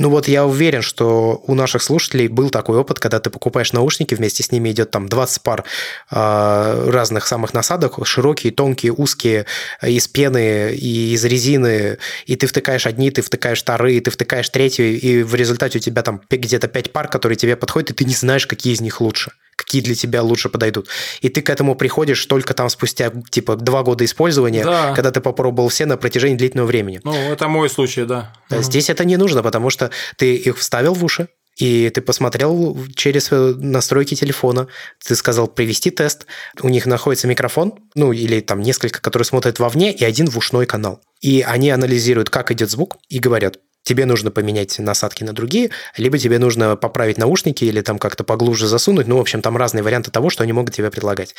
ну 0.01 0.09
вот 0.09 0.29
я 0.29 0.47
уверен, 0.47 0.81
что 0.81 1.45
у 1.47 1.55
наших 1.55 1.83
слушателей 1.83 2.29
был 2.29 2.49
такой 2.49 2.79
опыт, 2.79 2.99
когда 2.99 3.21
ты 3.21 3.29
покупаешь 3.29 3.75
наушники, 3.75 4.15
вместе 4.15 4.43
с 4.43 4.51
ними 4.51 4.71
идет 4.71 4.91
там 4.91 5.11
20 5.11 5.43
пар 5.43 5.65
э, 6.11 6.91
разных 6.91 7.27
самых 7.27 7.53
насадок, 7.53 7.99
широкие, 8.07 8.51
тонкие, 8.51 8.95
узкие, 8.95 9.45
из 9.83 10.09
пены 10.09 10.73
и 10.75 11.13
из 11.13 11.23
резины, 11.27 11.99
и 12.25 12.37
ты 12.37 12.47
втыкаешь 12.47 12.87
одни, 12.87 13.11
ты 13.11 13.21
втыкаешь 13.21 13.61
вторые, 13.61 14.01
ты 14.01 14.11
втыкаешь 14.11 14.49
третью, 14.49 14.99
и 14.99 15.23
в 15.23 15.35
результате 15.35 15.77
у 15.77 15.83
тебя 15.83 16.01
там 16.01 16.23
где-то 16.31 16.67
5 16.69 16.93
пар, 16.93 17.09
которые 17.09 17.37
тебе 17.37 17.55
подходят, 17.55 17.91
и 17.91 17.95
ты 17.95 18.07
не 18.07 18.15
знаешь, 18.15 18.47
какие 18.47 18.73
из 18.73 18.81
них 18.81 19.03
лучше 19.03 19.33
какие 19.61 19.83
для 19.83 19.95
тебя 19.95 20.23
лучше 20.23 20.49
подойдут. 20.49 20.89
И 21.21 21.29
ты 21.29 21.43
к 21.43 21.51
этому 21.51 21.75
приходишь 21.75 22.25
только 22.27 22.55
там 22.55 22.71
спустя, 22.71 23.13
типа, 23.31 23.57
два 23.57 23.83
года 23.83 24.05
использования, 24.05 24.65
да. 24.65 24.95
когда 24.95 25.11
ты 25.11 25.21
попробовал 25.21 25.69
все 25.69 25.87
на 25.87 25.97
протяжении 25.97 26.37
длительного 26.37 26.67
времени. 26.67 27.01
Ну, 27.05 27.15
это 27.15 27.49
мой 27.49 27.69
случай, 27.69 28.05
да. 28.05 28.33
да 28.49 28.63
Здесь 28.63 28.91
это 28.91 29.05
не 29.05 29.17
нужно, 29.17 29.43
потому 29.43 29.71
что 29.71 29.91
ты 30.17 30.35
их 30.37 30.59
вставил 30.59 30.95
в 30.95 31.05
уши, 31.05 31.29
и 31.57 31.91
ты 31.91 32.01
посмотрел 32.01 32.79
через 32.95 33.31
э, 33.31 33.55
настройки 33.57 34.15
телефона, 34.15 34.69
ты 35.05 35.15
сказал 35.15 35.47
привести 35.47 35.91
тест, 35.91 36.27
у 36.63 36.69
них 36.69 36.87
находится 36.87 37.27
микрофон, 37.27 37.75
ну 37.95 38.13
или 38.13 38.41
там 38.41 38.63
несколько, 38.63 39.03
которые 39.03 39.27
смотрят 39.27 39.59
вовне, 39.59 39.93
и 39.93 40.05
один 40.05 40.27
в 40.27 40.39
ушной 40.39 40.65
канал. 40.65 41.03
И 41.21 41.45
они 41.47 41.71
анализируют, 41.71 42.31
как 42.31 42.51
идет 42.51 42.71
звук, 42.71 42.97
и 43.11 43.19
говорят, 43.19 43.59
тебе 43.91 44.07
нужно 44.07 44.31
поменять 44.31 44.79
насадки 44.79 45.25
на 45.25 45.33
другие, 45.33 45.71
либо 45.97 46.17
тебе 46.17 46.39
нужно 46.39 46.77
поправить 46.77 47.19
наушники 47.19 47.65
или 47.65 47.81
там 47.81 47.99
как-то 47.99 48.23
поглубже 48.23 48.69
засунуть. 48.69 49.09
Ну, 49.09 49.17
в 49.17 49.21
общем, 49.21 49.43
там 49.43 49.57
разные 49.57 49.83
варианты 49.83 50.13
того, 50.13 50.31
что 50.31 50.45
они 50.45 50.53
могут 50.53 50.73
тебе 50.73 50.93
предлагать. 50.93 51.35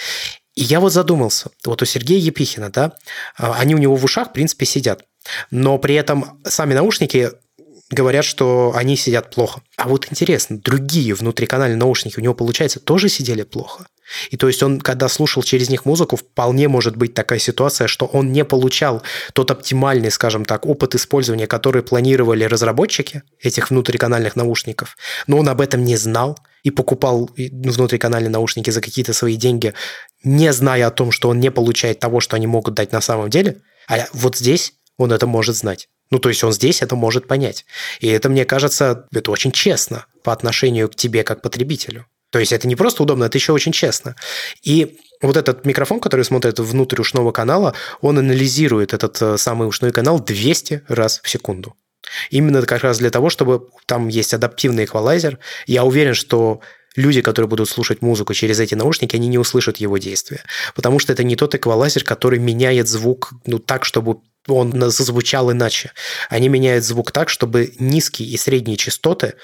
И 0.55 0.63
я 0.63 0.81
вот 0.81 0.91
задумался. 0.91 1.49
Вот 1.65 1.81
у 1.81 1.85
Сергея 1.85 2.19
Епихина, 2.19 2.69
да, 2.69 2.91
а, 3.37 3.55
они 3.57 3.73
у 3.73 3.77
него 3.77 3.95
в 3.95 4.03
ушах, 4.03 4.31
в 4.31 4.33
принципе, 4.33 4.65
сидят. 4.65 5.05
Но 5.49 5.77
при 5.77 5.95
этом 5.95 6.41
сами 6.43 6.73
наушники 6.73 7.31
говорят, 7.89 8.25
что 8.25 8.73
они 8.75 8.97
сидят 8.97 9.33
плохо. 9.33 9.61
А 9.77 9.87
вот 9.87 10.07
интересно, 10.11 10.59
другие 10.59 11.13
внутриканальные 11.13 11.77
наушники 11.77 12.19
у 12.19 12.21
него, 12.21 12.33
получается, 12.33 12.81
тоже 12.81 13.07
сидели 13.07 13.43
плохо? 13.43 13.87
И 14.29 14.37
то 14.37 14.47
есть 14.47 14.63
он, 14.63 14.79
когда 14.79 15.07
слушал 15.07 15.43
через 15.43 15.69
них 15.69 15.85
музыку, 15.85 16.15
вполне 16.15 16.67
может 16.67 16.95
быть 16.95 17.13
такая 17.13 17.39
ситуация, 17.39 17.87
что 17.87 18.05
он 18.05 18.31
не 18.31 18.45
получал 18.45 19.03
тот 19.33 19.51
оптимальный, 19.51 20.11
скажем 20.11 20.45
так, 20.45 20.65
опыт 20.65 20.95
использования, 20.95 21.47
который 21.47 21.83
планировали 21.83 22.43
разработчики 22.43 23.23
этих 23.39 23.69
внутриканальных 23.69 24.35
наушников, 24.35 24.97
но 25.27 25.37
он 25.37 25.49
об 25.49 25.61
этом 25.61 25.83
не 25.83 25.97
знал 25.97 26.37
и 26.63 26.71
покупал 26.71 27.29
внутриканальные 27.37 28.29
наушники 28.29 28.69
за 28.69 28.81
какие-то 28.81 29.13
свои 29.13 29.35
деньги, 29.35 29.73
не 30.23 30.53
зная 30.53 30.87
о 30.87 30.91
том, 30.91 31.11
что 31.11 31.29
он 31.29 31.39
не 31.39 31.51
получает 31.51 31.99
того, 31.99 32.19
что 32.19 32.35
они 32.35 32.47
могут 32.47 32.75
дать 32.75 32.91
на 32.91 33.01
самом 33.01 33.29
деле. 33.29 33.61
А 33.87 34.07
вот 34.13 34.37
здесь 34.37 34.73
он 34.97 35.11
это 35.11 35.25
может 35.25 35.55
знать. 35.55 35.87
Ну, 36.11 36.19
то 36.19 36.29
есть 36.29 36.43
он 36.43 36.51
здесь 36.51 36.81
это 36.81 36.95
может 36.95 37.27
понять. 37.27 37.65
И 38.01 38.07
это, 38.07 38.29
мне 38.29 38.45
кажется, 38.45 39.07
это 39.13 39.31
очень 39.31 39.51
честно 39.51 40.05
по 40.23 40.33
отношению 40.33 40.89
к 40.89 40.95
тебе 40.95 41.23
как 41.23 41.41
потребителю. 41.41 42.05
То 42.31 42.39
есть 42.39 42.53
это 42.53 42.67
не 42.67 42.75
просто 42.75 43.03
удобно, 43.03 43.25
это 43.25 43.37
еще 43.37 43.53
очень 43.53 43.71
честно. 43.73 44.15
И 44.63 44.97
вот 45.21 45.37
этот 45.37 45.65
микрофон, 45.65 45.99
который 45.99 46.25
смотрит 46.25 46.59
внутрь 46.59 47.01
ушного 47.01 47.31
канала, 47.31 47.75
он 48.01 48.17
анализирует 48.17 48.93
этот 48.93 49.21
э, 49.21 49.37
самый 49.37 49.67
ушной 49.67 49.91
канал 49.91 50.19
200 50.19 50.83
раз 50.87 51.19
в 51.23 51.29
секунду. 51.29 51.75
Именно 52.29 52.65
как 52.65 52.81
раз 52.81 52.97
для 52.97 53.09
того, 53.09 53.29
чтобы 53.29 53.69
там 53.85 54.07
есть 54.07 54.33
адаптивный 54.33 54.85
эквалайзер. 54.85 55.37
Я 55.67 55.83
уверен, 55.83 56.13
что 56.13 56.61
люди, 56.95 57.21
которые 57.21 57.49
будут 57.49 57.69
слушать 57.69 58.01
музыку 58.01 58.33
через 58.33 58.59
эти 58.59 58.75
наушники, 58.75 59.15
они 59.15 59.27
не 59.27 59.37
услышат 59.37 59.77
его 59.77 59.97
действия. 59.97 60.43
Потому 60.73 60.99
что 60.99 61.13
это 61.13 61.23
не 61.23 61.35
тот 61.35 61.53
эквалайзер, 61.53 62.03
который 62.03 62.39
меняет 62.39 62.87
звук 62.87 63.33
ну, 63.45 63.59
так, 63.59 63.85
чтобы 63.85 64.17
он 64.47 64.71
зазвучал 64.91 65.51
иначе. 65.51 65.91
Они 66.29 66.49
меняют 66.49 66.83
звук 66.83 67.11
так, 67.11 67.29
чтобы 67.29 67.73
низкие 67.79 68.29
и 68.29 68.37
средние 68.37 68.77
частоты 68.77 69.35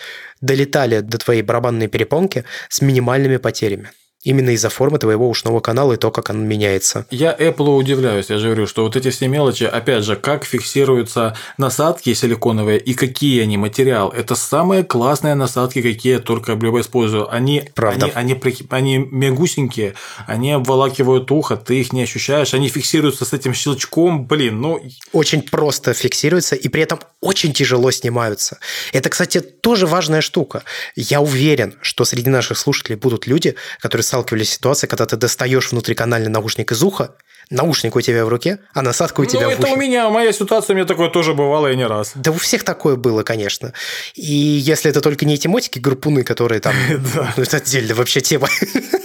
долетали 0.41 1.02
до 1.02 1.18
твоей 1.18 1.41
барабанной 1.41 1.88
перепонки 1.88 2.45
с 2.70 2.82
минимальными 2.82 3.38
потерями 3.38 3.91
именно 4.28 4.50
из-за 4.50 4.70
формы 4.70 5.00
твоего 5.00 5.30
ушного 5.30 5.62
канала 5.62 5.94
и 5.94 5.98
то, 5.98 6.12
как 6.12 6.30
он 6.30 6.46
меняется. 6.46 7.06
Я 7.12 7.34
Apple 7.34 7.78
удивляюсь, 7.78 8.30
я 8.30 8.38
же 8.38 8.48
говорю, 8.48 8.68
что 8.68 8.84
вот 8.84 8.98
эти 8.98 9.10
все 9.10 9.30
мелочи, 9.30 9.64
опять 9.64 10.04
же, 10.04 10.18
как 10.18 10.44
фиксируются 10.44 11.38
насадки 11.58 12.14
силиконовые 12.14 12.78
и 12.78 12.94
какие 12.94 13.42
они 13.44 13.56
материал. 13.58 14.10
Это 14.10 14.36
самые 14.36 14.84
классные 14.84 15.36
насадки, 15.36 15.82
какие 15.82 16.14
я 16.14 16.20
только 16.20 16.54
либо 16.54 16.82
использую. 16.82 17.34
Они, 17.34 17.64
Правда. 17.74 18.12
Они, 18.16 18.34
они, 18.34 18.68
они 18.70 18.98
мягусенькие, 18.98 19.94
они 20.26 20.52
обволакивают 20.52 21.32
ухо, 21.32 21.56
ты 21.56 21.80
их 21.80 21.94
не 21.94 22.04
ощущаешь, 22.04 22.54
они 22.54 22.68
фиксируются 22.68 23.24
с 23.24 23.32
этим 23.32 23.54
щелчком, 23.54 24.28
блин, 24.28 24.60
ну... 24.60 24.82
Очень 25.14 25.42
просто 25.42 25.94
фиксируются 25.94 26.56
и 26.56 26.68
при 26.68 26.82
этом 26.82 27.00
очень 27.22 27.54
тяжело 27.54 27.92
снимаются. 27.92 28.60
Это, 28.92 29.10
кстати, 29.10 29.40
тоже 29.40 29.88
важная 29.88 30.20
штука. 30.20 30.64
Я 30.96 31.22
уверен, 31.22 31.76
что 31.82 32.04
среди 32.04 32.30
наших 32.30 32.58
слушателей 32.58 32.98
будут 32.98 33.26
люди, 33.26 33.56
которые 33.80 34.04
сталкивались 34.18 34.49
с 34.49 34.53
ситуацией, 34.53 34.89
когда 34.89 35.05
ты 35.05 35.15
достаешь 35.15 35.72
внутриканальный 35.72 36.30
наушник 36.30 36.72
из 36.72 36.82
уха, 36.82 37.15
наушник 37.51 37.95
у 37.95 38.01
тебя 38.01 38.26
в 38.26 38.30
руке, 38.30 38.59
а 38.74 38.82
насадка 38.82 39.22
у 39.22 39.26
тебя 39.26 39.41
ну, 39.41 39.55
в 39.55 39.59
это 39.59 39.68
у 39.68 39.76
меня, 39.76 40.09
моя 40.09 40.34
ситуация, 40.34 40.74
у 40.74 40.78
меня 40.78 40.88
такое 40.88 41.09
тоже 41.09 41.36
бывало 41.36 41.72
и 41.72 41.76
не 41.76 41.86
раз. 41.86 42.13
Да 42.15 42.32
у 42.32 42.38
всех 42.38 42.63
такое 42.63 42.95
было, 42.95 43.22
конечно. 43.22 43.74
И 44.15 44.24
если 44.24 44.89
это 44.89 45.01
только 45.01 45.26
не 45.26 45.36
эти 45.36 45.47
мотики, 45.47 45.78
группуны, 45.78 46.24
которые 46.24 46.59
там... 46.61 46.74
Ну, 47.38 47.43
это 47.43 47.57
отдельная 47.57 47.95
вообще 47.95 48.22
тема. 48.22 48.47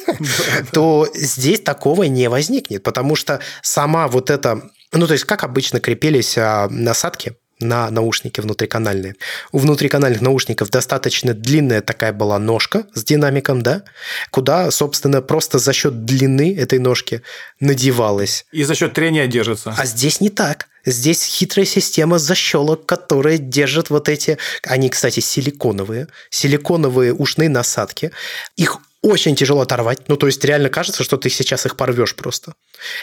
То 0.73 1.09
здесь 1.15 1.61
такого 1.61 2.05
не 2.05 2.29
возникнет, 2.29 2.83
потому 2.83 3.17
что 3.17 3.41
сама 3.61 4.09
вот 4.09 4.31
эта... 4.31 4.63
Ну, 4.93 5.07
то 5.07 5.13
есть, 5.13 5.25
как 5.25 5.45
обычно 5.45 5.81
крепились 5.81 6.37
а, 6.39 6.69
насадки, 6.71 7.37
на 7.63 7.91
наушники 7.91 8.41
внутриканальные. 8.41 9.17
У 9.53 9.59
внутриканальных 9.59 10.21
наушников 10.21 10.71
достаточно 10.71 11.35
длинная 11.35 11.81
такая 11.81 12.13
была 12.13 12.39
ножка 12.39 12.87
с 12.95 13.05
динамиком, 13.05 13.63
да, 13.63 13.83
куда, 14.31 14.71
собственно, 14.71 15.23
просто 15.23 15.59
за 15.59 15.73
счет 15.73 16.05
длины 16.05 16.57
этой 16.57 16.79
ножки 16.79 17.23
надевалась. 17.61 18.47
И 18.53 18.65
за 18.65 18.75
счет 18.75 18.93
трения 18.93 19.27
держится. 19.27 19.75
А 19.77 19.87
здесь 19.87 20.21
не 20.21 20.31
так. 20.31 20.69
Здесь 20.85 21.23
хитрая 21.25 21.65
система 21.65 22.19
защелок, 22.19 22.87
которая 22.87 23.39
держит 23.39 23.91
вот 23.91 24.09
эти... 24.09 24.39
Они, 24.65 24.89
кстати, 24.89 25.21
силиконовые. 25.21 26.09
Силиконовые 26.31 27.15
ушные 27.15 27.49
насадки. 27.49 28.11
Их 28.57 28.79
очень 29.03 29.35
тяжело 29.35 29.61
оторвать. 29.61 30.09
Ну, 30.09 30.17
то 30.17 30.27
есть 30.27 30.45
реально 30.45 30.69
кажется, 30.69 31.03
что 31.03 31.17
ты 31.17 31.29
сейчас 31.29 31.67
их 31.67 31.77
порвешь 31.77 32.15
просто. 32.15 32.55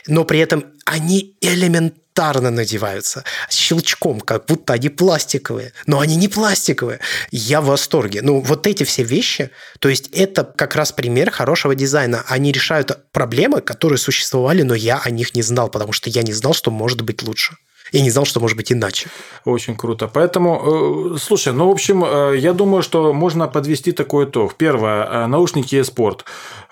Но 0.07 0.23
при 0.23 0.39
этом 0.39 0.65
они 0.85 1.35
элементарно 1.41 2.49
надеваются 2.49 3.23
щелчком, 3.49 4.21
как 4.21 4.45
будто 4.45 4.73
они 4.73 4.89
пластиковые. 4.89 5.73
Но 5.85 5.99
они 5.99 6.15
не 6.15 6.29
пластиковые. 6.29 6.99
Я 7.31 7.59
в 7.61 7.65
восторге. 7.65 8.21
Ну, 8.21 8.39
вот 8.39 8.65
эти 8.65 8.83
все 8.83 9.03
вещи, 9.03 9.51
то 9.79 9.89
есть 9.89 10.09
это 10.13 10.43
как 10.43 10.75
раз 10.75 10.93
пример 10.93 11.31
хорошего 11.31 11.75
дизайна. 11.75 12.23
Они 12.27 12.51
решают 12.51 12.97
проблемы, 13.11 13.61
которые 13.61 13.99
существовали, 13.99 14.61
но 14.63 14.75
я 14.75 14.99
о 14.99 15.09
них 15.09 15.35
не 15.35 15.41
знал, 15.41 15.69
потому 15.69 15.91
что 15.91 16.09
я 16.09 16.23
не 16.23 16.33
знал, 16.33 16.53
что 16.53 16.71
может 16.71 17.01
быть 17.01 17.23
лучше. 17.23 17.57
Я 17.91 18.01
не 18.01 18.09
знал, 18.11 18.25
что 18.25 18.39
может 18.39 18.57
быть 18.57 18.71
иначе. 18.71 19.09
Очень 19.45 19.75
круто. 19.75 20.07
Поэтому, 20.07 21.13
э, 21.13 21.17
слушай, 21.17 21.53
ну, 21.53 21.67
в 21.67 21.71
общем, 21.71 22.03
э, 22.05 22.37
я 22.37 22.53
думаю, 22.53 22.83
что 22.83 23.13
можно 23.13 23.47
подвести 23.47 23.91
такой 23.91 24.25
итог. 24.25 24.55
Первое. 24.55 25.05
Э, 25.05 25.27
наушники 25.27 25.75
eSport. 25.75 26.21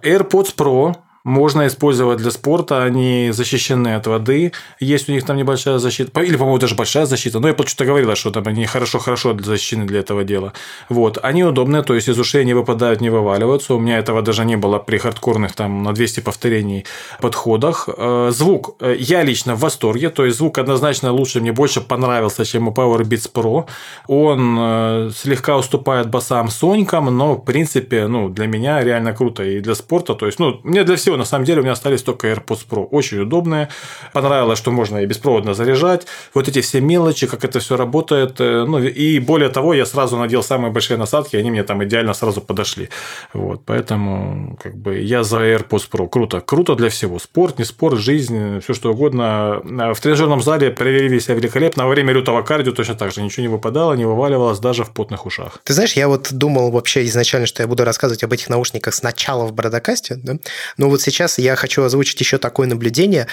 AirPods 0.03 0.55
Pro 0.55 0.95
можно 1.27 1.67
использовать 1.67 2.19
для 2.19 2.31
спорта, 2.31 2.83
они 2.83 3.31
защищены 3.33 3.95
от 3.95 4.07
воды, 4.07 4.53
есть 4.79 5.09
у 5.09 5.11
них 5.11 5.25
там 5.25 5.35
небольшая 5.35 5.77
защита, 5.77 6.21
или, 6.21 6.37
по-моему, 6.37 6.57
даже 6.57 6.75
большая 6.75 7.05
защита, 7.05 7.39
но 7.39 7.49
я 7.49 7.53
почему-то 7.53 7.83
говорила, 7.83 8.15
что 8.15 8.31
там 8.31 8.47
они 8.47 8.65
хорошо-хорошо 8.65 9.37
защищены 9.37 9.85
для 9.85 9.99
этого 9.99 10.23
дела. 10.23 10.53
Вот, 10.87 11.19
они 11.21 11.43
удобные, 11.43 11.83
то 11.83 11.95
есть 11.95 12.07
из 12.07 12.17
ушей 12.17 12.45
не 12.45 12.53
выпадают, 12.53 13.01
не 13.01 13.09
вываливаются, 13.09 13.73
у 13.73 13.79
меня 13.79 13.97
этого 13.97 14.21
даже 14.21 14.45
не 14.45 14.55
было 14.55 14.79
при 14.79 14.97
хардкорных 14.97 15.53
там 15.53 15.83
на 15.83 15.93
200 15.93 16.21
повторений 16.21 16.85
подходах. 17.19 17.89
Э, 17.97 18.29
звук, 18.31 18.77
э, 18.79 18.95
я 18.97 19.23
лично 19.23 19.55
в 19.55 19.59
восторге, 19.59 20.09
то 20.09 20.23
есть 20.23 20.37
звук 20.37 20.57
однозначно 20.59 21.11
лучше, 21.11 21.41
мне 21.41 21.51
больше 21.51 21.81
понравился, 21.81 22.45
чем 22.45 22.69
у 22.69 22.71
Powerbeats 22.71 23.29
Pro, 23.33 23.65
он 24.07 24.57
э, 24.57 25.11
слегка 25.13 25.57
уступает 25.57 26.09
басам 26.09 26.49
Сонькам, 26.49 27.17
но 27.17 27.33
в 27.33 27.43
принципе, 27.43 28.07
ну, 28.07 28.29
для 28.29 28.47
меня 28.47 28.81
реально 28.81 29.11
круто 29.11 29.43
и 29.43 29.59
для 29.59 29.75
спорта, 29.75 30.13
то 30.13 30.25
есть, 30.25 30.39
ну, 30.39 30.61
мне 30.63 30.85
для 30.85 30.95
всего 30.95 31.16
на 31.17 31.25
самом 31.25 31.45
деле 31.45 31.59
у 31.59 31.63
меня 31.63 31.73
остались 31.73 32.03
только 32.03 32.27
AirPods 32.27 32.65
Pro. 32.69 32.87
Очень 32.91 33.19
удобные. 33.19 33.69
Понравилось, 34.13 34.59
что 34.59 34.71
можно 34.71 34.97
и 34.97 35.05
беспроводно 35.05 35.53
заряжать. 35.53 36.07
Вот 36.33 36.47
эти 36.47 36.61
все 36.61 36.81
мелочи, 36.81 37.27
как 37.27 37.43
это 37.43 37.59
все 37.59 37.77
работает. 37.77 38.39
Э, 38.39 38.65
ну, 38.67 38.79
и 38.79 39.19
более 39.19 39.49
того, 39.49 39.73
я 39.73 39.85
сразу 39.85 40.17
надел 40.17 40.43
самые 40.43 40.71
большие 40.71 40.97
насадки, 40.97 41.35
они 41.35 41.51
мне 41.51 41.63
там 41.63 41.83
идеально 41.83 42.13
сразу 42.13 42.41
подошли. 42.41 42.89
Вот, 43.33 43.63
поэтому 43.65 44.57
как 44.61 44.75
бы 44.77 44.99
я 44.99 45.23
за 45.23 45.37
AirPods 45.37 45.89
Pro. 45.91 46.07
Круто. 46.07 46.41
Круто 46.41 46.75
для 46.75 46.89
всего. 46.89 47.19
Спорт, 47.19 47.59
не 47.59 47.65
спорт, 47.65 47.99
жизнь, 47.99 48.59
все 48.59 48.73
что 48.73 48.91
угодно. 48.91 49.61
В 49.63 49.99
тренажерном 49.99 50.41
зале 50.41 50.71
проявили 50.71 51.19
себя 51.19 51.35
великолепно. 51.35 51.85
Во 51.85 51.89
время 51.89 52.13
лютого 52.13 52.41
кардио 52.41 52.73
точно 52.73 52.95
так 52.95 53.11
же. 53.11 53.21
Ничего 53.21 53.41
не 53.41 53.47
выпадало, 53.49 53.93
не 53.93 54.05
вываливалось 54.05 54.59
даже 54.59 54.83
в 54.83 54.91
потных 54.91 55.25
ушах. 55.25 55.59
Ты 55.63 55.73
знаешь, 55.73 55.93
я 55.93 56.07
вот 56.07 56.31
думал 56.31 56.71
вообще 56.71 57.05
изначально, 57.05 57.47
что 57.47 57.63
я 57.63 57.67
буду 57.67 57.83
рассказывать 57.83 58.23
об 58.23 58.33
этих 58.33 58.49
наушниках 58.49 58.93
сначала 58.93 59.45
в 59.45 59.53
Бродокасте, 59.53 60.15
да? 60.15 60.37
но 60.77 60.89
вот 60.89 61.01
сейчас 61.11 61.37
я 61.37 61.55
хочу 61.55 61.83
озвучить 61.83 62.19
еще 62.19 62.37
такое 62.37 62.67
наблюдение. 62.67 63.27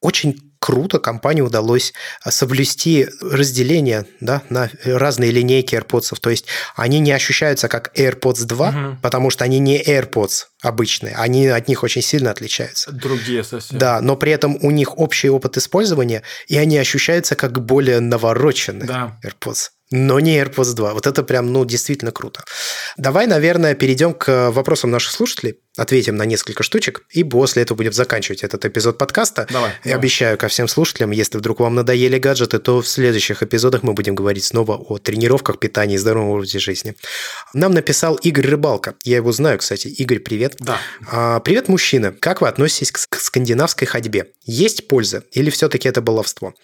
Очень 0.00 0.38
круто 0.64 0.98
компании 0.98 1.42
удалось 1.42 1.92
а, 2.22 2.30
соблюсти 2.30 3.06
разделение 3.20 4.06
да, 4.20 4.42
на 4.48 4.70
разные 4.84 5.30
линейки 5.30 5.74
AirPods. 5.74 6.16
То 6.18 6.30
есть 6.30 6.46
они 6.74 7.00
не 7.00 7.12
ощущаются 7.12 7.68
как 7.68 7.92
AirPods 7.98 8.44
2, 8.44 8.68
угу. 8.68 8.98
потому 9.02 9.28
что 9.28 9.44
они 9.44 9.58
не 9.58 9.82
AirPods 9.82 10.44
обычные. 10.62 11.16
Они 11.16 11.48
от 11.48 11.68
них 11.68 11.82
очень 11.82 12.00
сильно 12.00 12.30
отличаются. 12.30 12.92
Другие 12.92 13.44
совсем. 13.44 13.78
Да, 13.78 14.00
но 14.00 14.16
при 14.16 14.32
этом 14.32 14.56
у 14.62 14.70
них 14.70 14.98
общий 14.98 15.28
опыт 15.28 15.58
использования, 15.58 16.22
и 16.46 16.56
они 16.56 16.78
ощущаются 16.78 17.34
как 17.34 17.62
более 17.62 18.00
навороченные 18.00 18.86
да. 18.86 19.18
AirPods 19.22 19.68
но 19.90 20.18
не 20.18 20.40
AirPods 20.40 20.74
2. 20.74 20.94
Вот 20.94 21.06
это 21.06 21.22
прям, 21.22 21.52
ну, 21.52 21.64
действительно 21.64 22.10
круто. 22.10 22.42
Давай, 22.96 23.26
наверное, 23.26 23.74
перейдем 23.74 24.12
к 24.12 24.50
вопросам 24.50 24.90
наших 24.90 25.12
слушателей, 25.12 25.60
ответим 25.76 26.16
на 26.16 26.24
несколько 26.24 26.62
штучек, 26.62 27.02
и 27.10 27.24
после 27.24 27.62
этого 27.62 27.76
будем 27.76 27.92
заканчивать 27.92 28.44
этот 28.44 28.64
эпизод 28.64 28.96
подкаста. 28.96 29.46
Давай. 29.50 29.70
И 29.82 29.88
давай. 29.88 29.98
обещаю 29.98 30.38
ко 30.38 30.48
всем 30.48 30.68
слушателям, 30.68 31.10
если 31.10 31.38
вдруг 31.38 31.60
вам 31.60 31.74
надоели 31.74 32.18
гаджеты, 32.18 32.58
то 32.58 32.80
в 32.80 32.86
следующих 32.86 33.42
эпизодах 33.42 33.82
мы 33.82 33.92
будем 33.92 34.14
говорить 34.14 34.44
снова 34.44 34.76
о 34.76 34.98
тренировках, 34.98 35.58
питании 35.58 35.96
и 35.96 35.98
здоровом 35.98 36.30
образе 36.30 36.58
жизни. 36.58 36.94
Нам 37.52 37.72
написал 37.72 38.14
Игорь 38.16 38.46
Рыбалка. 38.46 38.94
Я 39.02 39.16
его 39.16 39.32
знаю, 39.32 39.58
кстати. 39.58 39.88
Игорь, 39.88 40.20
привет. 40.20 40.54
Да. 40.60 40.78
А, 41.10 41.40
привет, 41.40 41.68
мужчина. 41.68 42.12
Как 42.12 42.40
вы 42.40 42.48
относитесь 42.48 42.92
к 42.92 43.16
скандинавской 43.16 43.86
ходьбе? 43.86 44.28
Есть 44.44 44.88
польза 44.88 45.24
или 45.32 45.50
все-таки 45.50 45.88
это 45.88 46.00
баловство? 46.02 46.54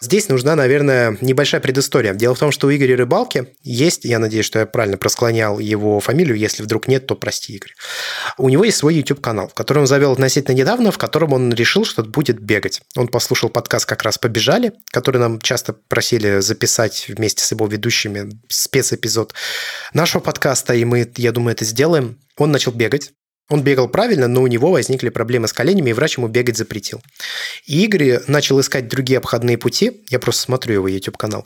Здесь 0.00 0.28
нужна, 0.28 0.54
наверное, 0.54 1.16
небольшая 1.20 1.60
предыстория. 1.60 2.14
Дело 2.14 2.34
в 2.34 2.38
том, 2.38 2.52
что 2.52 2.68
у 2.68 2.70
Игоря 2.70 2.96
Рыбалки 2.96 3.48
есть, 3.62 4.04
я 4.04 4.18
надеюсь, 4.18 4.46
что 4.46 4.60
я 4.60 4.66
правильно 4.66 4.96
просклонял 4.96 5.58
его 5.58 6.00
фамилию, 6.00 6.36
если 6.36 6.62
вдруг 6.62 6.86
нет, 6.86 7.06
то 7.06 7.16
прости, 7.16 7.54
Игорь. 7.54 7.72
У 8.44 8.50
него 8.50 8.62
есть 8.62 8.76
свой 8.76 8.96
YouTube-канал, 8.96 9.50
который 9.54 9.78
он 9.78 9.86
завел 9.86 10.12
относительно 10.12 10.54
недавно, 10.54 10.92
в 10.92 10.98
котором 10.98 11.32
он 11.32 11.54
решил, 11.54 11.86
что 11.86 12.02
будет 12.02 12.38
бегать. 12.38 12.82
Он 12.94 13.08
послушал 13.08 13.48
подкаст 13.48 13.86
как 13.86 14.02
раз 14.02 14.18
«Побежали», 14.18 14.74
который 14.90 15.16
нам 15.16 15.40
часто 15.40 15.72
просили 15.72 16.40
записать 16.40 17.06
вместе 17.08 17.42
с 17.42 17.52
его 17.52 17.66
ведущими 17.66 18.38
спецэпизод 18.48 19.32
нашего 19.94 20.20
подкаста, 20.20 20.74
и 20.74 20.84
мы, 20.84 21.10
я 21.16 21.32
думаю, 21.32 21.54
это 21.54 21.64
сделаем. 21.64 22.18
Он 22.36 22.52
начал 22.52 22.72
бегать, 22.72 23.12
Он 23.50 23.62
бегал 23.62 23.88
правильно, 23.88 24.26
но 24.26 24.42
у 24.42 24.46
него 24.46 24.70
возникли 24.70 25.10
проблемы 25.10 25.48
с 25.48 25.52
коленями, 25.52 25.90
и 25.90 25.92
врач 25.92 26.16
ему 26.16 26.28
бегать 26.28 26.56
запретил. 26.56 27.02
И 27.66 27.84
Игорь 27.84 28.20
начал 28.26 28.58
искать 28.60 28.88
другие 28.88 29.18
обходные 29.18 29.58
пути, 29.58 30.02
я 30.08 30.18
просто 30.18 30.42
смотрю 30.42 30.74
его 30.74 30.88
YouTube-канал, 30.88 31.44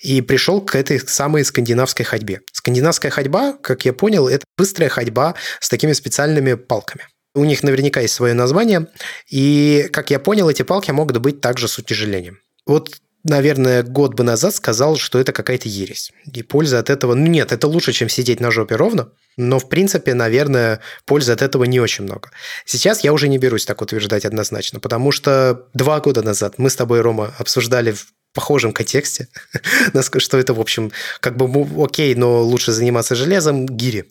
и 0.00 0.20
пришел 0.20 0.60
к 0.60 0.76
этой 0.76 1.00
самой 1.00 1.44
скандинавской 1.44 2.04
ходьбе. 2.04 2.40
Скандинавская 2.52 3.10
ходьба, 3.10 3.54
как 3.54 3.84
я 3.84 3.92
понял, 3.92 4.28
это 4.28 4.44
быстрая 4.56 4.88
ходьба 4.88 5.34
с 5.58 5.68
такими 5.68 5.92
специальными 5.92 6.54
палками. 6.54 7.06
У 7.34 7.44
них 7.44 7.62
наверняка 7.64 8.00
есть 8.00 8.14
свое 8.14 8.34
название, 8.34 8.86
и, 9.28 9.88
как 9.92 10.10
я 10.10 10.20
понял, 10.20 10.48
эти 10.48 10.62
палки 10.62 10.92
могут 10.92 11.18
быть 11.18 11.40
также 11.40 11.66
с 11.66 11.78
утяжелением. 11.78 12.38
Вот 12.64 13.00
наверное, 13.24 13.82
год 13.82 14.14
бы 14.14 14.24
назад 14.24 14.54
сказал, 14.54 14.96
что 14.96 15.18
это 15.18 15.32
какая-то 15.32 15.68
ересь. 15.68 16.12
И 16.32 16.42
польза 16.42 16.78
от 16.78 16.90
этого... 16.90 17.14
Ну 17.14 17.26
нет, 17.26 17.52
это 17.52 17.66
лучше, 17.66 17.92
чем 17.92 18.08
сидеть 18.08 18.40
на 18.40 18.50
жопе 18.50 18.76
ровно, 18.76 19.10
но, 19.40 19.58
в 19.58 19.68
принципе, 19.68 20.14
наверное, 20.14 20.80
пользы 21.06 21.32
от 21.32 21.42
этого 21.42 21.64
не 21.64 21.80
очень 21.80 22.04
много. 22.04 22.30
Сейчас 22.64 23.02
я 23.02 23.12
уже 23.12 23.28
не 23.28 23.38
берусь 23.38 23.64
так 23.64 23.80
утверждать 23.80 24.24
однозначно, 24.24 24.80
потому 24.80 25.12
что 25.12 25.66
два 25.74 26.00
года 26.00 26.22
назад 26.22 26.54
мы 26.58 26.70
с 26.70 26.76
тобой, 26.76 27.00
Рома, 27.00 27.34
обсуждали 27.38 27.92
в 27.92 28.06
похожем 28.34 28.72
контексте, 28.72 29.28
что 30.18 30.38
это, 30.38 30.54
в 30.54 30.60
общем, 30.60 30.92
как 31.20 31.36
бы 31.36 31.66
окей, 31.82 32.14
но 32.14 32.42
лучше 32.42 32.72
заниматься 32.72 33.14
железом, 33.14 33.66
гири. 33.66 34.04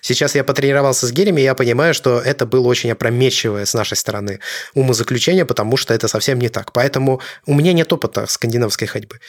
Сейчас 0.00 0.34
я 0.34 0.44
потренировался 0.44 1.06
с 1.06 1.12
гирями, 1.12 1.40
и 1.40 1.44
я 1.44 1.54
понимаю, 1.54 1.94
что 1.94 2.18
это 2.18 2.44
было 2.44 2.66
очень 2.66 2.90
опрометчивое 2.90 3.64
с 3.64 3.74
нашей 3.74 3.96
стороны 3.96 4.40
умозаключение, 4.74 5.46
потому 5.46 5.76
что 5.76 5.94
это 5.94 6.08
совсем 6.08 6.38
не 6.38 6.48
так. 6.48 6.72
Поэтому 6.72 7.20
у 7.46 7.54
меня 7.54 7.72
нет 7.72 7.90
опыта 7.92 8.26
скандинавской 8.26 8.86
ходьбы. 8.86 9.20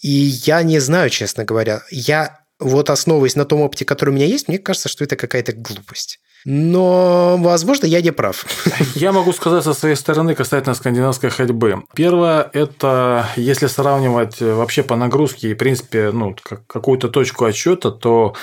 И 0.00 0.08
я 0.08 0.62
не 0.62 0.78
знаю, 0.78 1.10
честно 1.10 1.44
говоря. 1.44 1.82
Я 1.90 2.38
вот 2.60 2.90
основываясь 2.90 3.36
на 3.36 3.44
том 3.44 3.60
опыте, 3.60 3.84
который 3.84 4.10
у 4.10 4.12
меня 4.14 4.26
есть, 4.26 4.48
мне 4.48 4.58
кажется, 4.58 4.88
что 4.88 5.04
это 5.04 5.16
какая-то 5.16 5.52
глупость. 5.52 6.20
Но, 6.44 7.36
возможно, 7.38 7.86
я 7.86 8.00
не 8.00 8.12
прав. 8.12 8.46
Я 8.94 9.12
могу 9.12 9.32
сказать 9.32 9.64
со 9.64 9.74
своей 9.74 9.96
стороны 9.96 10.34
касательно 10.34 10.74
скандинавской 10.74 11.30
ходьбы. 11.30 11.82
Первое– 11.94 12.48
это 12.52 13.28
если 13.36 13.66
сравнивать 13.66 14.40
вообще 14.40 14.82
по 14.84 14.94
нагрузке 14.94 15.50
и, 15.50 15.54
в 15.54 15.58
принципе, 15.58 16.10
ну, 16.12 16.36
какую-то 16.66 17.08
точку 17.08 17.44
отсчета, 17.44 17.90
то 17.90 18.34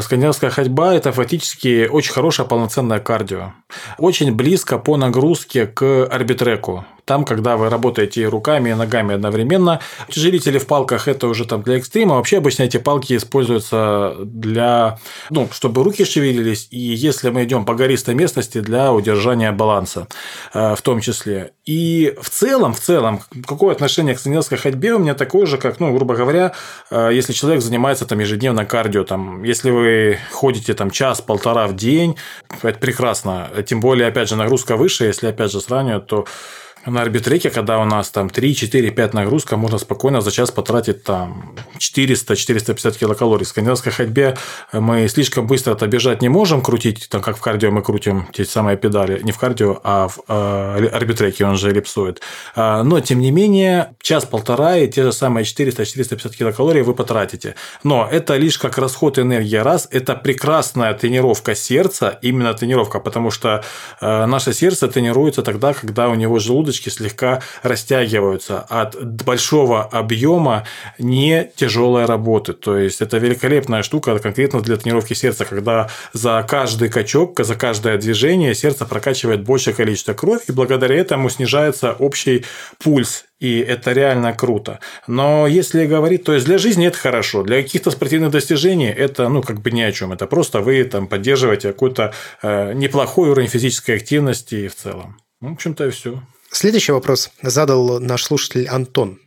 скандинавская 0.00 0.50
ходьба– 0.50 0.94
это 0.96 1.12
фактически 1.12 1.86
очень 1.86 2.12
хорошая 2.12 2.46
полноценная 2.46 2.98
кардио. 2.98 3.52
Очень 3.98 4.34
близко 4.34 4.78
по 4.78 4.96
нагрузке 4.96 5.66
к 5.66 6.06
арбитреку. 6.06 6.84
Там, 7.04 7.24
когда 7.24 7.56
вы 7.56 7.68
работаете 7.68 8.26
руками 8.26 8.70
и 8.70 8.74
ногами 8.74 9.14
одновременно, 9.14 9.80
утяжелители 10.08 10.58
в 10.58 10.66
палках 10.66 11.06
это 11.08 11.28
уже 11.28 11.44
там 11.44 11.62
для 11.62 11.76
экстрима. 11.76 12.16
Вообще 12.16 12.38
обычно 12.38 12.62
эти 12.62 12.78
палки 12.78 13.16
используются 13.16 14.16
для, 14.20 14.98
ну, 15.30 15.48
чтобы 15.52 15.84
руки 15.84 16.04
шевелились, 16.04 16.68
и 16.70 16.78
если 16.78 17.30
мы 17.30 17.44
идем 17.44 17.64
по 17.64 17.74
гористой 17.74 18.14
местности, 18.14 18.60
для 18.60 18.92
удержания 18.92 19.52
баланса 19.52 20.06
э, 20.54 20.74
в 20.74 20.82
том 20.82 21.00
числе. 21.00 21.52
И 21.64 22.14
в 22.20 22.30
целом, 22.30 22.72
в 22.72 22.80
целом, 22.80 23.20
какое 23.46 23.72
отношение 23.72 24.14
к 24.14 24.18
скандинавской 24.18 24.58
ходьбе 24.58 24.94
у 24.94 24.98
меня 24.98 25.14
такое 25.14 25.46
же, 25.46 25.58
как, 25.58 25.80
ну, 25.80 25.94
грубо 25.94 26.14
говоря, 26.14 26.52
э, 26.90 27.10
если 27.12 27.32
человек 27.32 27.62
занимается 27.62 28.06
там 28.06 28.18
ежедневно 28.18 28.64
кардио, 28.64 29.04
там, 29.04 29.42
если 29.42 29.70
вы 29.70 30.18
ходите 30.32 30.74
там 30.74 30.90
час-полтора 30.90 31.66
в 31.66 31.76
день, 31.76 32.16
это 32.62 32.78
прекрасно. 32.78 33.50
Тем 33.66 33.80
более, 33.80 34.08
опять 34.08 34.28
же, 34.28 34.36
нагрузка 34.36 34.76
выше, 34.76 35.04
если 35.04 35.26
опять 35.26 35.52
же 35.52 35.60
сравнивать, 35.60 36.06
то 36.06 36.24
на 36.86 37.02
арбитреке, 37.02 37.50
когда 37.50 37.78
у 37.78 37.84
нас 37.84 38.10
там 38.10 38.28
3, 38.28 38.54
4, 38.54 38.90
5 38.90 39.14
нагрузка, 39.14 39.56
можно 39.56 39.78
спокойно 39.78 40.20
за 40.20 40.30
час 40.30 40.50
потратить 40.50 41.02
там 41.04 41.54
400-450 41.78 42.98
килокалорий. 42.98 43.44
В 43.44 43.48
скандинавской 43.48 43.92
ходьбе 43.92 44.36
мы 44.72 45.08
слишком 45.08 45.46
быстро 45.46 45.72
это 45.72 45.86
бежать 45.86 46.22
не 46.22 46.28
можем 46.28 46.62
крутить, 46.62 47.08
там, 47.08 47.22
как 47.22 47.36
в 47.36 47.40
кардио 47.40 47.70
мы 47.70 47.82
крутим 47.82 48.26
те 48.32 48.44
самые 48.44 48.76
педали, 48.76 49.20
не 49.22 49.32
в 49.32 49.38
кардио, 49.38 49.80
а 49.82 50.08
в 50.08 50.20
э, 50.28 50.88
арбитреке, 50.92 51.46
он 51.46 51.56
же 51.56 51.70
эллипсует. 51.70 52.20
А, 52.54 52.82
но, 52.82 53.00
тем 53.00 53.20
не 53.20 53.30
менее, 53.30 53.94
час-полтора 54.02 54.76
и 54.76 54.88
те 54.88 55.02
же 55.04 55.12
самые 55.12 55.44
400-450 55.44 56.36
килокалорий 56.36 56.82
вы 56.82 56.94
потратите. 56.94 57.54
Но 57.82 58.08
это 58.10 58.36
лишь 58.36 58.58
как 58.58 58.78
расход 58.78 59.18
энергии 59.18 59.56
раз, 59.56 59.88
это 59.90 60.14
прекрасная 60.14 60.92
тренировка 60.94 61.54
сердца, 61.54 62.18
именно 62.22 62.52
тренировка, 62.54 63.00
потому 63.00 63.30
что 63.30 63.64
э, 64.00 64.26
наше 64.26 64.52
сердце 64.52 64.88
тренируется 64.88 65.42
тогда, 65.42 65.72
когда 65.72 66.08
у 66.08 66.14
него 66.14 66.38
желудок 66.38 66.73
желудочки 66.74 66.88
слегка 66.88 67.40
растягиваются 67.62 68.60
от 68.60 68.96
большого 69.24 69.82
объема 69.82 70.64
не 70.98 71.50
тяжелой 71.56 72.06
работы. 72.06 72.52
То 72.52 72.76
есть 72.76 73.00
это 73.00 73.18
великолепная 73.18 73.82
штука 73.82 74.18
конкретно 74.18 74.60
для 74.60 74.76
тренировки 74.76 75.14
сердца, 75.14 75.44
когда 75.44 75.88
за 76.12 76.44
каждый 76.48 76.88
качок, 76.88 77.40
за 77.40 77.54
каждое 77.54 77.98
движение 77.98 78.54
сердце 78.54 78.84
прокачивает 78.84 79.42
большее 79.42 79.74
количество 79.74 80.14
крови, 80.14 80.40
и 80.48 80.52
благодаря 80.52 80.96
этому 80.96 81.30
снижается 81.30 81.92
общий 81.92 82.44
пульс 82.82 83.24
и 83.40 83.58
это 83.58 83.92
реально 83.92 84.32
круто. 84.32 84.78
Но 85.06 85.46
если 85.46 85.86
говорить, 85.86 86.24
то 86.24 86.32
есть 86.32 86.46
для 86.46 86.56
жизни 86.56 86.86
это 86.86 86.96
хорошо, 86.96 87.42
для 87.42 87.62
каких-то 87.62 87.90
спортивных 87.90 88.30
достижений 88.30 88.88
это 88.88 89.28
ну 89.28 89.42
как 89.42 89.60
бы 89.60 89.70
ни 89.70 89.82
о 89.82 89.92
чем, 89.92 90.12
это 90.12 90.26
просто 90.26 90.60
вы 90.60 90.82
там 90.84 91.06
поддерживаете 91.06 91.68
какой-то 91.68 92.14
э, 92.42 92.72
неплохой 92.72 93.28
уровень 93.30 93.48
физической 93.48 93.96
активности 93.96 94.68
в 94.68 94.74
целом. 94.74 95.18
В 95.40 95.52
общем-то 95.52 95.86
и 95.86 95.90
все. 95.90 96.22
Следующий 96.54 96.92
вопрос 96.92 97.30
задал 97.42 97.98
наш 97.98 98.22
слушатель 98.22 98.68
Антон. 98.68 99.18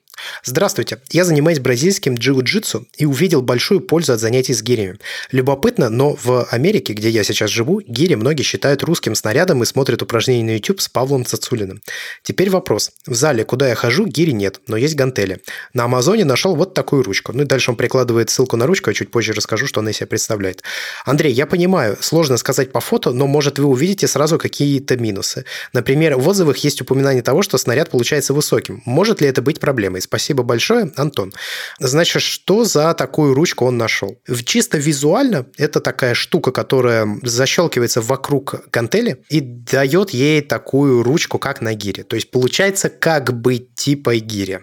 Здравствуйте, 0.43 0.99
я 1.11 1.23
занимаюсь 1.23 1.59
бразильским 1.59 2.15
джиу-джитсу 2.15 2.85
и 2.97 3.05
увидел 3.05 3.41
большую 3.41 3.81
пользу 3.81 4.13
от 4.13 4.19
занятий 4.19 4.53
с 4.53 4.61
гирями. 4.61 4.97
Любопытно, 5.31 5.89
но 5.89 6.15
в 6.15 6.45
Америке, 6.45 6.93
где 6.93 7.09
я 7.09 7.23
сейчас 7.23 7.49
живу, 7.49 7.81
гири 7.81 8.15
многие 8.15 8.43
считают 8.43 8.83
русским 8.83 9.15
снарядом 9.15 9.63
и 9.63 9.65
смотрят 9.65 10.01
упражнения 10.01 10.43
на 10.43 10.55
YouTube 10.55 10.81
с 10.81 10.89
Павлом 10.89 11.25
Цацулиным. 11.25 11.81
Теперь 12.23 12.49
вопрос. 12.49 12.91
В 13.05 13.13
зале, 13.13 13.43
куда 13.43 13.69
я 13.69 13.75
хожу, 13.75 14.05
гири 14.05 14.31
нет, 14.31 14.61
но 14.67 14.77
есть 14.77 14.95
гантели. 14.95 15.39
На 15.73 15.85
Амазоне 15.85 16.25
нашел 16.25 16.55
вот 16.55 16.73
такую 16.73 17.03
ручку. 17.03 17.33
Ну 17.33 17.43
и 17.43 17.45
дальше 17.45 17.71
он 17.71 17.77
прикладывает 17.77 18.29
ссылку 18.29 18.57
на 18.57 18.67
ручку, 18.67 18.89
а 18.89 18.93
чуть 18.93 19.11
позже 19.11 19.33
расскажу, 19.33 19.67
что 19.67 19.81
она 19.81 19.91
из 19.91 19.97
себя 19.97 20.07
представляет. 20.07 20.63
Андрей, 21.05 21.33
я 21.33 21.45
понимаю, 21.45 21.97
сложно 22.01 22.37
сказать 22.37 22.71
по 22.71 22.79
фото, 22.79 23.11
но 23.11 23.27
может 23.27 23.59
вы 23.59 23.65
увидите 23.65 24.07
сразу 24.07 24.37
какие-то 24.37 24.97
минусы. 24.97 25.45
Например, 25.73 26.17
в 26.17 26.27
отзывах 26.27 26.57
есть 26.57 26.81
упоминание 26.81 27.21
того, 27.21 27.41
что 27.41 27.57
снаряд 27.57 27.89
получается 27.89 28.33
высоким. 28.33 28.81
Может 28.85 29.21
ли 29.21 29.27
это 29.27 29.41
быть 29.41 29.59
проблемой? 29.59 30.01
Спасибо 30.07 30.43
большое, 30.43 30.89
Антон. 30.95 31.33
Значит, 31.79 32.21
что 32.21 32.63
за 32.63 32.93
такую 32.93 33.33
ручку 33.33 33.65
он 33.65 33.77
нашел? 33.77 34.17
Чисто 34.45 34.77
визуально 34.77 35.45
это 35.57 35.81
такая 35.81 36.13
штука, 36.13 36.53
которая 36.53 37.19
защелкивается 37.23 37.99
вокруг 37.99 38.69
гантели 38.71 39.17
и 39.29 39.41
дает 39.41 40.11
ей 40.11 40.41
такую 40.41 41.03
ручку, 41.03 41.39
как 41.39 41.59
на 41.59 41.73
гире. 41.73 42.03
То 42.03 42.15
есть 42.15 42.31
получается 42.31 42.89
как 42.89 43.33
бы 43.33 43.57
типа 43.57 44.15
гири. 44.15 44.61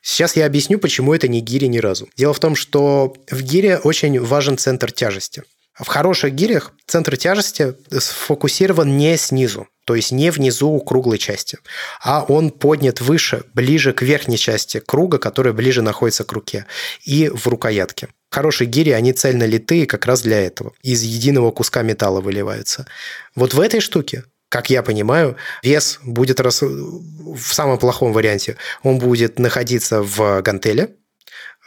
Сейчас 0.00 0.34
я 0.34 0.46
объясню, 0.46 0.78
почему 0.78 1.12
это 1.12 1.28
не 1.28 1.42
гири 1.42 1.66
ни 1.66 1.78
разу. 1.78 2.08
Дело 2.16 2.32
в 2.32 2.40
том, 2.40 2.56
что 2.56 3.12
в 3.30 3.42
гире 3.42 3.76
очень 3.78 4.18
важен 4.18 4.56
центр 4.56 4.90
тяжести. 4.90 5.42
В 5.80 5.88
хороших 5.88 6.34
гирях 6.34 6.72
центр 6.86 7.16
тяжести 7.16 7.74
сфокусирован 7.90 8.98
не 8.98 9.16
снизу, 9.16 9.66
то 9.86 9.94
есть 9.94 10.12
не 10.12 10.30
внизу 10.30 10.78
круглой 10.80 11.18
части, 11.18 11.58
а 12.02 12.22
он 12.22 12.50
поднят 12.50 13.00
выше, 13.00 13.44
ближе 13.54 13.92
к 13.92 14.02
верхней 14.02 14.36
части 14.36 14.80
круга, 14.80 15.18
которая 15.18 15.54
ближе 15.54 15.80
находится 15.80 16.24
к 16.24 16.32
руке, 16.32 16.66
и 17.04 17.28
в 17.28 17.46
рукоятке. 17.46 18.08
Хорошие 18.30 18.68
гири, 18.68 18.90
они 18.90 19.12
цельно 19.12 19.44
литые 19.44 19.86
как 19.86 20.06
раз 20.06 20.22
для 20.22 20.40
этого. 20.40 20.72
Из 20.82 21.02
единого 21.02 21.50
куска 21.50 21.82
металла 21.82 22.20
выливаются. 22.20 22.86
Вот 23.34 23.54
в 23.54 23.60
этой 23.60 23.80
штуке 23.80 24.24
как 24.50 24.68
я 24.68 24.82
понимаю, 24.82 25.36
вес 25.62 26.00
будет 26.02 26.40
рас... 26.40 26.60
в 26.60 27.54
самом 27.54 27.78
плохом 27.78 28.12
варианте. 28.12 28.56
Он 28.82 28.98
будет 28.98 29.38
находиться 29.38 30.02
в 30.02 30.42
гантеле, 30.42 30.96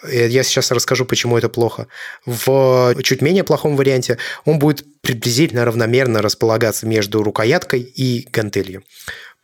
я 0.09 0.43
сейчас 0.43 0.71
расскажу, 0.71 1.05
почему 1.05 1.37
это 1.37 1.49
плохо. 1.49 1.87
В 2.25 2.95
чуть 3.03 3.21
менее 3.21 3.43
плохом 3.43 3.75
варианте 3.75 4.17
он 4.45 4.59
будет 4.59 4.85
приблизительно 5.01 5.65
равномерно 5.65 6.21
располагаться 6.21 6.85
между 6.85 7.23
рукояткой 7.23 7.81
и 7.81 8.27
гантелью. 8.31 8.83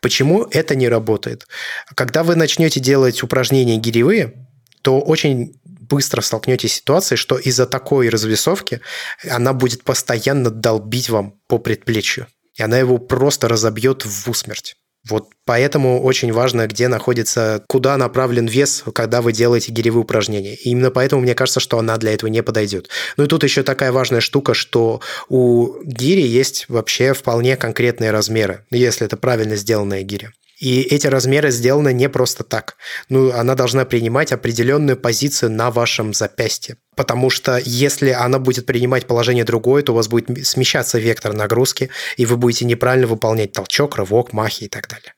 Почему 0.01 0.45
это 0.45 0.75
не 0.75 0.87
работает? 0.87 1.47
Когда 1.95 2.23
вы 2.23 2.35
начнете 2.35 2.79
делать 2.79 3.21
упражнения 3.21 3.77
гиревые, 3.77 4.33
то 4.81 5.01
очень 5.01 5.59
быстро 5.65 6.21
столкнетесь 6.21 6.73
с 6.73 6.75
ситуацией, 6.75 7.17
что 7.17 7.37
из-за 7.37 7.65
такой 7.65 8.09
развесовки 8.09 8.81
она 9.29 9.53
будет 9.53 9.83
постоянно 9.83 10.49
долбить 10.49 11.09
вам 11.09 11.33
по 11.47 11.57
предплечью. 11.57 12.27
И 12.55 12.63
она 12.63 12.77
его 12.77 12.97
просто 12.97 13.47
разобьет 13.47 14.05
в 14.05 14.29
усмерть. 14.29 14.75
Вот 15.09 15.29
поэтому 15.45 16.01
очень 16.01 16.31
важно, 16.31 16.67
где 16.67 16.87
находится, 16.87 17.63
куда 17.67 17.97
направлен 17.97 18.47
вес, 18.47 18.83
когда 18.93 19.21
вы 19.21 19.33
делаете 19.33 19.71
гиревые 19.71 20.03
упражнения. 20.03 20.55
И 20.55 20.69
именно 20.69 20.91
поэтому 20.91 21.21
мне 21.21 21.35
кажется, 21.35 21.59
что 21.59 21.79
она 21.79 21.97
для 21.97 22.13
этого 22.13 22.29
не 22.29 22.43
подойдет. 22.43 22.89
Ну 23.17 23.23
и 23.25 23.27
тут 23.27 23.43
еще 23.43 23.63
такая 23.63 23.91
важная 23.91 24.21
штука, 24.21 24.53
что 24.53 25.01
у 25.27 25.81
гири 25.83 26.21
есть 26.21 26.65
вообще 26.69 27.13
вполне 27.13 27.57
конкретные 27.57 28.11
размеры, 28.11 28.65
если 28.71 29.05
это 29.05 29.17
правильно 29.17 29.55
сделанная 29.55 30.03
гиря. 30.03 30.31
И 30.59 30.81
эти 30.81 31.07
размеры 31.07 31.51
сделаны 31.51 31.93
не 31.93 32.09
просто 32.09 32.43
так. 32.43 32.75
Ну, 33.07 33.31
она 33.31 33.55
должна 33.55 33.85
принимать 33.85 34.33
определенную 34.33 34.97
позицию 34.97 35.51
на 35.51 35.71
вашем 35.71 36.13
запястье. 36.13 36.75
Потому 36.95 37.29
что 37.29 37.61
если 37.63 38.09
она 38.09 38.39
будет 38.39 38.65
принимать 38.65 39.07
положение 39.07 39.45
другое, 39.45 39.83
то 39.83 39.93
у 39.93 39.95
вас 39.95 40.09
будет 40.09 40.45
смещаться 40.45 40.99
вектор 40.99 41.33
нагрузки, 41.33 41.89
и 42.17 42.25
вы 42.25 42.35
будете 42.35 42.65
неправильно 42.65 43.07
выполнять 43.07 43.53
толчок, 43.53 43.95
рывок, 43.95 44.33
махи 44.33 44.65
и 44.65 44.67
так 44.67 44.89
далее. 44.89 45.13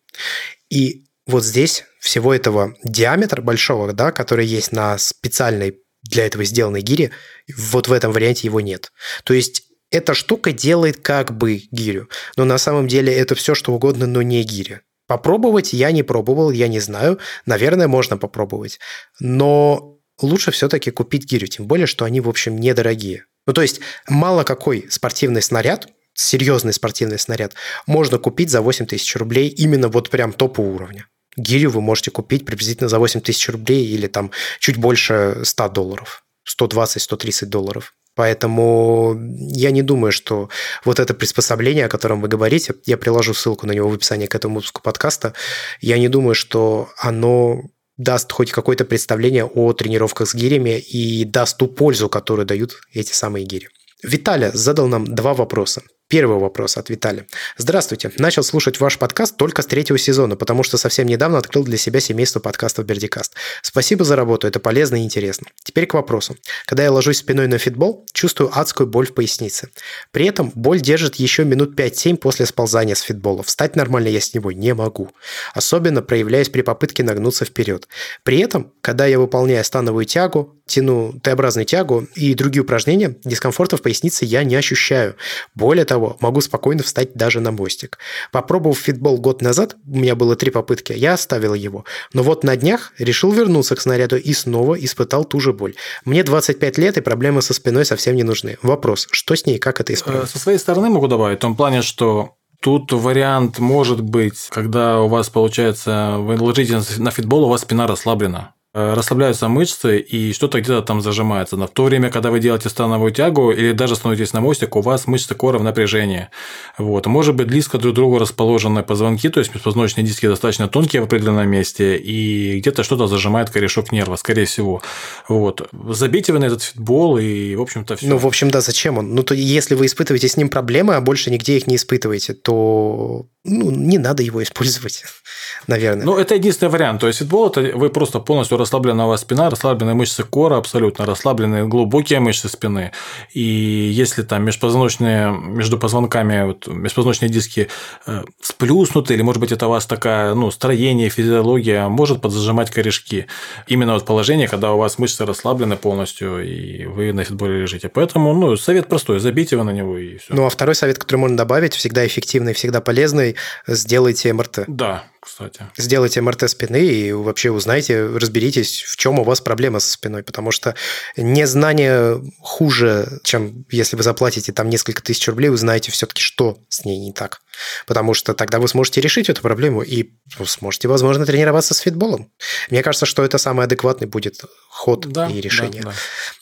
И 0.70 1.06
вот 1.26 1.44
здесь 1.44 1.86
всего 2.00 2.34
этого 2.34 2.76
диаметра 2.84 3.42
большого, 3.42 3.94
да, 3.94 4.12
который 4.12 4.46
есть 4.46 4.72
на 4.72 5.00
специальной 5.00 5.80
для 6.04 6.28
этого 6.28 6.44
сделанной 6.44 6.82
гире, 6.82 7.12
вот 7.56 7.88
в 7.88 7.94
этом 7.94 8.12
варианте 8.12 8.48
его 8.48 8.62
нет. 8.62 8.92
То 9.24 9.34
есть 9.34 9.64
эта 9.90 10.14
штука 10.14 10.52
делает 10.52 11.02
как 11.02 11.36
бы 11.36 11.64
гирю, 11.72 12.10
но 12.38 12.46
на 12.46 12.58
самом 12.58 12.88
деле 12.88 13.14
это 13.14 13.36
все 13.36 13.56
что 13.56 13.74
угодно, 13.74 14.06
но 14.08 14.22
не 14.22 14.44
гиря. 14.44 14.82
Попробовать 15.12 15.74
я 15.74 15.92
не 15.92 16.04
пробовал, 16.04 16.52
я 16.52 16.70
не 16.70 16.80
знаю. 16.80 17.20
Наверное, 17.46 17.90
можно 17.90 18.16
попробовать. 18.16 18.80
Но 19.20 19.98
лучше 20.22 20.52
все-таки 20.52 20.90
купить 20.90 21.26
гирю, 21.26 21.48
тем 21.48 21.68
более, 21.68 21.86
что 21.86 22.06
они, 22.06 22.22
в 22.22 22.30
общем, 22.30 22.58
недорогие. 22.58 23.26
Ну, 23.46 23.52
то 23.52 23.62
есть, 23.62 23.82
мало 24.08 24.46
какой 24.46 24.86
спортивный 24.90 25.42
снаряд, 25.42 25.90
серьезный 26.14 26.72
спортивный 26.72 27.20
снаряд, 27.20 27.56
можно 27.86 28.20
купить 28.20 28.52
за 28.52 28.62
8 28.62 28.86
тысяч 28.86 29.14
рублей 29.18 29.50
именно 29.50 29.90
вот 29.90 30.10
прям 30.10 30.32
топового 30.32 30.76
уровня. 30.76 31.08
Гирю 31.36 31.72
вы 31.72 31.82
можете 31.82 32.10
купить 32.10 32.46
приблизительно 32.46 32.88
за 32.88 32.98
8 32.98 33.20
тысяч 33.20 33.50
рублей 33.50 33.86
или 33.86 34.08
там 34.08 34.32
чуть 34.62 34.78
больше 34.78 35.42
100 35.44 35.68
долларов. 35.68 36.24
120-130 36.48 37.48
долларов. 37.48 37.94
Поэтому 38.16 39.18
я 39.38 39.72
не 39.72 39.82
думаю, 39.82 40.12
что 40.12 40.50
вот 40.84 41.00
это 41.00 41.14
приспособление, 41.14 41.86
о 41.86 41.90
котором 41.90 42.22
вы 42.22 42.28
говорите, 42.28 42.74
я 42.86 42.98
приложу 42.98 43.34
ссылку 43.34 43.68
на 43.68 43.72
него 43.72 43.90
в 43.90 43.94
описании 43.94 44.28
к 44.28 44.36
этому 44.36 44.56
выпуску 44.56 44.82
подкаста, 44.82 45.34
я 45.80 45.98
не 45.98 46.10
думаю, 46.10 46.36
что 46.36 46.90
оно 46.98 47.62
даст 47.98 48.32
хоть 48.32 48.52
какое-то 48.52 48.84
представление 48.84 49.46
о 49.46 49.74
тренировках 49.74 50.28
с 50.28 50.36
гирями 50.36 50.80
и 50.80 51.24
даст 51.24 51.58
ту 51.58 51.68
пользу, 51.68 52.10
которую 52.10 52.46
дают 52.46 52.74
эти 52.94 53.14
самые 53.14 53.46
гири. 53.46 53.70
Виталя 54.04 54.52
задал 54.54 54.88
нам 54.88 55.06
два 55.06 55.34
вопроса. 55.34 55.84
Первый 56.12 56.40
вопрос 56.40 56.76
от 56.76 56.90
Виталия. 56.90 57.26
Здравствуйте. 57.56 58.12
Начал 58.18 58.44
слушать 58.44 58.82
ваш 58.82 58.98
подкаст 58.98 59.38
только 59.38 59.62
с 59.62 59.66
третьего 59.66 59.98
сезона, 59.98 60.36
потому 60.36 60.62
что 60.62 60.78
совсем 60.78 61.08
недавно 61.08 61.38
открыл 61.38 61.64
для 61.64 61.78
себя 61.78 62.02
семейство 62.02 62.42
подкастов 62.42 62.86
Бердикаст. 62.86 63.34
Спасибо 63.62 64.04
за 64.04 64.18
работу, 64.18 64.46
это 64.46 64.60
полезно 64.60 64.98
и 64.98 65.06
интересно. 65.06 65.48
Теперь 65.64 65.86
к 65.86 65.94
вопросу. 65.94 66.36
Когда 66.66 66.84
я 66.84 66.92
ложусь 66.92 67.20
спиной 67.20 67.48
на 67.48 67.60
фитбол, 67.60 68.06
чувствую 68.12 68.52
адскую 68.54 68.88
боль 68.88 69.08
в 69.08 69.14
пояснице. 69.14 69.70
При 70.12 70.26
этом 70.26 70.52
боль 70.54 70.82
держит 70.82 71.16
еще 71.16 71.46
минут 71.46 71.80
5-7 71.80 72.18
после 72.18 72.46
сползания 72.46 72.96
с 72.96 73.00
фитбола. 73.00 73.42
Встать 73.44 73.78
нормально 73.78 74.10
я 74.10 74.20
с 74.20 74.34
него 74.34 74.52
не 74.52 74.74
могу. 74.74 75.12
Особенно 75.54 76.02
проявляясь 76.02 76.50
при 76.50 76.62
попытке 76.62 77.04
нагнуться 77.04 77.46
вперед. 77.46 77.88
При 78.24 78.40
этом, 78.40 78.74
когда 78.82 79.06
я 79.06 79.18
выполняю 79.18 79.64
становую 79.64 80.04
тягу, 80.04 80.58
тяну 80.66 81.14
Т-образную 81.22 81.66
тягу 81.66 82.08
и 82.16 82.34
другие 82.34 82.64
упражнения, 82.64 83.16
дискомфорта 83.24 83.78
в 83.78 83.82
пояснице 83.82 84.26
я 84.26 84.44
не 84.44 84.56
ощущаю. 84.56 85.16
Более 85.56 85.86
того, 85.86 86.01
могу 86.20 86.42
спокойно 86.42 86.84
встать 86.84 87.14
даже 87.14 87.40
на 87.40 87.52
мостик. 87.52 87.98
Попробовав 88.32 88.78
фитбол 88.78 89.18
год 89.18 89.42
назад, 89.42 89.76
у 89.88 89.98
меня 89.98 90.16
было 90.16 90.36
три 90.36 90.52
попытки, 90.52 90.94
я 90.94 91.14
оставил 91.14 91.54
его. 91.54 91.86
Но 92.14 92.24
вот 92.24 92.44
на 92.44 92.56
днях 92.56 92.94
решил 92.98 93.32
вернуться 93.32 93.76
к 93.76 93.82
снаряду 93.82 94.18
и 94.18 94.34
снова 94.34 94.76
испытал 94.76 95.26
ту 95.26 95.40
же 95.40 95.54
боль. 95.54 95.76
Мне 96.06 96.24
25 96.24 96.78
лет, 96.78 96.98
и 96.98 97.02
проблемы 97.02 97.42
со 97.42 97.54
спиной 97.54 97.86
совсем 97.86 98.16
не 98.16 98.24
нужны. 98.24 98.58
Вопрос, 98.62 99.08
что 99.12 99.36
с 99.36 99.46
ней, 99.46 99.58
как 99.60 99.82
это 99.82 99.94
исправить? 99.94 100.30
Со 100.30 100.40
своей 100.40 100.58
стороны 100.58 100.90
могу 100.90 101.08
добавить, 101.08 101.40
в 101.40 101.42
том 101.42 101.56
плане, 101.56 101.82
что 101.82 102.36
Тут 102.62 102.92
вариант 102.92 103.58
может 103.58 104.02
быть, 104.02 104.48
когда 104.52 105.02
у 105.02 105.08
вас 105.08 105.32
получается, 105.32 106.18
вы 106.20 106.38
ложитесь 106.40 107.00
на 107.00 107.10
фитбол, 107.10 107.46
у 107.46 107.50
вас 107.50 107.62
спина 107.62 107.88
расслаблена. 107.88 108.54
Э, 108.74 108.94
расслабляются 108.94 109.50
мышцы 109.50 110.00
и 110.00 110.32
что-то 110.32 110.62
где-то 110.62 110.82
там 110.82 111.02
зажимается. 111.02 111.58
Но 111.58 111.68
в 111.68 111.72
то 111.72 111.84
время, 111.84 112.10
когда 112.10 112.32
вы 112.32 112.40
делаете 112.40 112.70
становую 112.70 113.12
тягу 113.12 113.52
или 113.52 113.74
даже 113.74 113.98
становитесь 113.98 114.32
на 114.32 114.40
мостик, 114.40 114.78
у 114.78 114.82
вас 114.82 115.08
мышцы 115.08 115.36
кора 115.36 115.60
в 115.60 115.64
напряжении. 115.64 116.30
Вот. 116.78 117.06
Может 117.06 117.36
быть, 117.36 117.48
близко 117.48 117.78
друг 117.78 117.92
к 117.92 117.96
другу 117.96 118.18
расположены 118.18 118.82
позвонки, 118.82 119.28
то 119.28 119.42
есть 119.42 119.54
межпозвоночные 119.54 120.06
диски 120.06 120.26
достаточно 120.26 120.70
тонкие 120.70 121.02
в 121.02 121.06
определенном 121.06 121.50
месте, 121.50 121.98
и 121.98 122.60
где-то 122.60 122.84
что-то 122.84 123.08
зажимает 123.08 123.50
корешок 123.50 123.92
нерва, 123.92 124.16
скорее 124.16 124.46
всего. 124.46 124.82
Вот. 125.28 125.68
Забейте 125.90 126.32
вы 126.32 126.40
на 126.40 126.46
этот 126.46 126.62
фитбол, 126.62 127.18
и, 127.18 127.56
в 127.56 127.62
общем-то, 127.62 127.98
все. 127.98 128.08
Ну, 128.08 128.18
в 128.18 128.26
общем, 128.26 128.52
да, 128.52 128.62
зачем 128.62 128.98
он? 128.98 129.14
Ну, 129.14 129.24
то 129.24 129.34
если 129.34 129.76
вы 129.76 129.88
испытываете 129.88 130.30
с 130.30 130.38
ним 130.38 130.48
проблемы, 130.48 130.96
а 130.96 131.02
больше 131.02 131.30
нигде 131.30 131.58
их 131.58 131.68
не 131.68 131.76
испытываете, 131.76 132.36
то 132.36 133.26
ну, 133.44 133.72
не 133.72 133.98
надо 133.98 134.22
его 134.24 134.42
использовать, 134.44 135.04
наверное. 135.68 136.06
Ну, 136.06 136.18
это 136.18 136.36
единственный 136.36 136.70
вариант. 136.70 137.02
То 137.02 137.08
есть, 137.08 137.20
фитбол– 137.20 137.50
это 137.50 137.76
вы 137.76 137.90
просто 137.90 138.20
полностью 138.20 138.58
расслабленная 138.62 139.06
у 139.06 139.10
вас 139.10 139.22
спина, 139.22 139.50
расслабленные 139.50 139.96
мышцы 139.96 140.24
кора, 140.24 140.58
абсолютно 140.58 141.06
расслабленные 141.06 141.68
глубокие 141.68 142.20
мышцы 142.20 142.48
спины. 142.48 142.92
И 143.34 143.42
если 143.42 144.24
там 144.24 144.44
межпозвоночные, 144.46 145.32
между 145.32 145.78
позвонками, 145.78 146.46
вот, 146.46 146.68
межпозвоночные 146.68 147.30
диски 147.30 147.68
э, 148.08 148.24
сплюснуты, 148.42 149.14
или, 149.14 149.22
может 149.22 149.42
быть, 149.42 149.52
это 149.52 149.68
у 149.68 149.70
вас 149.70 149.86
такая, 149.86 150.34
ну, 150.34 150.52
строение, 150.52 151.10
физиология, 151.10 151.88
может 151.88 152.22
подзажимать 152.22 152.72
корешки. 152.72 153.28
Именно 153.68 153.94
вот 153.94 154.06
положение, 154.06 154.48
когда 154.48 154.72
у 154.72 154.78
вас 154.78 154.98
мышцы 154.98 155.26
расслаблены 155.26 155.76
полностью, 155.76 156.46
и 156.46 156.86
вы 156.86 157.14
на 157.14 157.24
фитболе 157.24 157.62
лежите. 157.62 157.90
Поэтому, 157.90 158.34
ну, 158.34 158.56
совет 158.56 158.88
простой, 158.88 159.20
забейте 159.20 159.58
вы 159.58 159.64
на 159.64 159.72
него, 159.72 159.98
и 159.98 160.18
все. 160.18 160.34
Ну, 160.34 160.46
а 160.46 160.50
второй 160.50 160.76
совет, 160.76 160.98
который 160.98 161.18
можно 161.18 161.38
добавить, 161.38 161.74
всегда 161.74 162.06
эффективный, 162.06 162.54
всегда 162.54 162.82
полезный, 162.82 163.36
сделайте 163.68 164.32
МРТ. 164.34 164.66
Да, 164.68 165.04
кстати. 165.32 165.66
Сделайте 165.78 166.20
МРТ 166.22 166.50
спины 166.50 166.84
и 166.86 167.12
вообще 167.14 167.52
узнайте, 167.52 168.06
разберитесь, 168.06 168.82
в 168.82 168.98
чем 168.98 169.18
у 169.20 169.24
вас 169.24 169.40
проблема 169.40 169.80
со 169.80 169.92
спиной, 169.92 170.24
потому 170.24 170.52
что 170.52 170.76
незнание 171.16 172.22
хуже, 172.42 173.22
чем 173.24 173.66
если 173.70 173.96
вы 173.96 174.04
заплатите 174.04 174.52
там 174.52 174.70
несколько 174.70 175.02
тысяч 175.02 175.26
рублей, 175.28 175.50
узнаете 175.50 175.92
все-таки, 175.92 176.22
что 176.22 176.60
с 176.68 176.84
ней 176.84 177.00
не 177.00 177.14
так. 177.14 177.42
Потому 177.88 178.14
что 178.14 178.34
тогда 178.34 178.60
вы 178.60 178.68
сможете 178.68 179.00
решить 179.00 179.30
эту 179.30 179.42
проблему 179.42 179.82
и 179.82 180.12
ну, 180.38 180.46
сможете, 180.46 180.88
возможно, 180.88 181.26
тренироваться 181.26 181.74
с 181.74 181.80
фитболом. 181.80 182.30
Мне 182.70 182.84
кажется, 182.84 183.06
что 183.06 183.24
это 183.24 183.38
самый 183.38 183.66
адекватный 183.66 184.08
будет 184.08 184.42
ход 184.70 185.08
да, 185.08 185.28
и 185.28 185.40
решение. 185.40 185.84
Да, 185.84 185.94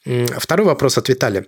да. 0.05 0.39
Второй 0.39 0.65
вопрос 0.65 0.97
от 0.97 1.09
Виталия. 1.09 1.45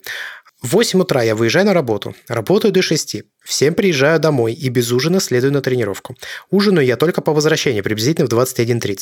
В 0.61 0.73
8 0.73 1.01
утра 1.01 1.23
я 1.23 1.35
выезжаю 1.35 1.65
на 1.65 1.73
работу, 1.73 2.15
работаю 2.27 2.71
до 2.71 2.83
6. 2.83 3.23
Всем 3.43 3.73
приезжаю 3.73 4.19
домой 4.19 4.53
и 4.53 4.69
без 4.69 4.91
ужина 4.91 5.19
следую 5.19 5.51
на 5.51 5.61
тренировку. 5.61 6.15
Ужинаю 6.51 6.85
я 6.85 6.95
только 6.95 7.21
по 7.21 7.33
возвращении, 7.33 7.81
приблизительно 7.81 8.27
в 8.27 8.31
21.30. 8.31 8.97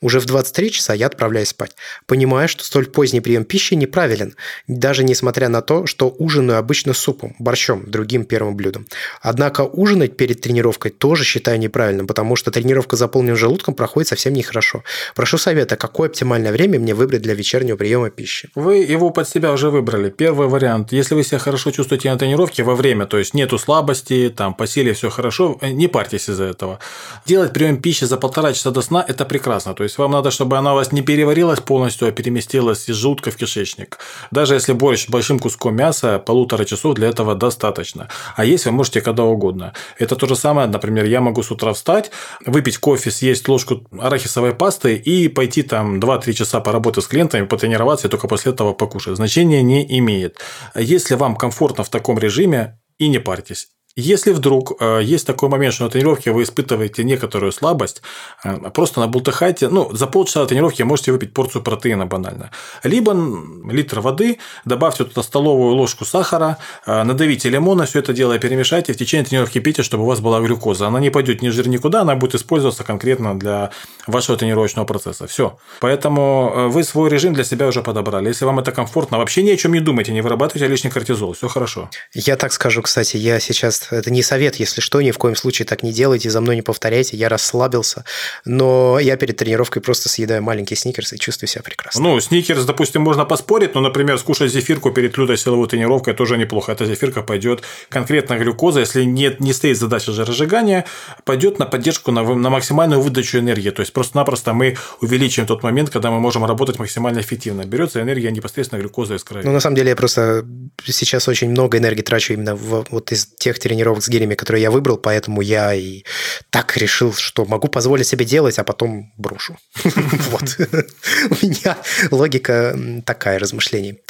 Уже 0.00 0.18
в 0.18 0.26
23 0.26 0.70
часа 0.72 0.92
я 0.92 1.06
отправляюсь 1.06 1.50
спать. 1.50 1.76
Понимаю, 2.06 2.48
что 2.48 2.64
столь 2.64 2.86
поздний 2.86 3.20
прием 3.20 3.44
пищи 3.44 3.74
неправилен, 3.74 4.34
даже 4.66 5.04
несмотря 5.04 5.48
на 5.48 5.62
то, 5.62 5.86
что 5.86 6.08
ужинаю 6.08 6.58
обычно 6.58 6.94
супом, 6.94 7.36
борщом, 7.38 7.88
другим 7.88 8.24
первым 8.24 8.56
блюдом. 8.56 8.86
Однако 9.22 9.60
ужинать 9.62 10.16
перед 10.16 10.40
тренировкой 10.40 10.90
тоже 10.90 11.22
считаю 11.22 11.60
неправильным, 11.60 12.08
потому 12.08 12.34
что 12.34 12.50
тренировка 12.50 12.96
заполненным 12.96 13.36
желудком 13.36 13.74
проходит 13.74 14.08
совсем 14.08 14.32
нехорошо. 14.32 14.82
Прошу 15.14 15.38
совета, 15.38 15.76
какое 15.76 16.08
оптимальное 16.08 16.50
время 16.50 16.80
мне 16.80 16.94
выбрать 16.94 17.22
для 17.22 17.34
вечернего 17.34 17.76
приема 17.76 18.10
пищи? 18.10 18.50
Вы 18.56 18.78
его 18.78 19.10
под 19.10 19.28
себя 19.28 19.52
уже 19.52 19.70
выбрали. 19.70 20.10
Первый 20.10 20.48
вариант. 20.48 20.90
Если 20.90 21.14
вы 21.14 21.22
себя 21.22 21.38
хорошо 21.38 21.70
чувствуете 21.70 22.10
на 22.10 22.18
тренировке 22.18 22.64
во 22.64 22.74
время, 22.74 23.06
то 23.06 23.16
есть 23.16 23.32
нету 23.32 23.58
слабости, 23.58 23.75
слабости, 23.76 24.32
там, 24.36 24.54
по 24.54 24.66
силе 24.66 24.92
все 24.92 25.10
хорошо, 25.10 25.58
э, 25.60 25.72
не 25.72 25.88
парьтесь 25.88 26.30
из-за 26.30 26.44
этого. 26.44 26.78
Делать 27.26 27.52
прием 27.52 27.76
пищи 27.76 28.06
за 28.06 28.16
полтора 28.16 28.52
часа 28.52 28.70
до 28.70 28.82
сна– 28.82 29.04
это 29.08 29.24
прекрасно. 29.26 29.74
То 29.74 29.84
есть, 29.84 29.98
вам 29.98 30.12
надо, 30.12 30.30
чтобы 30.30 30.56
она 30.56 30.72
у 30.72 30.76
вас 30.76 30.92
не 30.92 31.02
переварилась 31.02 31.60
полностью, 31.60 32.08
а 32.08 32.12
переместилась 32.12 32.88
из 32.88 32.96
желудка 32.96 33.30
в 33.30 33.36
кишечник. 33.36 33.98
Даже 34.30 34.54
если 34.54 34.72
борщ 34.72 35.08
большим 35.08 35.38
куском 35.38 35.76
мяса, 35.76 36.18
полутора 36.18 36.64
часов 36.64 36.94
для 36.94 37.08
этого 37.08 37.34
достаточно. 37.34 38.08
А 38.36 38.44
есть 38.44 38.66
вы 38.66 38.72
можете 38.72 39.00
когда 39.00 39.24
угодно. 39.24 39.72
Это 39.98 40.16
то 40.16 40.26
же 40.26 40.36
самое, 40.36 40.68
например, 40.68 41.04
я 41.04 41.20
могу 41.20 41.42
с 41.42 41.50
утра 41.50 41.72
встать, 41.72 42.10
выпить 42.46 42.78
кофе, 42.78 43.10
съесть 43.10 43.48
ложку 43.48 43.82
арахисовой 44.00 44.54
пасты 44.54 44.96
и 44.96 45.28
пойти 45.28 45.62
там 45.62 46.00
2-3 46.00 46.32
часа 46.32 46.60
поработать 46.60 47.04
с 47.04 47.08
клиентами, 47.08 47.46
потренироваться 47.46 48.06
и 48.06 48.10
только 48.10 48.28
после 48.28 48.52
этого 48.52 48.72
покушать. 48.72 49.16
Значения 49.16 49.62
не 49.62 49.98
имеет. 49.98 50.38
Если 50.74 51.14
вам 51.16 51.36
комфортно 51.36 51.84
в 51.84 51.88
таком 51.88 52.18
режиме, 52.18 52.78
и 52.98 53.08
не 53.08 53.20
парьтесь. 53.20 53.75
Если 53.98 54.32
вдруг 54.32 54.74
э, 54.78 55.00
есть 55.02 55.26
такой 55.26 55.48
момент, 55.48 55.72
что 55.72 55.84
на 55.84 55.90
тренировке 55.90 56.30
вы 56.30 56.42
испытываете 56.42 57.02
некоторую 57.02 57.50
слабость, 57.50 58.02
э, 58.44 58.70
просто 58.70 59.00
набултыхайте, 59.00 59.70
ну, 59.70 59.90
за 59.96 60.06
полчаса 60.06 60.44
тренировки 60.44 60.82
можете 60.82 61.12
выпить 61.12 61.32
порцию 61.32 61.62
протеина 61.62 62.04
банально. 62.04 62.50
Либо 62.84 63.16
литр 63.64 64.00
воды, 64.00 64.38
добавьте 64.66 65.04
туда 65.04 65.22
столовую 65.22 65.74
ложку 65.74 66.04
сахара, 66.04 66.58
э, 66.84 67.04
надавите 67.04 67.48
лимона, 67.48 67.86
все 67.86 68.00
это 68.00 68.12
дело 68.12 68.38
перемешайте, 68.38 68.92
в 68.92 68.98
течение 68.98 69.24
тренировки 69.24 69.60
пейте, 69.60 69.82
чтобы 69.82 70.02
у 70.02 70.06
вас 70.06 70.20
была 70.20 70.40
глюкоза. 70.40 70.88
Она 70.88 71.00
не 71.00 71.08
пойдет 71.08 71.40
ни 71.40 71.48
жир 71.48 71.66
никуда, 71.66 72.02
она 72.02 72.16
будет 72.16 72.34
использоваться 72.34 72.84
конкретно 72.84 73.38
для 73.38 73.70
вашего 74.06 74.36
тренировочного 74.36 74.84
процесса. 74.84 75.26
Все. 75.26 75.58
Поэтому 75.80 76.68
вы 76.68 76.84
свой 76.84 77.08
режим 77.08 77.32
для 77.32 77.44
себя 77.44 77.66
уже 77.66 77.82
подобрали. 77.82 78.28
Если 78.28 78.44
вам 78.44 78.58
это 78.58 78.72
комфортно, 78.72 79.16
вообще 79.16 79.42
ни 79.42 79.50
о 79.50 79.56
чем 79.56 79.72
не 79.72 79.80
думайте, 79.80 80.12
не 80.12 80.20
вырабатывайте 80.20 80.68
лишний 80.68 80.90
кортизол, 80.90 81.32
все 81.32 81.48
хорошо. 81.48 81.88
Я 82.12 82.36
так 82.36 82.52
скажу, 82.52 82.82
кстати, 82.82 83.16
я 83.16 83.40
сейчас 83.40 83.85
Это 83.90 84.10
не 84.10 84.22
совет, 84.22 84.56
если 84.56 84.80
что, 84.80 85.00
ни 85.00 85.10
в 85.10 85.18
коем 85.18 85.36
случае 85.36 85.66
так 85.66 85.82
не 85.82 85.92
делайте, 85.92 86.30
за 86.30 86.40
мной 86.40 86.56
не 86.56 86.62
повторяйте, 86.62 87.16
я 87.16 87.28
расслабился. 87.28 88.04
Но 88.44 88.98
я 88.98 89.16
перед 89.16 89.36
тренировкой 89.36 89.82
просто 89.82 90.08
съедаю 90.08 90.42
маленький 90.42 90.74
сникерс 90.74 91.12
и 91.12 91.18
чувствую 91.18 91.48
себя 91.48 91.62
прекрасно. 91.62 92.02
Ну, 92.02 92.20
сникерс, 92.20 92.64
допустим, 92.64 93.02
можно 93.02 93.24
поспорить, 93.24 93.74
но, 93.74 93.80
например, 93.80 94.18
скушать 94.18 94.52
зефирку 94.52 94.90
перед 94.90 95.16
лютой 95.16 95.36
силовой 95.36 95.68
тренировкой 95.68 96.14
тоже 96.14 96.36
неплохо. 96.36 96.72
Эта 96.72 96.86
зефирка 96.86 97.22
пойдет 97.22 97.62
конкретно 97.88 98.36
глюкоза, 98.38 98.80
если 98.80 99.04
нет, 99.04 99.40
не 99.40 99.52
стоит 99.52 99.78
задача 99.78 100.12
жиросжигания, 100.12 100.84
пойдет 101.24 101.58
на 101.58 101.66
поддержку, 101.66 102.12
на, 102.12 102.22
на 102.22 102.50
максимальную 102.50 103.00
выдачу 103.00 103.38
энергии. 103.38 103.70
То 103.70 103.80
есть 103.80 103.92
просто-напросто 103.92 104.52
мы 104.52 104.76
увеличиваем 105.00 105.46
тот 105.46 105.62
момент, 105.62 105.90
когда 105.90 106.10
мы 106.10 106.20
можем 106.20 106.44
работать 106.44 106.78
максимально 106.78 107.20
эффективно. 107.20 107.64
Берется 107.64 108.00
энергия 108.00 108.30
непосредственно 108.30 108.80
глюкоза 108.80 109.14
из 109.14 109.24
крови. 109.24 109.46
Ну, 109.46 109.52
на 109.52 109.60
самом 109.60 109.76
деле, 109.76 109.90
я 109.90 109.96
просто 109.96 110.44
сейчас 110.84 111.28
очень 111.28 111.50
много 111.50 111.78
энергии 111.78 112.02
трачу 112.02 112.34
именно 112.34 112.54
в, 112.54 112.86
вот 112.90 113.12
из 113.12 113.26
тех 113.26 113.58
тренировок 113.58 113.75
с 113.84 114.08
гирями, 114.08 114.34
которые 114.34 114.62
я 114.62 114.70
выбрал, 114.70 114.96
поэтому 114.96 115.40
я 115.40 115.74
и 115.74 116.04
так 116.50 116.76
решил, 116.76 117.12
что 117.12 117.44
могу 117.44 117.68
позволить 117.68 118.06
себе 118.06 118.24
делать, 118.24 118.58
а 118.58 118.64
потом 118.64 119.12
брошу. 119.16 119.56
Вот. 120.30 120.56
У 120.58 121.46
меня 121.46 121.76
логика 122.10 122.76
такая 123.04 123.38
размышлений. 123.38 124.00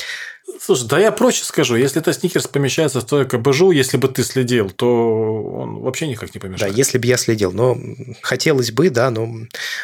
Слушай, 0.61 0.89
да 0.89 0.99
я 0.99 1.13
проще 1.13 1.45
скажу, 1.45 1.77
если 1.77 2.01
это 2.01 2.13
сникерс 2.13 2.47
помещается 2.47 3.01
в 3.01 3.05
твою 3.05 3.27
КБЖУ, 3.27 3.73
если 3.73 3.97
бы 3.97 4.09
ты 4.09 4.23
следил, 4.23 4.71
то 4.71 5.43
он 5.45 5.81
вообще 5.81 6.07
никак 6.07 6.35
не 6.35 6.41
помешает. 6.41 6.73
Да, 6.73 6.77
если 6.77 6.99
бы 6.99 7.07
я 7.07 7.17
следил. 7.17 7.53
Но 7.53 7.77
хотелось 8.23 8.71
бы, 8.73 8.91
да, 8.91 9.11
но 9.11 9.29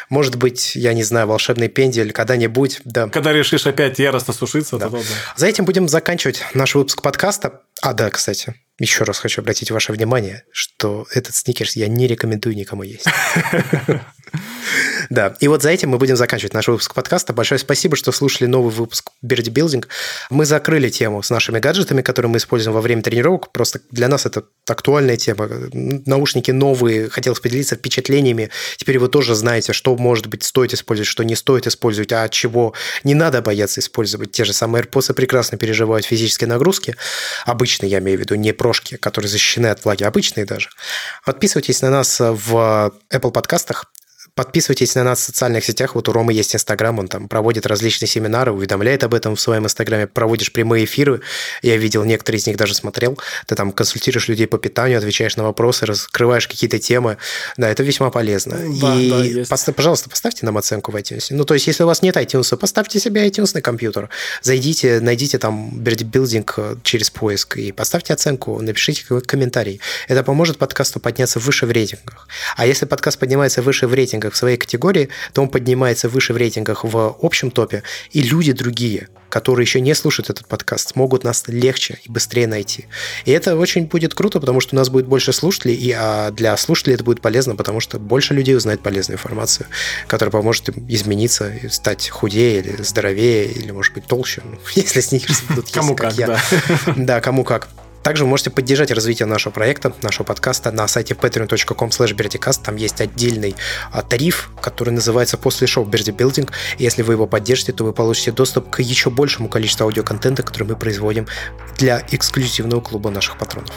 может 0.09 0.37
быть, 0.37 0.75
я 0.75 0.93
не 0.93 1.03
знаю, 1.03 1.27
волшебный 1.27 1.67
пендель 1.67 2.11
когда-нибудь, 2.11 2.81
да. 2.85 3.07
Когда 3.09 3.33
решишь 3.33 3.67
опять 3.67 3.99
яростно 3.99 4.33
сушиться, 4.33 4.77
да. 4.77 4.89
то 4.89 4.97
да. 4.97 5.03
За 5.35 5.47
этим 5.47 5.65
будем 5.65 5.87
заканчивать 5.87 6.41
наш 6.53 6.75
выпуск 6.75 7.01
подкаста. 7.01 7.61
А, 7.81 7.93
да, 7.93 8.09
кстати, 8.09 8.55
еще 8.79 9.03
раз 9.03 9.19
хочу 9.19 9.41
обратить 9.41 9.71
ваше 9.71 9.93
внимание, 9.93 10.43
что 10.51 11.05
этот 11.11 11.35
сникерс 11.35 11.75
я 11.75 11.87
не 11.87 12.07
рекомендую 12.07 12.55
никому 12.55 12.83
есть. 12.83 13.05
Да, 15.09 15.35
и 15.39 15.47
вот 15.47 15.61
за 15.61 15.69
этим 15.69 15.89
мы 15.89 15.97
будем 15.97 16.15
заканчивать 16.15 16.53
наш 16.53 16.67
выпуск 16.67 16.93
подкаста. 16.93 17.33
Большое 17.33 17.59
спасибо, 17.59 17.95
что 17.95 18.11
слушали 18.11 18.47
новый 18.47 18.71
выпуск 18.73 19.11
Берди 19.21 19.51
Билдинг. 19.51 19.87
Мы 20.29 20.45
закрыли 20.45 20.89
тему 20.89 21.21
с 21.21 21.29
нашими 21.29 21.59
гаджетами, 21.59 22.01
которые 22.01 22.31
мы 22.31 22.37
используем 22.37 22.73
во 22.73 22.81
время 22.81 23.01
тренировок. 23.01 23.51
Просто 23.51 23.81
для 23.91 24.07
нас 24.07 24.25
это 24.25 24.43
актуальная 24.67 25.17
тема. 25.17 25.49
Наушники 25.73 26.51
новые, 26.51 27.09
хотелось 27.09 27.39
поделиться 27.39 27.75
впечатлениями. 27.75 28.49
Теперь 28.77 28.97
вы 28.97 29.07
тоже 29.07 29.35
знаете, 29.35 29.73
что, 29.73 29.95
может 29.97 30.27
быть, 30.27 30.43
стоит 30.43 30.73
использовать, 30.73 31.07
что 31.07 31.23
не 31.23 31.35
стоит 31.35 31.67
использовать, 31.67 32.11
а 32.11 32.23
от 32.23 32.31
чего 32.31 32.73
не 33.03 33.13
надо 33.13 33.41
бояться 33.41 33.81
использовать. 33.81 34.31
Те 34.31 34.45
же 34.45 34.53
самые 34.53 34.83
AirPods 34.83 35.13
прекрасно 35.13 35.57
переживают 35.57 36.05
физические 36.05 36.47
нагрузки. 36.47 36.95
Обычные, 37.45 37.91
я 37.91 37.99
имею 37.99 38.17
в 38.17 38.21
виду, 38.21 38.35
не 38.35 38.53
прошки, 38.53 38.97
которые 38.97 39.29
защищены 39.29 39.67
от 39.67 39.83
влаги, 39.83 40.03
обычные 40.03 40.45
даже. 40.45 40.69
Подписывайтесь 41.25 41.81
на 41.81 41.89
нас 41.89 42.19
в 42.19 42.93
Apple 43.11 43.31
подкастах, 43.31 43.92
Подписывайтесь 44.35 44.95
на 44.95 45.03
нас 45.03 45.19
в 45.19 45.23
социальных 45.25 45.63
сетях. 45.63 45.93
Вот 45.93 46.09
у 46.09 46.11
Ромы 46.11 46.33
есть 46.33 46.55
Инстаграм, 46.55 46.97
он 46.97 47.07
там 47.07 47.27
проводит 47.27 47.67
различные 47.67 48.09
семинары, 48.09 48.51
уведомляет 48.51 49.03
об 49.03 49.13
этом 49.13 49.35
в 49.35 49.39
своем 49.39 49.65
Инстаграме, 49.65 50.07
проводишь 50.07 50.51
прямые 50.51 50.85
эфиры. 50.85 51.21
Я 51.61 51.77
видел, 51.77 52.03
некоторые 52.03 52.39
из 52.39 52.47
них 52.47 52.57
даже 52.57 52.73
смотрел. 52.73 53.19
Ты 53.45 53.53
там 53.53 53.71
консультируешь 53.71 54.27
людей 54.29 54.47
по 54.47 54.57
питанию, 54.57 54.97
отвечаешь 54.97 55.37
на 55.37 55.43
вопросы, 55.43 55.85
раскрываешь 55.85 56.47
какие-то 56.47 56.79
темы. 56.79 57.17
Да, 57.57 57.69
это 57.69 57.83
весьма 57.83 58.09
полезно. 58.09 58.57
Да, 58.57 58.95
и, 58.95 59.09
да, 59.11 59.23
есть. 59.23 59.75
Пожалуйста, 59.75 60.09
поставьте 60.09 60.47
нам 60.47 60.57
оценку 60.57 60.91
в 60.91 60.95
iTunes. 60.95 61.27
Ну, 61.29 61.45
то 61.45 61.53
есть, 61.53 61.67
если 61.67 61.83
у 61.83 61.85
вас 61.85 62.01
нет 62.01 62.17
iTunes, 62.17 62.57
поставьте 62.57 62.99
себе 62.99 63.27
iTunes 63.27 63.51
на 63.53 63.61
компьютер. 63.61 64.09
Зайдите, 64.41 64.99
найдите 64.99 65.37
там 65.37 65.69
билдинг 65.77 66.57
через 66.81 67.11
поиск 67.11 67.57
и 67.57 67.71
поставьте 67.71 68.13
оценку, 68.13 68.59
напишите 68.59 69.03
какой-то 69.03 69.27
комментарий. 69.27 69.79
Это 70.07 70.23
поможет 70.23 70.57
подкасту 70.57 70.99
подняться 70.99 71.37
выше 71.37 71.67
в 71.67 71.71
рейтингах. 71.71 72.27
А 72.57 72.65
если 72.65 72.87
подкаст 72.87 73.19
поднимается 73.19 73.61
выше 73.61 73.85
в 73.85 73.93
рейтингах, 73.93 74.22
рейтингах 74.23 74.33
в 74.33 74.37
своей 74.37 74.57
категории, 74.57 75.09
то 75.33 75.41
он 75.41 75.49
поднимается 75.49 76.09
выше 76.09 76.33
в 76.33 76.37
рейтингах 76.37 76.83
в 76.83 77.15
общем 77.21 77.51
топе, 77.51 77.83
и 78.11 78.21
люди 78.21 78.53
другие, 78.53 79.07
которые 79.29 79.63
еще 79.65 79.81
не 79.81 79.93
слушают 79.95 80.29
этот 80.29 80.47
подкаст, 80.47 80.89
смогут 80.89 81.23
нас 81.23 81.43
легче 81.47 81.99
и 82.05 82.11
быстрее 82.11 82.47
найти. 82.47 82.85
И 83.25 83.31
это 83.31 83.57
очень 83.57 83.85
будет 83.85 84.13
круто, 84.13 84.39
потому 84.39 84.61
что 84.61 84.75
у 84.75 84.77
нас 84.77 84.89
будет 84.89 85.07
больше 85.07 85.33
слушателей, 85.33 85.75
и 85.75 85.91
а 85.91 86.31
для 86.31 86.55
слушателей 86.57 86.95
это 86.95 87.03
будет 87.03 87.21
полезно, 87.21 87.55
потому 87.55 87.79
что 87.79 87.99
больше 87.99 88.33
людей 88.33 88.55
узнает 88.55 88.81
полезную 88.81 89.15
информацию, 89.17 89.67
которая 90.07 90.31
поможет 90.31 90.69
им 90.69 90.85
измениться, 90.89 91.53
стать 91.69 92.09
худее 92.09 92.59
или 92.59 92.83
здоровее, 92.83 93.51
или, 93.51 93.71
может 93.71 93.93
быть, 93.93 94.05
толще, 94.05 94.41
ну, 94.45 94.57
если 94.75 95.01
сникерсы 95.01 95.43
будут 95.49 95.65
есть, 95.65 95.75
Кому 95.75 95.95
как, 95.95 96.15
да. 96.15 96.39
Да, 96.95 97.21
кому 97.21 97.43
как. 97.43 97.67
Также 98.03 98.25
вы 98.25 98.29
можете 98.29 98.49
поддержать 98.49 98.91
развитие 98.91 99.25
нашего 99.25 99.53
проекта, 99.53 99.93
нашего 100.01 100.25
подкаста 100.25 100.71
на 100.71 100.87
сайте 100.87 101.13
patreon.com 101.13 101.89
slash 101.89 102.63
Там 102.63 102.75
есть 102.75 103.01
отдельный 103.01 103.55
а, 103.91 104.01
тариф, 104.01 104.51
который 104.61 104.91
называется 104.91 105.37
«После 105.37 105.67
шоу 105.67 105.85
Берди 105.85 106.11
Билдинг». 106.11 106.51
Если 106.77 107.01
вы 107.01 107.13
его 107.13 107.27
поддержите, 107.27 107.71
то 107.71 107.85
вы 107.85 107.93
получите 107.93 108.31
доступ 108.31 108.69
к 108.69 108.81
еще 108.81 109.09
большему 109.09 109.47
количеству 109.47 109.85
аудиоконтента, 109.85 110.43
который 110.43 110.67
мы 110.67 110.75
производим 110.75 111.27
для 111.77 112.05
эксклюзивного 112.11 112.81
клуба 112.81 113.09
наших 113.09 113.37
патронов. 113.37 113.71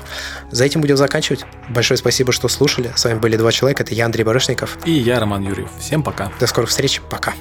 За 0.51 0.65
этим 0.65 0.81
будем 0.81 0.97
заканчивать. 0.97 1.45
Большое 1.69 1.97
спасибо, 1.97 2.33
что 2.33 2.49
слушали. 2.49 2.93
С 2.97 3.05
вами 3.05 3.19
были 3.19 3.37
два 3.37 3.53
человека. 3.53 3.85
Это 3.85 3.95
я, 3.95 4.07
Андрей 4.07 4.25
Барышников. 4.25 4.77
И 4.85 4.93
я, 4.93 5.21
Роман 5.21 5.47
Юрьев. 5.47 5.71
Всем 5.79 6.03
пока. 6.03 6.33
До 6.41 6.47
скорых 6.47 6.71
встреч. 6.71 7.01
Пока. 7.09 7.35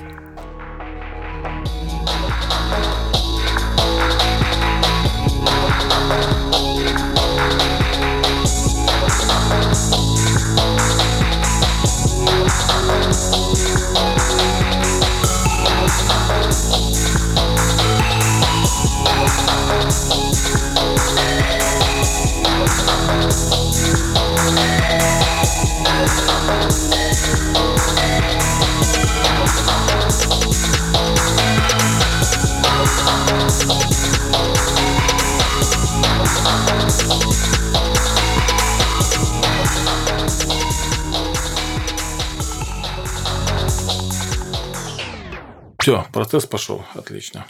Все, 45.86 46.04
процесс 46.12 46.48
пошел. 46.48 46.84
Отлично. 46.96 47.46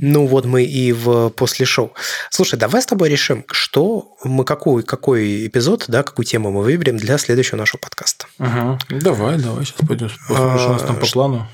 Ну 0.00 0.26
вот 0.26 0.46
мы 0.46 0.64
и 0.64 0.92
в 0.92 1.28
после 1.28 1.66
шоу. 1.66 1.92
Слушай, 2.30 2.58
давай 2.58 2.80
с 2.80 2.86
тобой 2.86 3.10
решим, 3.10 3.44
что 3.50 4.16
мы 4.24 4.46
какой 4.46 4.82
какой 4.82 5.46
эпизод, 5.46 5.84
да, 5.88 6.02
какую 6.02 6.24
тему 6.24 6.50
мы 6.50 6.62
выберем 6.62 6.96
для 6.96 7.18
следующего 7.18 7.58
нашего 7.58 7.82
подкаста. 7.82 8.28
Ага. 8.38 8.78
Давай, 8.88 9.36
давай, 9.36 9.66
сейчас 9.66 9.86
пойдем. 9.86 10.10
Посмотрим, 10.26 10.58
что 10.58 10.68
у 10.68 10.72
нас 10.72 10.82
там 10.84 10.98
по 10.98 11.06
плану. 11.06 11.46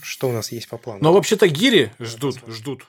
Что 0.00 0.30
у 0.30 0.32
нас 0.32 0.52
есть 0.52 0.68
по 0.70 0.78
плану? 0.78 1.00
Но 1.02 1.12
вообще-то 1.12 1.48
гири 1.48 1.92
ждут, 2.00 2.38
ждут. 2.48 2.86